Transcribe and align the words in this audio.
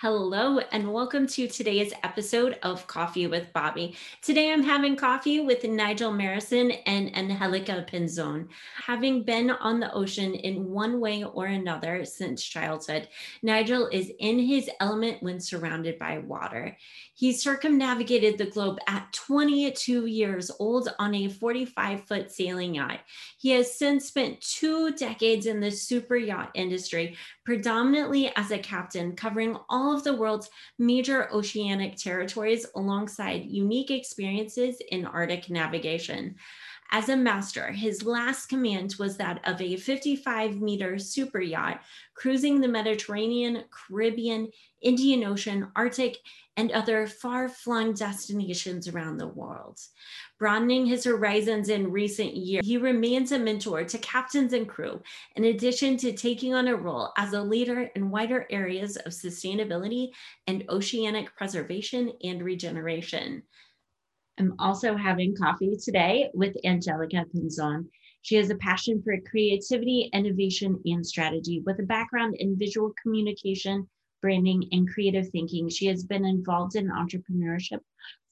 Hello, 0.00 0.60
and 0.70 0.92
welcome 0.92 1.26
to 1.26 1.48
today's 1.48 1.92
episode 2.04 2.56
of 2.62 2.86
Coffee 2.86 3.26
with 3.26 3.52
Bobbi. 3.52 3.96
Today 4.22 4.52
I'm 4.52 4.62
having 4.62 4.94
coffee 4.94 5.40
with 5.40 5.64
Nigel 5.64 6.12
Marrison 6.12 6.78
and 6.86 7.16
Angelica 7.16 7.84
Pinzon. 7.90 8.46
Having 8.86 9.24
been 9.24 9.50
on 9.50 9.80
the 9.80 9.92
ocean 9.92 10.34
in 10.34 10.68
one 10.68 11.00
way 11.00 11.24
or 11.24 11.46
another 11.46 12.04
since 12.04 12.44
childhood, 12.44 13.08
Nigel 13.42 13.88
is 13.88 14.12
in 14.20 14.38
his 14.38 14.70
element 14.78 15.20
when 15.20 15.40
surrounded 15.40 15.98
by 15.98 16.18
water. 16.18 16.76
He 17.18 17.32
circumnavigated 17.32 18.38
the 18.38 18.46
globe 18.46 18.78
at 18.86 19.12
22 19.12 20.06
years 20.06 20.52
old 20.60 20.88
on 21.00 21.16
a 21.16 21.28
45 21.28 22.04
foot 22.06 22.30
sailing 22.30 22.76
yacht. 22.76 23.00
He 23.40 23.50
has 23.50 23.76
since 23.76 24.06
spent 24.06 24.40
two 24.40 24.92
decades 24.92 25.46
in 25.46 25.58
the 25.58 25.72
super 25.72 26.14
yacht 26.14 26.52
industry, 26.54 27.16
predominantly 27.44 28.30
as 28.36 28.52
a 28.52 28.58
captain, 28.58 29.16
covering 29.16 29.56
all 29.68 29.92
of 29.92 30.04
the 30.04 30.14
world's 30.14 30.48
major 30.78 31.28
oceanic 31.32 31.96
territories 31.96 32.64
alongside 32.76 33.46
unique 33.46 33.90
experiences 33.90 34.80
in 34.92 35.04
Arctic 35.04 35.50
navigation. 35.50 36.36
As 36.90 37.10
a 37.10 37.16
master, 37.16 37.70
his 37.70 38.04
last 38.04 38.46
command 38.46 38.94
was 38.98 39.18
that 39.18 39.40
of 39.44 39.60
a 39.60 39.76
55 39.76 40.60
meter 40.60 40.98
super 40.98 41.40
yacht 41.40 41.82
cruising 42.14 42.60
the 42.60 42.68
Mediterranean, 42.68 43.64
Caribbean, 43.70 44.50
Indian 44.80 45.24
Ocean, 45.24 45.68
Arctic, 45.76 46.16
and 46.58 46.72
other 46.72 47.06
far 47.06 47.48
flung 47.48 47.94
destinations 47.94 48.88
around 48.88 49.16
the 49.16 49.28
world. 49.28 49.78
Broadening 50.40 50.86
his 50.86 51.04
horizons 51.04 51.68
in 51.68 51.92
recent 51.92 52.34
years, 52.36 52.66
he 52.66 52.76
remains 52.76 53.30
a 53.30 53.38
mentor 53.38 53.84
to 53.84 53.98
captains 53.98 54.52
and 54.52 54.68
crew, 54.68 55.00
in 55.36 55.44
addition 55.44 55.96
to 55.98 56.12
taking 56.12 56.54
on 56.54 56.66
a 56.66 56.74
role 56.74 57.12
as 57.16 57.32
a 57.32 57.40
leader 57.40 57.82
in 57.94 58.10
wider 58.10 58.44
areas 58.50 58.96
of 58.96 59.12
sustainability 59.12 60.08
and 60.48 60.64
oceanic 60.68 61.34
preservation 61.36 62.12
and 62.24 62.42
regeneration. 62.42 63.44
I'm 64.40 64.56
also 64.58 64.96
having 64.96 65.36
coffee 65.36 65.76
today 65.80 66.28
with 66.34 66.56
Angelica 66.64 67.24
Pinzon. 67.32 67.84
She 68.22 68.34
has 68.34 68.50
a 68.50 68.56
passion 68.56 69.00
for 69.04 69.16
creativity, 69.30 70.10
innovation, 70.12 70.80
and 70.86 71.06
strategy 71.06 71.62
with 71.64 71.78
a 71.78 71.84
background 71.84 72.34
in 72.40 72.58
visual 72.58 72.92
communication 73.00 73.88
branding, 74.20 74.64
and 74.72 74.88
creative 74.88 75.28
thinking. 75.30 75.68
She 75.68 75.86
has 75.86 76.04
been 76.04 76.24
involved 76.24 76.76
in 76.76 76.88
entrepreneurship 76.88 77.80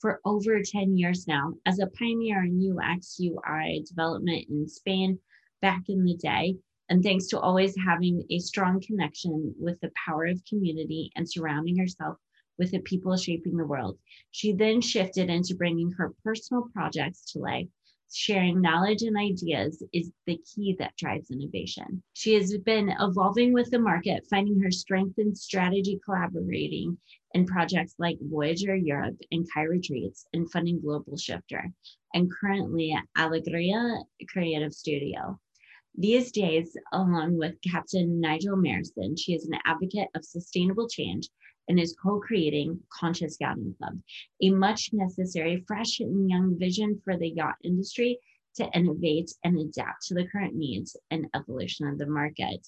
for 0.01 0.21
over 0.25 0.61
10 0.63 0.97
years 0.97 1.27
now 1.27 1.55
as 1.65 1.79
a 1.79 1.87
pioneer 1.87 2.45
in 2.45 2.79
UX 2.79 3.19
UI 3.21 3.85
development 3.89 4.47
in 4.51 4.69
Spain 4.69 5.19
back 5.63 5.83
in 5.89 6.05
the 6.05 6.17
day. 6.17 6.57
And 6.89 7.03
thanks 7.03 7.27
to 7.29 7.41
always 7.41 7.75
having 7.77 8.25
a 8.31 8.39
strong 8.39 8.81
connection 8.81 9.55
with 9.59 9.81
the 9.81 9.91
power 10.07 10.27
of 10.27 10.45
community 10.49 11.11
and 11.17 11.29
surrounding 11.29 11.77
herself 11.79 12.17
with 12.59 12.71
the 12.71 12.79
people 12.81 13.17
shaping 13.17 13.57
the 13.57 13.67
world, 13.67 13.99
she 14.31 14.53
then 14.53 14.81
shifted 14.81 15.29
into 15.29 15.55
bringing 15.55 15.91
her 15.93 16.15
personal 16.25 16.69
projects 16.73 17.33
to 17.33 17.39
life 17.39 17.69
sharing 18.13 18.61
knowledge 18.61 19.03
and 19.03 19.17
ideas 19.17 19.83
is 19.93 20.11
the 20.27 20.39
key 20.39 20.77
that 20.79 20.97
drives 20.97 21.31
innovation. 21.31 22.03
She 22.15 22.35
has 22.35 22.57
been 22.59 22.95
evolving 23.01 23.53
with 23.53 23.71
the 23.71 23.79
market, 23.79 24.27
finding 24.31 24.61
her 24.61 24.71
strength 24.71 25.19
in 25.19 25.35
strategy 25.35 26.01
collaborating 26.05 26.99
in 27.35 27.47
projects 27.47 27.95
like 27.99 28.19
Voyager 28.21 28.75
Europe 28.75 29.17
and 29.31 29.47
Kai 29.53 29.63
Retreats 29.63 30.27
and 30.33 30.51
funding 30.51 30.81
Global 30.81 31.17
Shifter, 31.17 31.71
and 32.15 32.31
currently 32.33 32.93
at 32.93 33.05
Alegria 33.21 34.03
Creative 34.29 34.73
Studio. 34.73 35.39
These 35.99 36.31
days, 36.31 36.77
along 36.93 37.39
with 37.39 37.55
Captain 37.63 38.21
Nigel 38.21 38.57
Marrison, 38.57 39.19
she 39.19 39.33
is 39.35 39.47
an 39.47 39.59
advocate 39.65 40.09
of 40.15 40.25
sustainable 40.25 40.89
change 40.89 41.29
and 41.69 41.79
is 41.79 41.97
co-creating 42.03 42.81
Conscious 42.91 43.37
Yachting 43.41 43.75
Club, 43.79 43.99
a 44.43 44.51
much 44.51 44.91
necessary, 44.93 45.65
fresh 45.67 46.01
and 46.01 46.29
young 46.29 46.59
vision 46.59 47.01
for 47.05 47.17
the 47.17 47.29
yacht 47.29 47.57
industry 47.65 48.19
to 48.57 48.69
innovate 48.75 49.33
and 49.45 49.59
adapt 49.59 50.07
to 50.07 50.15
the 50.15 50.27
current 50.27 50.55
needs 50.55 50.97
and 51.11 51.27
evolution 51.35 51.87
of 51.87 51.99
the 51.99 52.07
market. 52.07 52.67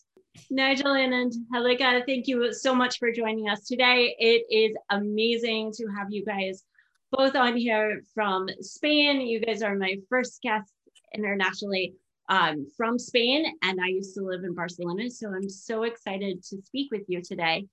Nigel 0.50 0.92
and 0.92 1.14
Angelica, 1.14 2.03
thank 2.06 2.28
you 2.28 2.53
so 2.53 2.75
much 2.75 2.98
for 2.98 3.10
joining 3.10 3.48
us 3.48 3.66
today. 3.66 4.14
It 4.19 4.44
is 4.50 4.76
amazing 4.91 5.72
to 5.76 5.87
have 5.97 6.08
you 6.10 6.25
guys 6.25 6.64
both 7.10 7.34
on 7.34 7.56
here 7.56 8.03
from 8.14 8.48
Spain. 8.60 9.20
You 9.22 9.41
guys 9.41 9.62
are 9.62 9.75
my 9.75 9.97
first 10.08 10.41
guests 10.42 10.72
internationally 11.14 11.94
um, 12.28 12.66
from 12.76 12.98
Spain, 12.98 13.47
and 13.62 13.81
I 13.81 13.87
used 13.87 14.14
to 14.16 14.22
live 14.22 14.44
in 14.44 14.54
Barcelona. 14.54 15.10
So 15.10 15.32
I'm 15.34 15.48
so 15.48 15.84
excited 15.84 16.42
to 16.44 16.58
speak 16.64 16.91
with 16.92 17.03
you 17.08 17.22
today. 17.22 17.66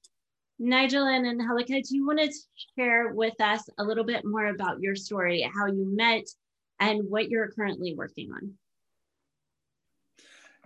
Nigel 0.58 1.06
and 1.08 1.28
Angelica, 1.28 1.82
do 1.82 1.96
you 1.96 2.08
want 2.08 2.20
to 2.20 2.32
share 2.78 3.14
with 3.14 3.40
us 3.42 3.64
a 3.78 3.84
little 3.84 4.06
bit 4.06 4.24
more 4.24 4.48
about 4.48 4.80
your 4.80 4.96
story, 4.96 5.42
how 5.54 5.68
you 5.68 5.86
met, 5.96 6.24
and 6.80 7.10
what 7.10 7.30
you're 7.30 7.52
currently 7.52 7.94
working 7.96 8.32
on? 8.32 8.54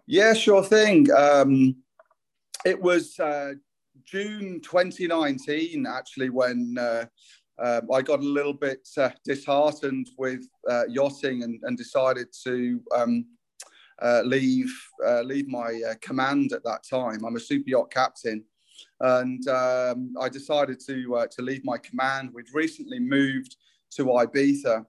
Yeah, 0.06 0.34
sure 0.34 0.64
thing. 0.64 1.12
Um, 1.12 1.78
it 2.66 2.80
was 2.80 3.20
uh, 3.20 3.54
June 4.06 4.60
2019, 4.62 5.86
actually, 5.88 6.30
when 6.30 6.76
uh, 6.80 7.06
uh, 7.60 7.82
I 7.94 8.02
got 8.02 8.20
a 8.20 8.24
little 8.24 8.54
bit 8.54 8.88
uh, 8.98 9.10
disheartened 9.26 10.10
with 10.18 10.48
uh, 10.70 10.84
yachting 10.88 11.44
and, 11.44 11.60
and, 11.64 11.78
decided 11.78 12.28
to 12.44 12.82
um, 12.96 13.26
uh, 14.02 14.22
leave 14.24 14.74
leave 15.24 15.48
my 15.48 15.82
command 16.02 16.54
at 16.54 16.64
that 16.64 16.84
time. 16.90 17.26
I'm 17.26 17.36
a 17.36 17.40
super 17.40 17.70
yacht 17.70 17.92
captain 17.92 18.46
and 19.00 19.48
um, 19.48 20.14
I 20.20 20.30
decided 20.30 20.80
to 20.88 21.16
uh, 21.16 21.28
to 21.32 21.42
leave 21.42 21.64
my 21.64 21.78
command. 21.78 22.32
We'd 22.34 22.54
recently 22.54 23.00
moved 23.00 23.56
to 23.92 24.06
Ibiza 24.06 24.86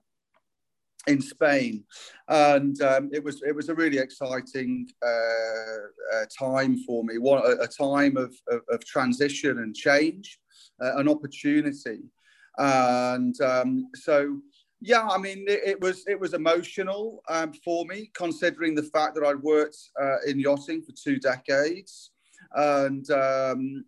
in 1.07 1.21
Spain, 1.21 1.83
and 2.27 2.79
um, 2.81 3.09
it 3.11 3.23
was 3.23 3.41
it 3.43 3.55
was 3.55 3.69
a 3.69 3.75
really 3.75 3.97
exciting 3.97 4.87
uh, 5.03 6.15
uh, 6.15 6.25
time 6.37 6.77
for 6.85 7.03
me. 7.03 7.17
One 7.17 7.41
a, 7.45 7.63
a 7.63 7.67
time 7.67 8.17
of, 8.17 8.35
of, 8.49 8.61
of, 8.69 8.85
transition 8.85 9.59
and 9.59 9.75
change, 9.75 10.39
uh, 10.81 10.97
an 10.97 11.09
opportunity, 11.09 12.01
and 12.57 13.39
um, 13.41 13.89
so. 13.95 14.39
Yeah, 14.83 15.07
I 15.07 15.19
mean, 15.19 15.45
it, 15.47 15.61
it, 15.63 15.79
was 15.79 16.03
it 16.07 16.19
was 16.19 16.33
emotional 16.33 17.21
um, 17.29 17.53
for 17.63 17.85
me, 17.85 18.09
considering 18.15 18.73
the 18.73 18.81
fact 18.81 19.13
that 19.13 19.23
I'd 19.23 19.39
worked 19.39 19.77
uh, 20.01 20.17
in 20.25 20.39
yachting 20.39 20.81
for 20.81 20.91
two 20.91 21.19
decades, 21.19 22.10
and 22.55 23.09
um, 23.11 23.85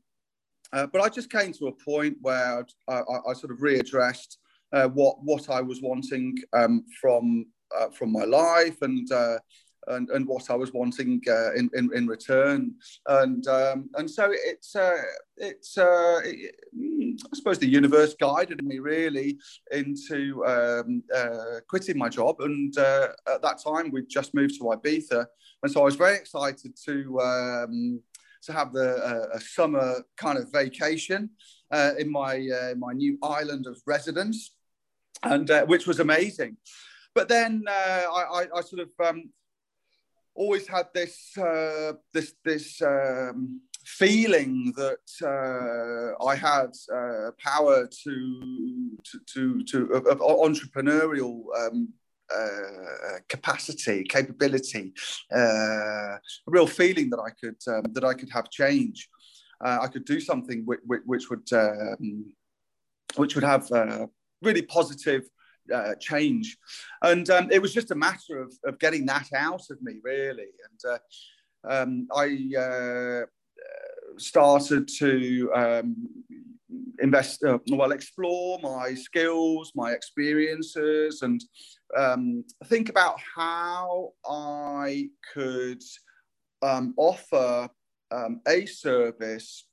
uh, 0.74 0.88
but 0.88 1.02
I 1.02 1.10
just 1.10 1.32
came 1.32 1.54
to 1.54 1.68
a 1.68 1.72
point 1.72 2.18
where 2.22 2.66
I, 2.88 2.94
I, 2.94 3.18
I 3.30 3.34
sort 3.34 3.52
of 3.52 3.60
readdressed 3.60 4.38
uh, 4.74 4.88
what 4.88 5.18
what 5.24 5.50
I 5.50 5.62
was 5.62 5.82
wanting 5.82 6.36
um, 6.52 6.84
from 7.00 7.46
uh, 7.80 7.90
from 7.90 8.12
my 8.12 8.24
life 8.24 8.82
and, 8.82 9.10
uh, 9.12 9.38
and 9.88 10.10
and 10.10 10.28
what 10.28 10.50
I 10.50 10.56
was 10.56 10.74
wanting 10.74 11.22
uh, 11.28 11.54
in, 11.54 11.70
in, 11.76 11.90
in 11.94 12.08
return, 12.08 12.74
and 13.08 13.46
um, 13.48 13.90
and 13.96 14.10
so 14.10 14.30
it's 14.32 14.76
uh, 14.76 15.02
it's 15.38 15.78
it, 15.78 16.56
I 16.74 17.36
suppose 17.36 17.60
the 17.60 17.68
universe 17.68 18.16
guided 18.20 18.64
me 18.64 18.80
really 18.80 19.38
into 19.72 20.44
um, 20.46 21.04
quitting 21.68 21.98
my 21.98 22.10
job, 22.10 22.38
and 22.40 22.76
at 22.78 23.42
that 23.44 23.62
time 23.64 23.92
we'd 23.92 24.10
just 24.10 24.34
moved 24.34 24.56
to 24.56 24.64
Ibiza, 24.64 25.26
and 25.62 25.72
so 25.72 25.82
I 25.82 25.86
was 25.86 25.96
very 25.96 26.16
excited 26.16 26.76
to. 26.86 27.20
Um, 27.20 28.02
to 28.46 28.54
have 28.54 28.74
the 28.74 28.90
uh, 28.98 29.38
a 29.38 29.40
summer 29.40 30.04
kind 30.18 30.38
of 30.38 30.52
vacation 30.52 31.30
uh, 31.72 31.92
in 31.98 32.12
my 32.12 32.48
uh, 32.60 32.76
my 32.76 32.94
new 32.94 33.18
island 33.24 33.68
of 33.68 33.82
residence, 33.86 34.56
and 35.24 35.50
uh, 35.50 35.66
which 35.66 35.88
was 35.88 36.00
amazing. 36.00 36.58
But 37.16 37.30
then 37.30 37.64
uh, 37.68 37.72
I, 37.72 38.22
I, 38.42 38.48
I, 38.56 38.62
sort 38.62 38.82
of 38.82 38.90
um, 39.06 39.30
always 40.36 40.68
had 40.68 40.88
this 40.94 41.38
uh, 41.38 41.94
this 42.14 42.34
this 42.44 42.82
um, 42.82 43.62
feeling 43.86 44.74
that 44.76 45.08
uh, 45.22 46.26
I 46.26 46.36
had 46.36 46.72
uh, 46.94 47.32
power 47.40 47.88
to 47.88 48.98
to 49.04 49.20
to, 49.32 49.64
to 49.64 49.78
entrepreneurial 50.20 51.44
um, 51.60 51.94
uh, 52.36 53.20
capacity, 53.30 54.04
capability, 54.04 54.94
uh, 55.36 56.18
a 56.18 56.20
real 56.48 56.68
feeling 56.68 57.10
that 57.10 57.20
I 57.20 57.32
could 57.32 57.62
um, 57.68 57.94
that 57.94 58.04
I 58.04 58.14
could 58.14 58.30
have 58.32 58.50
change. 58.50 59.10
Uh, 59.64 59.80
I 59.82 59.88
could 59.88 60.06
do 60.06 60.20
something 60.20 60.64
which, 60.66 60.80
which 61.06 61.30
would 61.30 61.52
um, 61.54 62.26
which 63.16 63.36
would 63.36 63.44
have 63.44 63.72
uh, 63.72 64.08
really 64.42 64.64
positive 64.64 65.24
uh, 65.74 65.96
change, 66.00 66.58
and 67.02 67.30
um, 67.30 67.50
it 67.52 67.62
was 67.62 67.74
just 67.74 67.92
a 67.92 67.96
matter 67.96 68.42
of, 68.42 68.54
of 68.66 68.80
getting 68.80 69.06
that 69.06 69.28
out 69.36 69.64
of 69.70 69.82
me, 69.82 70.00
really. 70.04 70.50
And 70.68 71.00
um, 71.70 72.08
I 72.16 73.24
started 74.18 74.88
to 75.00 75.52
um, 75.56 75.96
invest, 77.00 77.44
uh, 77.44 77.60
well, 77.72 77.92
explore 77.92 78.60
my 78.62 78.94
skills, 78.94 79.72
my 79.76 79.92
experiences, 79.92 81.22
and 81.22 81.44
um, 81.98 82.44
think 82.66 82.90
about 82.90 83.20
how 83.36 84.12
I 84.26 85.10
could 85.34 85.82
um, 86.62 86.94
offer 86.98 87.70
um, 88.12 88.42
a 88.48 88.66
service 88.66 89.68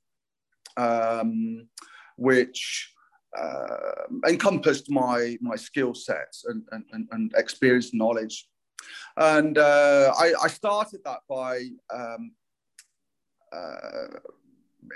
um, 0.76 1.69
which 2.17 2.93
uh, 3.38 4.06
encompassed 4.26 4.91
my 4.91 5.38
my 5.41 5.56
skill 5.56 5.94
sets 5.94 6.44
and, 6.46 6.62
and, 6.73 7.08
and 7.12 7.32
experience 7.37 7.94
knowledge. 7.94 8.49
And 9.17 9.58
uh, 9.58 10.12
I, 10.19 10.32
I, 10.43 10.49
started 10.49 11.00
that 11.05 11.20
by 11.29 11.69
um, 11.93 12.32
uh, 13.53 14.19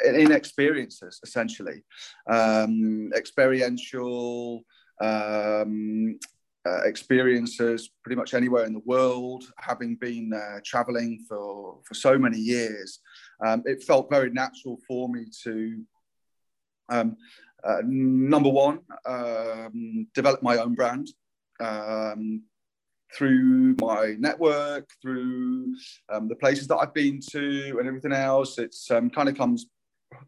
in 0.05 0.33
experiences, 0.33 1.21
essentially, 1.23 1.83
um, 2.29 3.11
experiential 3.15 4.65
um, 5.01 6.19
uh, 6.67 6.83
experiences 6.85 7.91
pretty 8.03 8.17
much 8.17 8.35
anywhere 8.35 8.65
in 8.65 8.73
the 8.73 8.83
world. 8.87 9.45
Having 9.59 9.97
been 9.97 10.33
uh, 10.33 10.61
traveling 10.65 11.25
for, 11.29 11.79
for 11.85 11.95
so 11.95 12.19
many 12.19 12.39
years, 12.39 13.01
um, 13.45 13.63
it 13.67 13.83
felt 13.83 14.11
very 14.11 14.31
natural 14.31 14.79
for 14.87 15.09
me 15.09 15.27
to, 15.43 15.83
um, 16.89 17.17
uh, 17.63 17.83
number 17.85 18.49
one, 18.49 18.81
um, 19.07 20.07
develop 20.15 20.43
my 20.43 20.57
own 20.59 20.75
brand 20.75 21.09
um, 21.61 22.43
through 23.15 23.77
my 23.81 24.17
network, 24.19 24.89
through 25.01 25.75
um, 26.13 26.29
the 26.29 26.37
places 26.37 26.67
that 26.67 26.77
I've 26.77 26.95
been 26.95 27.21
to, 27.31 27.77
and 27.79 27.87
everything 27.87 28.13
else. 28.13 28.59
It's 28.59 28.91
um, 28.91 29.11
kind 29.11 29.29
of 29.29 29.37
comes 29.37 29.67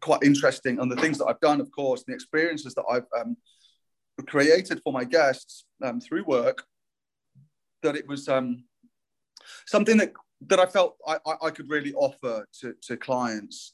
quite 0.01 0.23
interesting, 0.23 0.79
and 0.79 0.91
the 0.91 0.95
things 0.95 1.17
that 1.17 1.25
I've 1.25 1.39
done, 1.39 1.61
of 1.61 1.71
course, 1.71 2.03
the 2.03 2.13
experiences 2.13 2.73
that 2.75 2.85
I've 2.89 3.05
created 4.25 4.81
for 4.83 4.91
my 4.91 5.03
guests 5.03 5.65
um, 5.83 6.01
through 6.01 6.23
work 6.23 6.63
that 7.83 7.95
it 7.95 8.07
was 8.07 8.27
um, 8.27 8.63
something 9.65 9.97
that 9.97 10.13
that 10.47 10.59
I 10.59 10.65
felt 10.67 10.97
I, 11.07 11.17
I, 11.41 11.49
could 11.49 11.67
really 11.67 11.93
offer 11.95 12.45
to, 12.61 12.75
to 12.83 12.95
clients. 12.95 13.73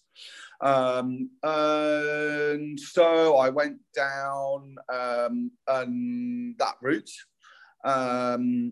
Um, 0.62 1.30
and 1.44 2.80
so 2.80 3.36
I 3.36 3.50
went 3.50 3.80
down 3.94 4.76
um, 4.88 5.52
and 5.68 6.58
that 6.60 6.76
route, 6.82 7.12
um, 7.84 8.72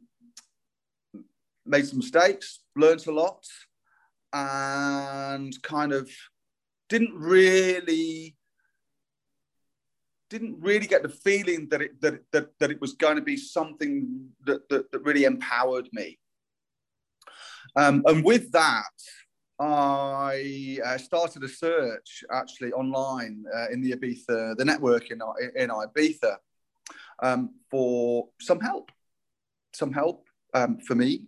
made 1.65 1.85
some 1.85 1.97
mistakes, 1.97 2.59
learned 2.77 3.05
a 3.07 3.11
lot, 3.11 3.45
and 4.31 5.53
kind 5.63 5.91
of 5.91 6.09
didn't 6.91 7.13
really 7.15 8.35
didn't 10.29 10.57
really 10.59 10.87
get 10.87 11.03
the 11.03 11.09
feeling 11.09 11.67
that 11.69 11.81
it 11.81 12.01
that 12.01 12.15
that, 12.33 12.47
that 12.59 12.69
it 12.69 12.81
was 12.81 12.93
going 12.93 13.15
to 13.15 13.21
be 13.21 13.37
something 13.37 14.27
that, 14.45 14.67
that, 14.69 14.91
that 14.91 14.99
really 14.99 15.23
empowered 15.23 15.87
me. 15.93 16.19
Um, 17.77 18.03
and 18.05 18.25
with 18.25 18.51
that, 18.51 18.97
I 19.57 20.79
uh, 20.85 20.97
started 20.97 21.43
a 21.43 21.47
search 21.47 22.25
actually 22.29 22.73
online 22.73 23.45
uh, 23.55 23.67
in 23.71 23.81
the 23.81 23.93
Ibiza, 23.93 24.57
the 24.57 24.65
network 24.65 25.11
in, 25.11 25.21
in 25.55 25.69
Ibiza, 25.69 26.35
um, 27.23 27.55
for 27.69 28.27
some 28.41 28.59
help, 28.59 28.91
some 29.73 29.93
help 29.93 30.27
um, 30.53 30.79
for 30.79 30.95
me 30.95 31.27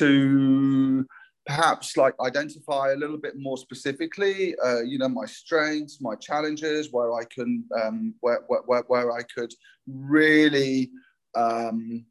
to 0.00 1.06
perhaps 1.48 1.96
like 1.96 2.14
identify 2.20 2.92
a 2.92 2.96
little 2.96 3.16
bit 3.16 3.32
more 3.38 3.56
specifically, 3.56 4.54
uh, 4.62 4.82
you 4.82 4.98
know, 4.98 5.08
my 5.08 5.24
strengths, 5.24 5.98
my 5.98 6.14
challenges, 6.16 6.92
where 6.92 7.14
I 7.14 7.24
can, 7.24 7.64
um, 7.82 8.14
where, 8.20 8.40
where, 8.46 8.84
where 8.86 9.12
I 9.12 9.22
could 9.22 9.54
really 9.86 10.90
um, 11.34 12.04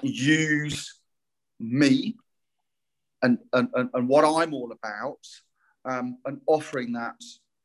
use 0.00 0.98
me 1.60 2.16
and, 3.20 3.36
and, 3.52 3.68
and 3.74 4.08
what 4.08 4.24
I'm 4.24 4.54
all 4.54 4.72
about 4.72 5.20
um, 5.84 6.16
and 6.24 6.40
offering 6.46 6.92
that 6.94 7.20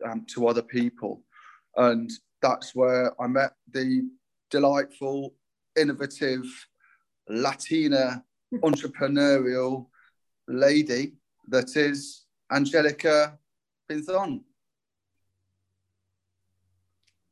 um, 0.05 0.25
to 0.33 0.47
other 0.47 0.63
people. 0.63 1.23
And 1.77 2.11
that's 2.41 2.75
where 2.75 3.13
I 3.21 3.27
met 3.27 3.53
the 3.71 4.09
delightful, 4.51 5.33
innovative, 5.79 6.43
Latina, 7.29 8.21
entrepreneurial 8.55 9.87
lady 10.47 11.13
that 11.49 11.75
is 11.75 12.25
Angelica 12.51 13.37
Pinzon. 13.89 14.41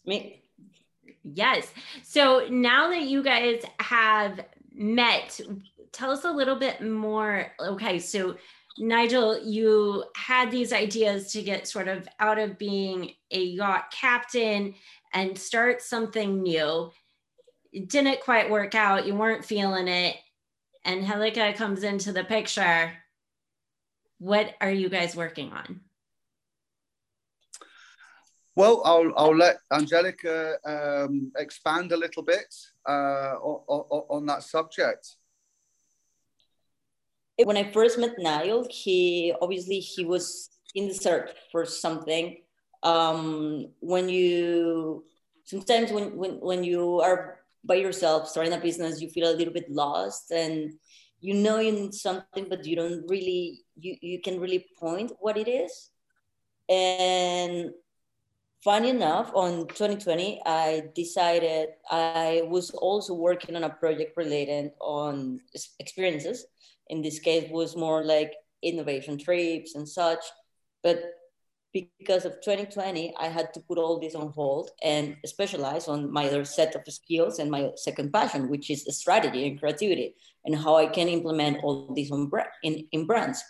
Me. 0.06 0.42
Yes. 1.24 1.72
So 2.04 2.48
now 2.50 2.90
that 2.90 3.04
you 3.04 3.24
guys 3.24 3.64
have 3.80 4.40
met, 4.74 5.40
tell 5.92 6.12
us 6.12 6.26
a 6.26 6.32
little 6.32 6.56
bit 6.56 6.82
more. 6.82 7.52
Okay, 7.60 8.00
so 8.00 8.36
Nigel, 8.78 9.40
you 9.44 10.06
had 10.16 10.50
these 10.50 10.74
ideas 10.74 11.32
to 11.34 11.44
get 11.44 11.68
sort 11.68 11.88
of 11.88 12.08
out 12.20 12.40
of 12.40 12.58
being 12.58 13.12
a 13.30 13.44
yacht 13.44 13.92
captain 13.92 14.74
and 15.14 15.38
start 15.38 15.82
something 15.82 16.42
new. 16.42 16.92
It 17.72 17.90
didn't 17.90 18.22
quite 18.22 18.50
work 18.50 18.74
out. 18.74 19.06
You 19.06 19.16
weren't 19.16 19.46
feeling 19.46 19.88
it. 19.88 20.16
And 20.84 21.06
Helika 21.06 21.56
comes 21.56 21.84
into 21.84 22.12
the 22.12 22.24
picture 22.24 22.92
what 24.22 24.54
are 24.62 24.70
you 24.70 24.88
guys 24.88 25.16
working 25.16 25.52
on? 25.52 25.82
Well, 28.56 28.84
I'll, 28.86 29.12
I'll 29.18 29.36
let 29.36 29.58
Angelica 29.74 30.58
um, 30.64 31.32
expand 31.36 31.92
a 31.92 31.98
little 31.98 32.22
bit 32.22 32.54
uh, 32.88 33.34
on, 33.42 34.06
on, 34.10 34.26
that 34.28 34.44
subject. 34.44 35.16
When 37.44 37.58
I 37.58 37.72
first 37.72 37.98
met 37.98 38.20
Niall, 38.20 38.68
he 38.70 39.34
obviously 39.42 39.80
he 39.80 40.06
was 40.06 40.52
in 40.76 40.88
the 40.88 40.94
search 40.94 41.32
for 41.52 41.66
something. 41.66 42.44
Um, 42.84 43.70
when 43.80 44.08
you 44.08 45.04
sometimes 45.46 45.92
when, 45.92 46.16
when 46.16 46.40
when 46.40 46.64
you 46.64 47.02
are 47.02 47.40
by 47.64 47.76
yourself 47.76 48.28
starting 48.28 48.54
a 48.54 48.60
business, 48.60 49.02
you 49.02 49.10
feel 49.10 49.32
a 49.32 49.38
little 49.38 49.54
bit 49.54 49.72
lost 49.72 50.30
and 50.30 50.74
you 51.22 51.34
know 51.34 51.60
you 51.60 51.72
need 51.72 51.94
something 51.94 52.48
but 52.50 52.66
you 52.66 52.76
don't 52.76 53.04
really 53.08 53.64
you, 53.76 53.96
you 54.02 54.22
can 54.22 54.40
really 54.40 54.66
point 54.80 55.12
what 55.20 55.38
it 55.38 55.48
is. 55.48 55.90
And 56.68 57.72
funny 58.64 58.90
enough 58.90 59.32
on 59.34 59.68
2020 59.68 60.40
i 60.46 60.84
decided 60.94 61.70
i 61.90 62.44
was 62.46 62.70
also 62.70 63.12
working 63.16 63.56
on 63.56 63.64
a 63.64 63.70
project 63.70 64.16
related 64.16 64.72
on 64.80 65.40
experiences. 65.80 66.46
In 66.90 67.02
this 67.02 67.20
case 67.20 67.50
was 67.50 67.76
more 67.76 68.04
like 68.04 68.34
innovation 68.62 69.18
trips 69.18 69.76
and 69.76 69.88
such. 69.88 70.24
But 70.84 71.02
because 71.74 72.26
of 72.26 72.34
2020 72.42 73.14
i 73.20 73.28
had 73.28 73.54
to 73.54 73.60
put 73.62 73.78
all 73.78 74.00
this 74.00 74.16
on 74.16 74.32
hold 74.32 74.72
and 74.84 75.16
specialize 75.26 75.88
on 75.88 76.12
my 76.12 76.28
other 76.28 76.44
set 76.44 76.76
of 76.76 76.82
skills 76.94 77.40
and 77.40 77.50
my 77.50 77.70
second 77.76 78.12
passion 78.12 78.50
which 78.50 78.70
is 78.70 78.86
strategy 78.90 79.48
and 79.48 79.60
creativity 79.60 80.16
and 80.46 80.56
how 80.56 80.76
i 80.76 80.86
can 80.86 81.08
implement 81.08 81.64
all 81.64 81.94
these 81.94 82.12
in, 82.64 82.86
in 82.92 83.06
brands. 83.06 83.44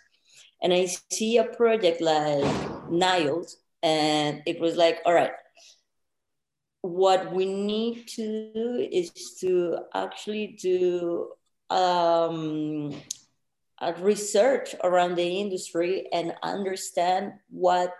And 0.62 0.74
i 0.74 0.86
see 1.12 1.38
a 1.38 1.46
project 1.46 2.02
like 2.02 2.92
niles 2.92 3.58
and 3.82 4.44
it 4.46 4.60
was 4.60 4.76
like 4.76 5.00
all 5.06 5.14
right 5.14 5.32
what 6.82 7.32
we 7.32 7.46
need 7.46 8.08
to 8.08 8.52
do 8.54 8.88
is 8.92 9.12
to 9.40 9.78
actually 9.94 10.58
do 10.60 11.30
um, 11.70 12.94
a 13.80 13.94
research 13.94 14.76
around 14.84 15.16
the 15.16 15.40
industry 15.40 16.08
and 16.12 16.34
understand 16.44 17.34
what 17.50 17.94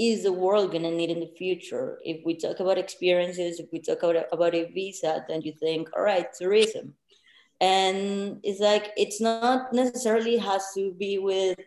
is 0.00 0.22
the 0.22 0.32
world 0.32 0.70
going 0.70 0.84
to 0.84 0.90
need 0.90 1.10
in 1.10 1.20
the 1.20 1.34
future? 1.36 1.98
If 2.02 2.24
we 2.24 2.34
talk 2.34 2.58
about 2.58 2.78
experiences, 2.78 3.60
if 3.60 3.66
we 3.70 3.80
talk 3.80 4.02
about, 4.02 4.24
about 4.32 4.54
Ibiza, 4.54 5.28
then 5.28 5.42
you 5.42 5.52
think, 5.52 5.90
all 5.94 6.02
right, 6.02 6.26
tourism. 6.32 6.94
And 7.60 8.40
it's 8.42 8.60
like, 8.60 8.92
it's 8.96 9.20
not 9.20 9.74
necessarily 9.74 10.38
has 10.38 10.64
to 10.74 10.92
be 10.94 11.18
with 11.18 11.58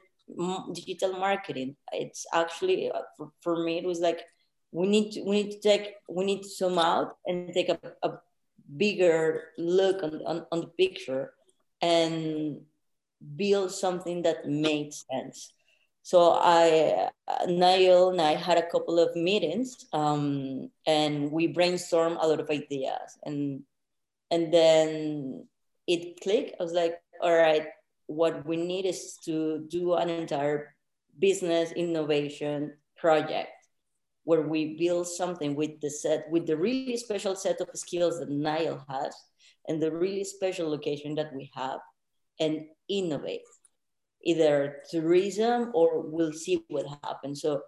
digital 0.73 1.13
marketing. 1.13 1.75
It's 1.91 2.25
actually, 2.33 2.89
uh, 2.89 3.01
for, 3.15 3.31
for 3.41 3.63
me, 3.63 3.77
it 3.77 3.85
was 3.85 3.99
like, 3.99 4.21
we 4.71 4.87
need 4.87 5.11
to, 5.11 5.21
we 5.21 5.43
need 5.43 5.51
to 5.51 5.59
take, 5.59 5.93
we 6.09 6.25
need 6.25 6.41
to 6.41 6.49
zoom 6.49 6.79
out 6.79 7.17
and 7.27 7.53
take 7.53 7.69
a, 7.69 7.79
a 8.01 8.17
bigger 8.75 9.49
look 9.59 10.01
on, 10.01 10.21
on, 10.25 10.45
on 10.51 10.61
the 10.61 10.67
picture 10.67 11.33
and 11.83 12.61
build 13.35 13.71
something 13.71 14.23
that 14.23 14.49
makes 14.49 15.05
sense 15.11 15.53
so 16.03 16.33
I, 16.33 17.09
Niall 17.47 18.09
and 18.09 18.21
I 18.21 18.35
had 18.35 18.57
a 18.57 18.69
couple 18.69 18.99
of 18.99 19.15
meetings 19.15 19.85
um, 19.93 20.69
and 20.85 21.31
we 21.31 21.53
brainstormed 21.53 22.21
a 22.21 22.27
lot 22.27 22.41
of 22.41 22.49
ideas 22.49 23.17
and, 23.23 23.61
and 24.29 24.53
then 24.53 25.47
it 25.87 26.19
clicked. 26.21 26.55
I 26.59 26.63
was 26.63 26.73
like, 26.73 26.99
all 27.21 27.33
right, 27.33 27.67
what 28.07 28.45
we 28.45 28.57
need 28.57 28.85
is 28.85 29.17
to 29.23 29.65
do 29.69 29.93
an 29.93 30.09
entire 30.09 30.75
business 31.19 31.71
innovation 31.71 32.73
project 32.97 33.51
where 34.25 34.41
we 34.41 34.77
build 34.77 35.07
something 35.07 35.55
with 35.55 35.79
the 35.79 35.89
set, 35.89 36.29
with 36.29 36.45
the 36.45 36.57
really 36.57 36.97
special 36.97 37.35
set 37.35 37.61
of 37.61 37.69
skills 37.75 38.19
that 38.19 38.29
Niall 38.29 38.83
has 38.89 39.15
and 39.69 39.81
the 39.81 39.91
really 39.91 40.25
special 40.25 40.69
location 40.69 41.15
that 41.15 41.33
we 41.33 41.49
have 41.55 41.79
and 42.41 42.65
innovate 42.89 43.41
either 44.23 44.81
tourism 44.89 45.71
or 45.73 46.01
we'll 46.01 46.33
see 46.33 46.63
what 46.69 46.85
happens. 47.03 47.41
So 47.41 47.61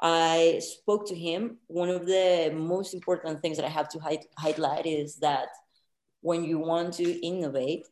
I 0.00 0.60
spoke 0.60 1.06
to 1.08 1.14
him. 1.14 1.58
One 1.66 1.90
of 1.90 2.06
the 2.06 2.52
most 2.54 2.94
important 2.94 3.40
things 3.42 3.56
that 3.58 3.66
I 3.66 3.70
have 3.70 3.88
to 3.90 4.00
highlight 4.38 4.86
is 4.86 5.16
that 5.16 5.48
when 6.22 6.44
you 6.44 6.58
want 6.58 6.94
to 6.94 7.26
innovate, 7.26 7.86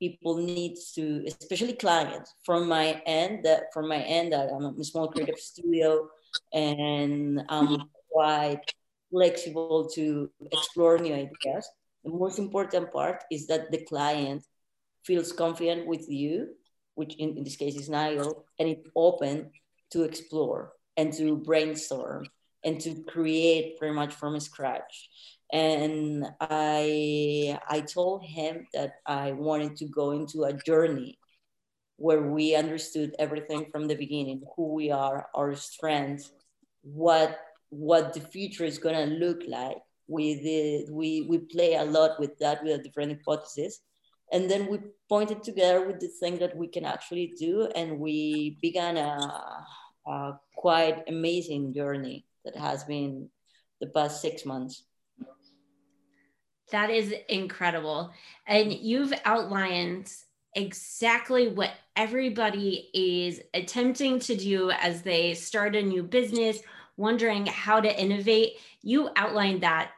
people 0.00 0.36
need 0.36 0.76
to, 0.94 1.24
especially 1.26 1.74
clients. 1.74 2.34
From 2.44 2.68
my 2.68 3.00
end, 3.06 3.44
that 3.44 3.72
from 3.72 3.88
my 3.88 3.98
end, 3.98 4.32
that 4.32 4.50
I'm 4.52 4.80
a 4.80 4.84
small 4.84 5.08
creative 5.08 5.38
studio, 5.38 6.08
and 6.52 7.42
I'm 7.48 7.88
quite 8.10 8.62
flexible 9.10 9.88
to 9.94 10.30
explore 10.52 10.98
new 10.98 11.14
ideas. 11.14 11.68
The 12.04 12.10
most 12.10 12.38
important 12.38 12.92
part 12.92 13.22
is 13.30 13.46
that 13.46 13.70
the 13.70 13.84
client 13.84 14.44
feels 15.04 15.32
confident 15.32 15.86
with 15.86 16.08
you, 16.08 16.48
which 16.98 17.14
in, 17.16 17.36
in 17.38 17.44
this 17.44 17.56
case 17.56 17.76
is 17.76 17.88
Niall, 17.88 18.44
and 18.58 18.68
it's 18.68 18.88
open 18.94 19.50
to 19.92 20.02
explore 20.02 20.72
and 20.96 21.12
to 21.14 21.36
brainstorm 21.36 22.26
and 22.64 22.80
to 22.80 23.02
create 23.04 23.78
pretty 23.78 23.94
much 23.94 24.14
from 24.14 24.38
scratch. 24.40 25.08
And 25.52 26.26
i 26.40 27.58
i 27.70 27.80
told 27.80 28.22
him 28.22 28.66
that 28.74 28.90
i 29.06 29.32
wanted 29.32 29.76
to 29.76 29.86
go 29.86 30.10
into 30.10 30.44
a 30.44 30.52
journey 30.52 31.18
where 31.96 32.20
we 32.36 32.54
understood 32.54 33.14
everything 33.18 33.64
from 33.72 33.88
the 33.88 33.96
beginning 33.96 34.42
who 34.54 34.74
we 34.74 34.90
are 34.90 35.26
our 35.34 35.54
strengths 35.54 36.32
what 36.82 37.38
what 37.70 38.14
the 38.14 38.20
future 38.20 38.64
is 38.64 38.78
to 38.78 39.04
look 39.06 39.42
like. 39.46 39.78
We 40.06 40.40
did 40.40 40.90
we 40.90 41.26
we 41.28 41.38
play 41.38 41.74
a 41.74 41.84
lot 41.84 42.18
with 42.18 42.38
that 42.38 42.62
with 42.62 42.80
a 42.80 42.82
different 42.82 43.12
hypothesis 43.12 43.80
and 44.32 44.50
then 44.50 44.66
we 44.70 44.78
pointed 45.08 45.42
together 45.42 45.86
with 45.86 46.00
the 46.00 46.08
thing 46.08 46.38
that 46.38 46.56
we 46.56 46.68
can 46.68 46.84
actually 46.84 47.34
do 47.38 47.68
and 47.74 47.98
we 47.98 48.58
began 48.60 48.96
a, 48.96 49.64
a 50.06 50.38
quite 50.56 51.04
amazing 51.08 51.72
journey 51.72 52.26
that 52.44 52.56
has 52.56 52.84
been 52.84 53.28
the 53.80 53.86
past 53.86 54.20
six 54.20 54.44
months 54.44 54.84
that 56.70 56.90
is 56.90 57.14
incredible. 57.28 58.12
And 58.46 58.72
you've 58.72 59.12
outlined 59.24 60.12
exactly 60.54 61.48
what 61.48 61.70
everybody 61.96 62.90
is 62.92 63.40
attempting 63.54 64.18
to 64.20 64.36
do 64.36 64.70
as 64.70 65.02
they 65.02 65.34
start 65.34 65.76
a 65.76 65.82
new 65.82 66.02
business, 66.02 66.58
wondering 66.96 67.46
how 67.46 67.80
to 67.80 68.00
innovate. 68.00 68.54
You 68.82 69.10
outlined 69.16 69.62
that 69.62 69.92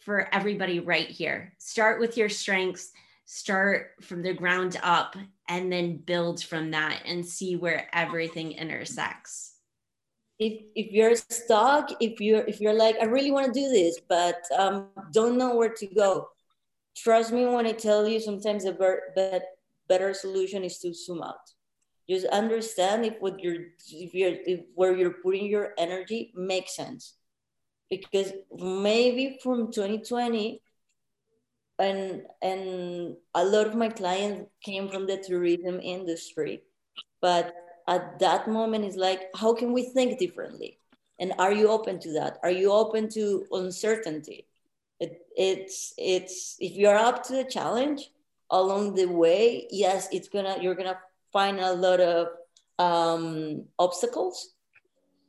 for 0.00 0.28
everybody 0.32 0.80
right 0.80 1.08
here. 1.08 1.54
Start 1.58 2.00
with 2.00 2.16
your 2.16 2.28
strengths, 2.28 2.92
start 3.24 3.92
from 4.02 4.22
the 4.22 4.34
ground 4.34 4.78
up, 4.82 5.16
and 5.48 5.72
then 5.72 5.98
build 5.98 6.42
from 6.42 6.70
that 6.72 7.02
and 7.06 7.24
see 7.24 7.56
where 7.56 7.88
everything 7.92 8.52
intersects. 8.52 9.52
If 10.38 10.62
if 10.74 10.92
you're 10.92 11.14
stuck 11.16 11.90
if 12.00 12.20
you're 12.20 12.44
if 12.48 12.60
you're 12.60 12.74
like 12.74 12.96
i 13.00 13.04
really 13.04 13.30
want 13.30 13.46
to 13.46 13.52
do 13.52 13.68
this 13.68 14.00
but 14.08 14.42
um, 14.58 14.88
don't 15.12 15.38
know 15.38 15.54
where 15.54 15.72
to 15.72 15.86
go 15.86 16.26
trust 16.96 17.30
me 17.30 17.46
when 17.46 17.68
i 17.68 17.72
tell 17.72 18.08
you 18.08 18.18
sometimes 18.18 18.64
the 18.64 18.72
ber- 18.72 19.44
better 19.88 20.14
solution 20.14 20.64
is 20.64 20.78
to 20.78 20.94
zoom 20.94 21.22
out. 21.22 21.50
Just 22.08 22.26
understand 22.26 23.04
if 23.04 23.14
what 23.20 23.40
you're 23.40 23.62
if 23.90 24.14
you're 24.14 24.36
if 24.46 24.60
where 24.74 24.96
you're 24.96 25.22
putting 25.22 25.46
your 25.46 25.72
energy 25.78 26.32
makes 26.34 26.76
sense. 26.76 27.14
Because 27.88 28.32
maybe 28.52 29.38
from 29.42 29.72
2020 29.72 30.60
and 31.78 32.22
and 32.42 33.16
a 33.34 33.44
lot 33.44 33.66
of 33.66 33.74
my 33.74 33.88
clients 33.88 34.50
came 34.62 34.88
from 34.88 35.06
the 35.06 35.18
tourism 35.18 35.80
industry. 35.80 36.62
But 37.20 37.54
at 37.88 38.18
that 38.20 38.48
moment 38.48 38.84
it's 38.84 38.96
like 38.96 39.30
how 39.34 39.54
can 39.54 39.72
we 39.72 39.84
think 39.84 40.18
differently? 40.18 40.78
And 41.20 41.32
are 41.38 41.52
you 41.52 41.68
open 41.68 42.00
to 42.00 42.12
that? 42.14 42.38
Are 42.42 42.50
you 42.50 42.72
open 42.72 43.08
to 43.10 43.46
uncertainty? 43.52 44.46
It, 45.00 45.22
it's 45.36 45.92
it's 45.98 46.56
if 46.60 46.72
you're 46.72 46.96
up 46.96 47.24
to 47.24 47.32
the 47.34 47.44
challenge 47.44 48.10
along 48.50 48.94
the 48.94 49.06
way 49.06 49.66
yes 49.70 50.08
it's 50.12 50.28
gonna 50.28 50.56
you're 50.60 50.76
gonna 50.76 50.98
find 51.32 51.58
a 51.58 51.72
lot 51.72 52.00
of 52.00 52.28
um, 52.78 53.64
obstacles 53.78 54.53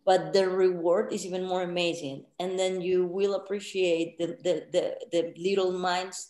but 0.05 0.33
the 0.33 0.47
reward 0.47 1.11
is 1.11 1.25
even 1.25 1.45
more 1.45 1.63
amazing. 1.63 2.25
And 2.39 2.57
then 2.57 2.79
you 2.79 3.05
will 3.05 3.35
appreciate 3.35 4.17
the 4.19 4.37
the, 4.43 4.65
the, 4.71 4.95
the 5.11 5.33
little 5.37 5.71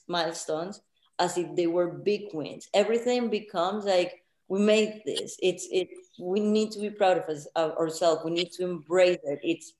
milestones 0.07 0.81
as 1.19 1.37
if 1.37 1.55
they 1.55 1.67
were 1.67 1.87
big 1.87 2.33
wins. 2.33 2.69
Everything 2.73 3.29
becomes 3.29 3.85
like 3.85 4.23
we 4.47 4.59
made 4.59 5.01
this. 5.05 5.37
It's 5.41 5.67
it 5.71 5.89
we 6.19 6.39
need 6.39 6.71
to 6.71 6.79
be 6.79 6.89
proud 6.89 7.17
of 7.17 7.25
us 7.25 7.47
of 7.55 7.71
ourselves. 7.71 8.23
We 8.23 8.31
need 8.31 8.51
to 8.53 8.63
embrace 8.63 9.19
it. 9.23 9.39
It's 9.43 9.73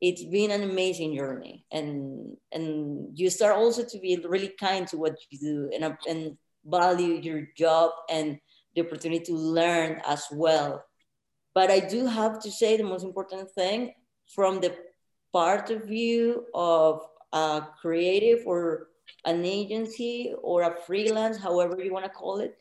it's 0.00 0.24
been 0.24 0.50
an 0.50 0.62
amazing 0.62 1.14
journey. 1.16 1.66
And 1.70 2.36
and 2.52 3.18
you 3.18 3.28
start 3.28 3.56
also 3.56 3.84
to 3.84 3.98
be 3.98 4.16
really 4.26 4.54
kind 4.58 4.86
to 4.88 4.96
what 4.96 5.16
you 5.30 5.38
do 5.38 5.70
and 5.74 5.96
and 6.08 6.38
value 6.64 7.20
your 7.20 7.48
job 7.56 7.90
and 8.08 8.38
the 8.74 8.82
opportunity 8.86 9.24
to 9.24 9.34
learn 9.34 10.00
as 10.06 10.24
well 10.32 10.84
but 11.58 11.70
i 11.70 11.80
do 11.94 12.00
have 12.06 12.34
to 12.44 12.50
say 12.60 12.70
the 12.76 12.90
most 12.92 13.04
important 13.10 13.50
thing 13.60 13.92
from 14.34 14.60
the 14.64 14.72
part 15.32 15.70
of 15.70 15.84
view 15.84 16.46
of 16.54 17.00
a 17.32 17.62
creative 17.80 18.40
or 18.46 18.88
an 19.24 19.44
agency 19.44 20.34
or 20.42 20.62
a 20.62 20.76
freelance 20.86 21.36
however 21.48 21.74
you 21.82 21.92
want 21.92 22.04
to 22.04 22.18
call 22.20 22.38
it 22.46 22.54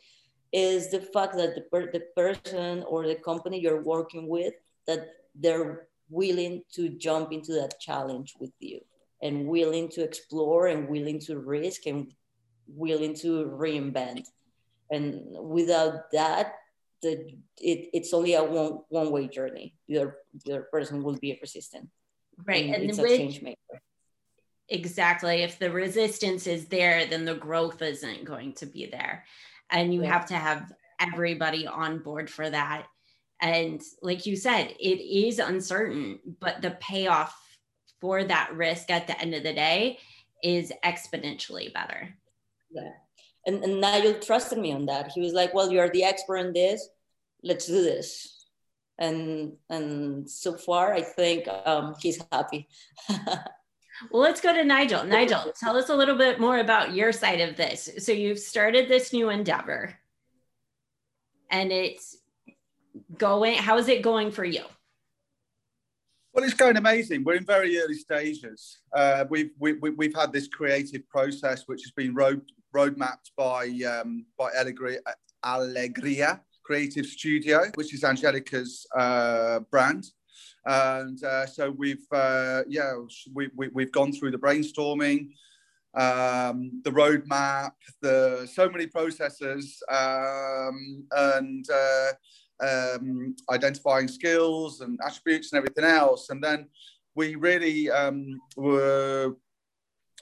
is 0.54 0.90
the 0.92 1.02
fact 1.14 1.36
that 1.36 1.56
the, 1.56 1.62
per- 1.72 1.92
the 1.92 2.04
person 2.16 2.84
or 2.84 3.06
the 3.06 3.16
company 3.16 3.60
you're 3.60 3.84
working 3.84 4.28
with 4.28 4.54
that 4.88 5.02
they're 5.36 5.88
willing 6.10 6.64
to 6.74 6.90
jump 6.90 7.32
into 7.32 7.54
that 7.54 7.80
challenge 7.80 8.36
with 8.40 8.52
you 8.60 8.80
and 9.22 9.48
willing 9.48 9.90
to 9.90 10.04
explore 10.04 10.68
and 10.68 10.88
willing 10.88 11.20
to 11.20 11.40
risk 11.40 11.86
and 11.86 12.14
willing 12.68 13.14
to 13.16 13.46
reinvent. 13.46 14.26
And 14.92 15.22
without 15.42 16.12
that 16.14 16.54
the 17.02 17.32
it, 17.58 17.90
it's 17.94 18.14
only 18.14 18.34
a 18.34 18.44
one 18.44 18.80
one 18.90 19.12
way 19.12 19.28
journey. 19.28 19.76
Your 19.88 20.18
your 20.46 20.64
person 20.64 21.04
will 21.04 21.18
be 21.18 21.38
resistant. 21.42 21.90
Right 22.46 22.66
and, 22.66 22.76
and 22.76 22.90
it's 22.90 23.00
a 23.00 23.08
change 23.08 23.42
maker. 23.42 23.82
Exactly. 24.70 25.44
If 25.44 25.60
the 25.60 25.72
resistance 25.72 26.48
is 26.48 26.68
there 26.68 27.06
then 27.06 27.26
the 27.26 27.36
growth 27.36 27.82
isn't 27.82 28.26
going 28.26 28.54
to 28.56 28.66
be 28.66 28.88
there. 28.88 29.26
And 29.70 29.94
you 29.94 30.04
yeah. 30.04 30.14
have 30.14 30.26
to 30.28 30.36
have 30.36 30.72
everybody 31.00 31.68
on 31.68 32.00
board 32.00 32.30
for 32.30 32.50
that. 32.50 32.88
And 33.42 33.82
like 34.02 34.26
you 34.26 34.36
said 34.36 34.74
it 34.80 35.02
is 35.02 35.40
uncertain 35.40 36.20
but 36.40 36.62
the 36.62 36.72
payoff 36.72 37.36
for 38.02 38.24
that 38.24 38.56
risk 38.56 38.92
at 38.92 39.08
the 39.08 39.20
end 39.20 39.34
of 39.34 39.44
the 39.44 39.54
day 39.54 40.00
is 40.44 40.72
exponentially 40.84 41.74
better. 41.74 42.14
Yeah 42.72 42.92
and, 43.48 43.64
and 43.64 43.82
nigel 43.82 44.14
trusted 44.14 44.60
me 44.60 44.72
on 44.72 44.86
that 44.86 45.12
he 45.12 45.22
was 45.22 45.34
like 45.34 45.54
well 45.54 45.72
you're 45.72 45.90
the 45.90 46.04
expert 46.04 46.38
in 46.38 46.54
this 46.54 46.88
let's 47.44 47.66
do 47.66 47.82
this 47.82 48.46
and 49.00 49.54
and 49.70 50.30
so 50.30 50.54
far 50.54 50.94
i 50.94 51.02
think 51.02 51.48
um, 51.66 51.96
he's 52.00 52.22
happy 52.32 52.68
Well, 54.12 54.22
let's 54.22 54.42
go 54.42 54.54
to 54.54 54.64
Nigel. 54.64 55.04
Nigel, 55.04 55.52
tell 55.60 55.76
us 55.76 55.90
a 55.90 55.96
little 55.96 56.16
bit 56.16 56.40
more 56.40 56.60
about 56.60 56.94
your 56.94 57.12
side 57.12 57.42
of 57.42 57.56
this. 57.56 57.90
So 58.00 58.12
you've 58.12 58.40
started 58.40 58.88
this 58.88 59.12
new 59.12 59.30
endeavor 59.30 59.98
and 61.50 61.72
it's 61.72 62.18
going, 63.18 63.56
how 63.56 63.78
is 63.78 63.88
it 63.88 64.02
going 64.02 64.32
for 64.32 64.46
you? 64.46 64.64
Well, 66.34 66.46
it's 66.46 66.54
going 66.54 66.78
amazing. 66.78 67.24
We're 67.24 67.38
in 67.38 67.46
very 67.46 67.80
early 67.80 67.96
stages. 67.96 68.80
Uh, 68.94 69.26
we've, 69.28 69.50
we, 69.58 69.72
have 69.72 69.98
we, 69.98 70.06
have 70.06 70.16
had 70.16 70.32
this 70.32 70.48
creative 70.48 71.08
process, 71.10 71.64
which 71.66 71.82
has 71.82 71.92
been 71.92 72.14
road, 72.14 72.42
road 72.78 72.96
by, 73.36 73.64
um, 73.94 74.26
by 74.38 74.50
Alegria, 74.52 75.00
Alegria 75.44 76.42
Creative 76.64 77.06
Studio, 77.06 77.60
which 77.76 77.92
is 77.94 78.04
Angelica's 78.04 78.86
uh, 78.96 79.60
brand. 79.72 80.04
And 80.66 81.24
uh, 81.24 81.46
so 81.48 81.72
we've 81.72 82.08
uh, 82.12 82.62
yeah 82.68 82.92
we, 83.34 83.50
we, 83.56 83.70
we've 83.70 83.92
gone 84.00 84.12
through 84.12 84.32
the 84.32 84.38
brainstorming 84.46 85.20
um, 85.96 86.58
the 86.84 86.92
roadmap 86.92 87.72
the 88.02 88.48
so 88.58 88.70
many 88.70 88.86
processes 88.86 89.82
um, 89.90 90.78
and 91.30 91.66
uh, 91.84 92.12
um, 92.70 93.36
identifying 93.50 94.10
skills 94.20 94.82
and 94.82 95.00
attributes 95.08 95.48
and 95.52 95.58
everything 95.58 95.86
else. 95.86 96.30
And 96.30 96.44
then 96.44 96.68
we 97.16 97.36
really 97.36 97.90
um, 97.90 98.40
were 98.58 99.36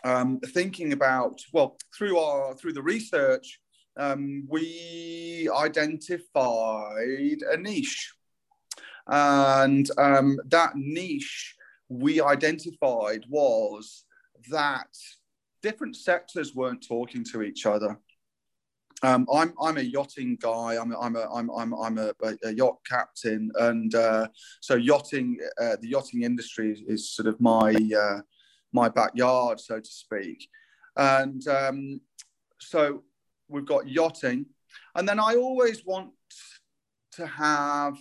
um, 0.05 0.39
thinking 0.39 0.93
about 0.93 1.41
well 1.51 1.77
through 1.95 2.17
our 2.17 2.55
through 2.55 2.73
the 2.73 2.81
research 2.81 3.59
um, 3.97 4.45
we 4.47 5.49
identified 5.57 7.39
a 7.51 7.57
niche 7.57 8.13
and 9.07 9.89
um, 9.97 10.37
that 10.45 10.71
niche 10.75 11.55
we 11.89 12.21
identified 12.21 13.25
was 13.29 14.05
that 14.49 14.87
different 15.61 15.95
sectors 15.95 16.55
weren't 16.55 16.85
talking 16.87 17.23
to 17.23 17.41
each 17.41 17.65
other. 17.65 17.99
um, 19.03 19.27
I'm 19.33 19.53
I'm 19.61 19.77
a 19.77 19.81
yachting 19.81 20.37
guy. 20.39 20.77
I'm 20.79 20.91
a, 20.91 20.99
I'm 20.99 21.15
a 21.15 21.27
I'm 21.33 21.49
I'm 21.51 21.73
I'm 21.73 21.97
a, 21.97 22.13
a 22.43 22.53
yacht 22.53 22.77
captain, 22.87 23.51
and 23.59 23.93
uh, 23.93 24.27
so 24.61 24.75
yachting, 24.75 25.37
uh, 25.61 25.75
the 25.81 25.89
yachting 25.89 26.23
industry 26.23 26.71
is, 26.71 26.81
is 26.87 27.09
sort 27.09 27.27
of 27.27 27.39
my 27.39 27.75
uh, 27.99 28.19
my 28.75 28.89
backyard, 28.89 29.59
so 29.59 29.79
to 29.79 29.91
speak. 30.05 30.47
And 30.95 31.45
um, 31.47 32.01
so 32.59 33.03
we've 33.47 33.65
got 33.65 33.87
yachting, 33.87 34.45
and 34.95 35.07
then 35.09 35.19
I 35.19 35.35
always 35.35 35.85
want 35.85 36.11
to 37.13 37.25
have 37.25 37.95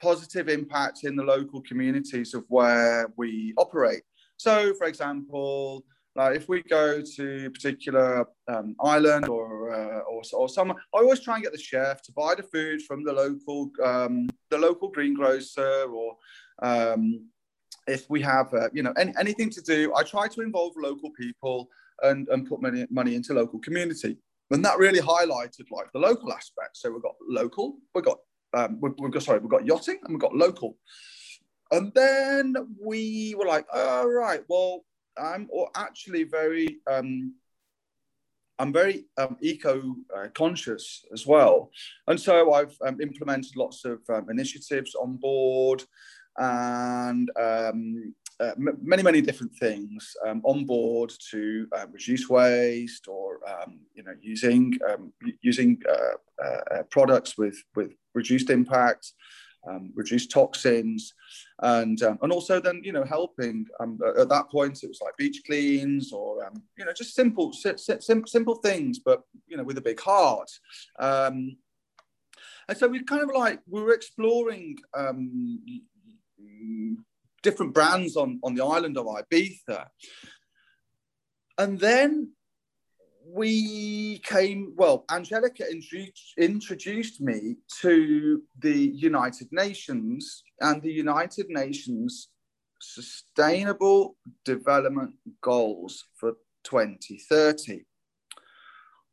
positive 0.00 0.48
impact 0.48 1.04
in 1.04 1.16
the 1.16 1.24
local 1.24 1.60
communities 1.62 2.34
of 2.34 2.44
where 2.48 3.12
we 3.16 3.54
operate. 3.56 4.02
So, 4.36 4.72
for 4.74 4.86
example, 4.86 5.84
like 6.14 6.36
if 6.36 6.48
we 6.48 6.62
go 6.62 7.00
to 7.00 7.46
a 7.46 7.50
particular 7.50 8.26
um, 8.48 8.74
island 8.80 9.28
or, 9.28 9.72
uh, 9.72 10.00
or 10.00 10.22
or 10.32 10.48
somewhere, 10.48 10.78
I 10.94 10.98
always 10.98 11.20
try 11.20 11.34
and 11.34 11.44
get 11.44 11.52
the 11.52 11.58
chef 11.70 12.02
to 12.02 12.12
buy 12.12 12.34
the 12.36 12.42
food 12.42 12.82
from 12.82 13.04
the 13.04 13.12
local 13.12 13.70
um, 13.84 14.28
the 14.50 14.58
local 14.58 14.88
greengrocer 14.88 15.84
or 15.98 16.16
um, 16.62 17.28
if 17.88 18.08
we 18.08 18.20
have 18.22 18.52
uh, 18.54 18.68
you 18.72 18.82
know 18.82 18.92
any, 18.96 19.12
anything 19.18 19.50
to 19.50 19.62
do, 19.62 19.94
I 19.94 20.02
try 20.02 20.28
to 20.28 20.40
involve 20.42 20.74
local 20.76 21.10
people 21.10 21.68
and, 22.02 22.28
and 22.28 22.46
put 22.46 22.62
money 22.62 22.86
money 22.90 23.14
into 23.14 23.34
local 23.34 23.58
community, 23.58 24.18
and 24.50 24.64
that 24.64 24.78
really 24.78 25.00
highlighted 25.00 25.70
like 25.70 25.90
the 25.92 25.98
local 25.98 26.32
aspect. 26.32 26.76
So 26.76 26.90
we've 26.90 27.02
got 27.02 27.14
local, 27.28 27.76
we've 27.94 28.04
got 28.04 28.18
um, 28.54 28.78
we've, 28.80 28.92
we've 28.98 29.12
got 29.12 29.22
sorry, 29.22 29.40
we've 29.40 29.50
got 29.50 29.66
yachting 29.66 29.98
and 30.04 30.14
we've 30.14 30.20
got 30.20 30.34
local. 30.34 30.76
And 31.70 31.92
then 31.94 32.54
we 32.82 33.34
were 33.36 33.44
like, 33.44 33.66
all 33.74 34.04
oh, 34.04 34.08
right, 34.08 34.40
well, 34.48 34.84
I'm 35.18 35.48
actually 35.74 36.24
very 36.24 36.80
um, 36.90 37.34
I'm 38.58 38.72
very 38.72 39.06
um, 39.16 39.36
eco 39.40 39.94
uh, 40.16 40.28
conscious 40.34 41.04
as 41.12 41.26
well, 41.26 41.70
and 42.06 42.18
so 42.18 42.52
I've 42.52 42.76
um, 42.84 43.00
implemented 43.00 43.56
lots 43.56 43.84
of 43.84 44.00
um, 44.08 44.30
initiatives 44.30 44.94
on 44.94 45.16
board, 45.16 45.84
and 46.38 47.30
um, 47.36 48.14
uh, 48.40 48.52
m- 48.56 48.78
many 48.80 49.02
many 49.02 49.20
different 49.20 49.52
things 49.56 50.14
um, 50.26 50.40
on 50.44 50.64
board 50.64 51.12
to 51.30 51.66
uh, 51.72 51.86
reduce 51.92 52.28
waste 52.28 53.08
or 53.08 53.40
um, 53.48 53.80
you 53.94 54.02
know 54.02 54.14
using 54.20 54.78
using 55.42 55.80
uh, 55.88 56.44
uh, 56.44 56.82
products 56.90 57.36
with 57.36 57.56
with 57.74 57.92
reduced 58.14 58.50
impact 58.50 59.12
um, 59.66 59.92
reduce 59.94 60.26
toxins, 60.26 61.14
and 61.60 62.02
um, 62.02 62.18
and 62.22 62.32
also 62.32 62.60
then 62.60 62.80
you 62.84 62.92
know 62.92 63.04
helping. 63.04 63.66
Um, 63.80 63.98
at 64.18 64.28
that 64.28 64.50
point, 64.50 64.82
it 64.82 64.88
was 64.88 65.00
like 65.02 65.16
beach 65.16 65.42
cleans 65.46 66.12
or 66.12 66.44
um, 66.46 66.62
you 66.76 66.84
know 66.84 66.92
just 66.92 67.14
simple 67.14 67.52
sim- 67.52 68.26
simple 68.26 68.56
things, 68.56 68.98
but 68.98 69.22
you 69.46 69.56
know 69.56 69.64
with 69.64 69.78
a 69.78 69.82
big 69.82 70.00
heart. 70.00 70.50
Um, 70.98 71.56
and 72.68 72.76
so 72.76 72.86
we 72.86 73.02
kind 73.02 73.22
of 73.22 73.30
like 73.34 73.60
we 73.66 73.82
were 73.82 73.94
exploring 73.94 74.76
um, 74.94 75.60
different 77.42 77.74
brands 77.74 78.16
on 78.16 78.40
on 78.42 78.54
the 78.54 78.64
island 78.64 78.96
of 78.96 79.06
Ibiza, 79.06 79.86
and 81.58 81.78
then 81.78 82.32
we 83.30 84.20
came, 84.20 84.72
well, 84.76 85.04
Angelica 85.10 85.64
introduced 86.38 87.20
me 87.20 87.56
to 87.82 88.42
the 88.58 88.74
United 88.74 89.48
Nations 89.52 90.42
and 90.60 90.82
the 90.82 90.92
United 90.92 91.46
Nations 91.50 92.28
Sustainable 92.80 94.16
Development 94.44 95.12
Goals 95.42 96.04
for 96.14 96.34
2030. 96.64 97.82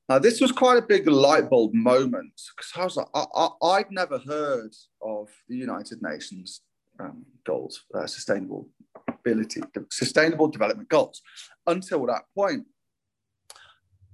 Now, 0.08 0.20
this 0.20 0.40
was 0.40 0.52
quite 0.52 0.78
a 0.78 0.86
big 0.86 1.08
light 1.08 1.50
bulb 1.50 1.74
moment 1.74 2.40
because 2.56 2.72
I 2.76 2.84
was 2.84 2.96
like, 2.96 3.08
I, 3.14 3.78
would 3.80 3.92
never 3.92 4.20
heard 4.20 4.72
of 5.02 5.30
the 5.50 5.56
United 5.56 6.02
Nations 6.02 6.62
um, 7.00 7.26
goals, 7.46 7.84
uh, 7.94 8.08
sustainable 8.08 8.68
ability, 9.08 9.62
sustainable 9.92 10.48
development 10.48 10.90
goals 10.90 11.22
until 11.68 12.06
that 12.06 12.24
point. 12.36 12.66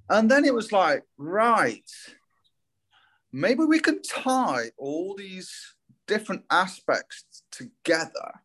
And 0.10 0.30
then 0.30 0.46
it 0.46 0.54
was 0.54 0.72
like, 0.72 1.04
right, 1.18 1.90
maybe 3.32 3.64
we 3.64 3.80
can 3.80 4.02
tie 4.02 4.72
all 4.78 5.16
these 5.16 5.76
different 6.08 6.44
aspects 6.52 7.44
together. 7.52 8.42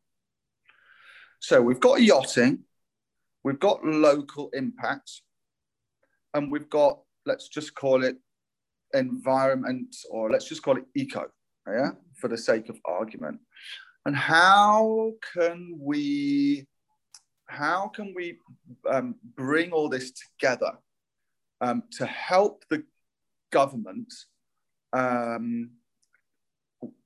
So 1.41 1.61
we've 1.61 1.81
got 1.81 2.03
yachting, 2.03 2.61
we've 3.43 3.61
got 3.61 3.85
local 3.85 4.51
impacts, 4.53 5.23
and 6.35 6.51
we've 6.51 6.71
got, 6.71 7.01
let's 7.25 7.49
just 7.49 7.75
call 7.75 8.05
it 8.05 8.17
environment, 8.95 9.97
or 10.11 10.31
let's 10.31 10.49
just 10.49 10.63
call 10.63 10.77
it 10.77 10.85
eco, 10.95 11.27
yeah, 11.67 11.91
for 12.15 12.29
the 12.29 12.39
sake 12.39 12.69
of 12.69 12.79
argument. 12.85 13.41
And 14.07 14.15
how 14.15 15.15
can 15.35 15.77
we, 15.81 16.69
how 17.47 17.89
can 17.89 18.15
we 18.15 18.39
um, 18.89 19.17
bring 19.35 19.73
all 19.73 19.89
this 19.89 20.13
together 20.13 20.79
um, 21.61 21.83
to 21.99 22.07
help 22.07 22.65
the 22.71 22.85
government 23.51 24.15
um, 24.93 25.71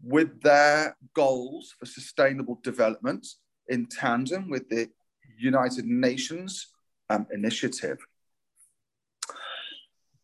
with 0.03 0.43
their 0.43 0.95
goals 1.15 1.75
for 1.79 1.87
sustainable 1.87 2.61
development 2.63 3.27
in 3.69 3.87
tandem 3.87 4.51
with 4.51 4.69
the 4.69 4.91
United 5.39 5.87
Nations 5.87 6.67
um, 7.09 7.27
initiative. 7.33 7.97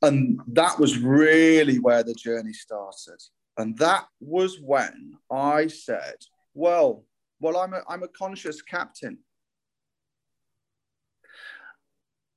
And 0.02 0.40
that 0.48 0.78
was 0.78 0.98
really 0.98 1.78
where 1.78 2.02
the 2.02 2.14
journey 2.14 2.52
started. 2.52 3.22
And 3.56 3.78
that 3.78 4.04
was 4.20 4.60
when 4.60 5.14
I 5.32 5.68
said, 5.68 6.16
well, 6.56 7.04
well, 7.38 7.58
I'm 7.58 7.74
a, 7.74 7.82
I'm 7.88 8.02
a 8.02 8.08
conscious 8.08 8.62
captain. 8.62 9.18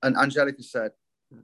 And 0.04 0.16
Angelica 0.18 0.62
said, 0.62 0.92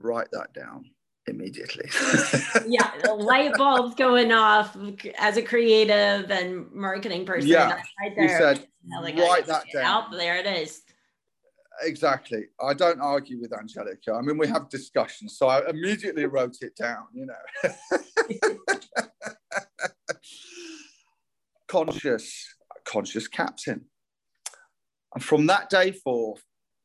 write 0.00 0.28
that 0.32 0.52
down 0.52 0.84
immediately. 1.26 1.88
yeah, 2.66 2.92
light 3.14 3.54
bulbs 3.56 3.94
going 3.94 4.30
off 4.30 4.76
as 5.18 5.36
a 5.36 5.42
creative 5.42 6.30
and 6.30 6.70
marketing 6.72 7.24
person. 7.24 7.48
Yeah, 7.48 7.80
right 8.00 8.14
there. 8.14 8.24
You 8.24 8.28
said, 8.28 8.66
like, 9.02 9.16
write 9.16 9.46
that 9.46 9.64
down. 9.72 9.84
Out 9.84 10.10
there 10.12 10.36
it 10.36 10.46
is. 10.46 10.82
Exactly. 11.82 12.44
I 12.62 12.72
don't 12.74 13.00
argue 13.00 13.40
with 13.40 13.52
Angelica. 13.52 14.12
I 14.12 14.22
mean, 14.22 14.38
we 14.38 14.48
have 14.48 14.68
discussions, 14.70 15.36
so 15.38 15.48
I 15.48 15.68
immediately 15.68 16.24
wrote 16.26 16.56
it 16.60 16.76
down. 16.76 17.06
You 17.12 17.26
know, 17.26 17.34
conscious, 21.68 22.55
conscious 22.86 23.28
captain. 23.28 23.84
And 25.14 25.22
from 25.22 25.46
that 25.46 25.70
day 25.70 25.92
forth, 25.92 26.42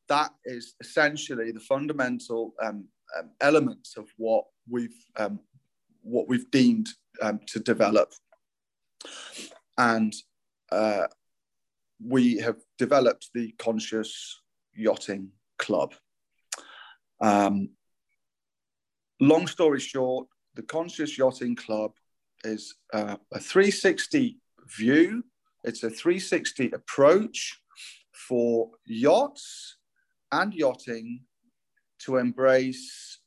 that 0.08 0.32
is 0.44 0.74
essentially 0.80 1.52
the 1.52 1.60
fundamental 1.60 2.54
um, 2.62 2.88
um, 3.18 3.30
elements 3.40 3.96
of 3.96 4.08
what 4.16 4.44
we've 4.68 5.04
um, 5.16 5.40
what 6.02 6.28
we've 6.28 6.50
deemed 6.50 6.88
um, 7.20 7.40
to 7.46 7.60
develop, 7.60 8.12
and 9.78 10.12
uh, 10.70 11.06
we 12.04 12.38
have 12.38 12.56
developed 12.78 13.30
the 13.34 13.52
Conscious 13.58 14.40
Yachting 14.74 15.28
Club. 15.58 15.94
Um, 17.20 17.70
long 19.20 19.46
story 19.46 19.80
short, 19.80 20.26
the 20.54 20.62
Conscious 20.62 21.16
Yachting 21.16 21.54
Club 21.54 21.92
is 22.44 22.74
uh, 22.92 23.16
a 23.32 23.38
360 23.38 24.38
view. 24.76 25.24
It's 25.64 25.82
a 25.84 25.90
360 25.90 26.72
approach 26.72 27.60
for 28.12 28.70
yachts 28.86 29.76
and 30.30 30.52
yachting 30.52 31.24
to 32.00 32.16
embrace 32.16 33.20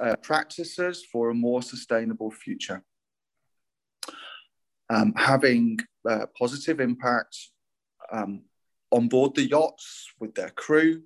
uh, 0.00 0.16
practices 0.22 1.04
for 1.04 1.30
a 1.30 1.34
more 1.34 1.62
sustainable 1.62 2.30
future. 2.30 2.82
Um, 4.88 5.12
having 5.16 5.78
uh, 6.08 6.26
positive 6.38 6.80
impact 6.80 7.36
um, 8.12 8.42
on 8.90 9.08
board 9.08 9.34
the 9.34 9.48
yachts 9.48 10.08
with 10.20 10.34
their 10.34 10.50
crew, 10.50 11.02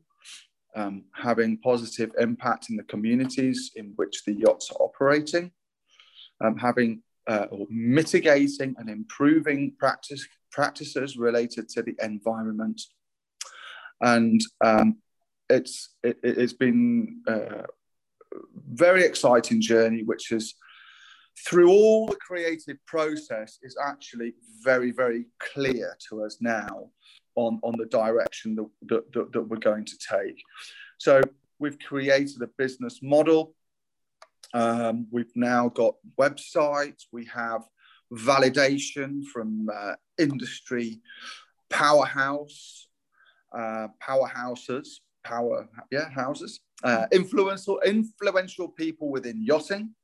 um, 0.76 1.04
having 1.14 1.58
positive 1.58 2.12
impact 2.18 2.70
in 2.70 2.76
the 2.76 2.82
communities 2.84 3.72
in 3.74 3.92
which 3.96 4.24
the 4.24 4.34
yachts 4.34 4.70
are 4.70 4.82
operating, 4.82 5.50
um, 6.42 6.56
having 6.56 7.02
uh, 7.28 7.46
or 7.50 7.66
mitigating 7.68 8.74
and 8.78 8.88
improving 8.88 9.72
practice, 9.78 10.26
practices 10.50 11.16
related 11.16 11.68
to 11.68 11.82
the 11.82 11.94
environment 12.02 12.80
and 14.00 14.40
um, 14.64 14.96
it's 15.48 15.90
it, 16.02 16.18
has 16.38 16.52
been 16.52 17.20
a 17.26 17.64
very 18.72 19.04
exciting 19.04 19.60
journey, 19.60 20.02
which 20.02 20.32
is 20.32 20.54
through 21.46 21.70
all 21.70 22.06
the 22.06 22.16
creative 22.16 22.76
process 22.86 23.58
is 23.62 23.76
actually 23.82 24.34
very 24.62 24.90
very 24.90 25.26
clear 25.38 25.96
to 26.08 26.24
us 26.24 26.38
now 26.40 26.90
on 27.36 27.60
on 27.62 27.76
the 27.78 27.86
direction 27.86 28.54
that, 28.56 29.12
that, 29.12 29.32
that 29.32 29.42
we're 29.42 29.56
going 29.56 29.84
to 29.84 29.98
take. 29.98 30.40
So 30.98 31.20
we've 31.58 31.78
created 31.78 32.42
a 32.42 32.48
business 32.58 33.00
model 33.02 33.54
Um, 34.54 35.06
we've 35.10 35.34
now 35.34 35.68
got 35.68 35.94
websites. 36.18 37.04
We 37.12 37.26
have 37.26 37.62
validation 38.12 39.24
from 39.24 39.68
uh, 39.72 39.94
industry 40.18 41.00
powerhouse, 41.68 42.88
uh, 43.56 43.88
powerhouses, 44.02 44.88
power, 45.24 45.68
yeah, 45.90 46.10
houses, 46.10 46.60
uh, 46.82 47.06
influential, 47.12 47.80
influential 47.84 48.68
people 48.68 49.10
within 49.10 49.44
yachting. 49.44 49.94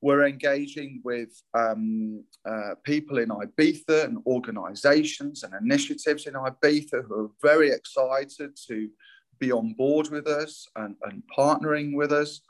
We're 0.00 0.26
engaging 0.26 1.00
with 1.02 1.30
um, 1.54 2.24
uh, 2.46 2.74
people 2.82 3.18
in 3.18 3.30
Ibiza 3.30 4.04
and 4.04 4.18
organizations 4.26 5.44
and 5.44 5.54
initiatives 5.54 6.26
in 6.26 6.34
Ibiza 6.34 7.06
who 7.06 7.24
are 7.24 7.30
very 7.42 7.70
excited 7.70 8.50
to 8.68 8.90
be 9.38 9.50
on 9.50 9.72
board 9.72 10.10
with 10.10 10.26
us 10.26 10.66
and, 10.76 10.94
and 11.04 11.22
partnering 11.36 11.94
with 11.94 12.12
us. 12.12 12.42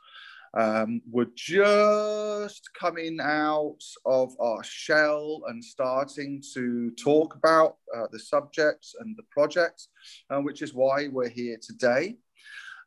Um, 0.57 1.03
we're 1.11 1.33
just 1.35 2.71
coming 2.79 3.19
out 3.21 3.81
of 4.07 4.35
our 4.41 4.63
shell 4.63 5.43
and 5.49 5.65
starting 5.65 6.43
to 6.55 6.93
talk 6.93 7.35
about 7.35 7.77
uh, 7.95 8.07
the 8.13 8.21
subjects 8.21 8.95
and 9.01 9.17
the 9.17 9.25
projects, 9.31 9.89
uh, 10.31 10.41
which 10.41 10.63
is 10.63 10.73
why 10.73 11.09
we're 11.09 11.29
here 11.29 11.59
today. 11.61 12.17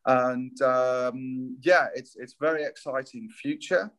And 0.06 0.62
um, 0.62 1.58
yeah, 1.62 1.88
it's 1.94 2.16
it's 2.16 2.36
very 2.40 2.64
exciting 2.64 3.30
future. 3.42 3.92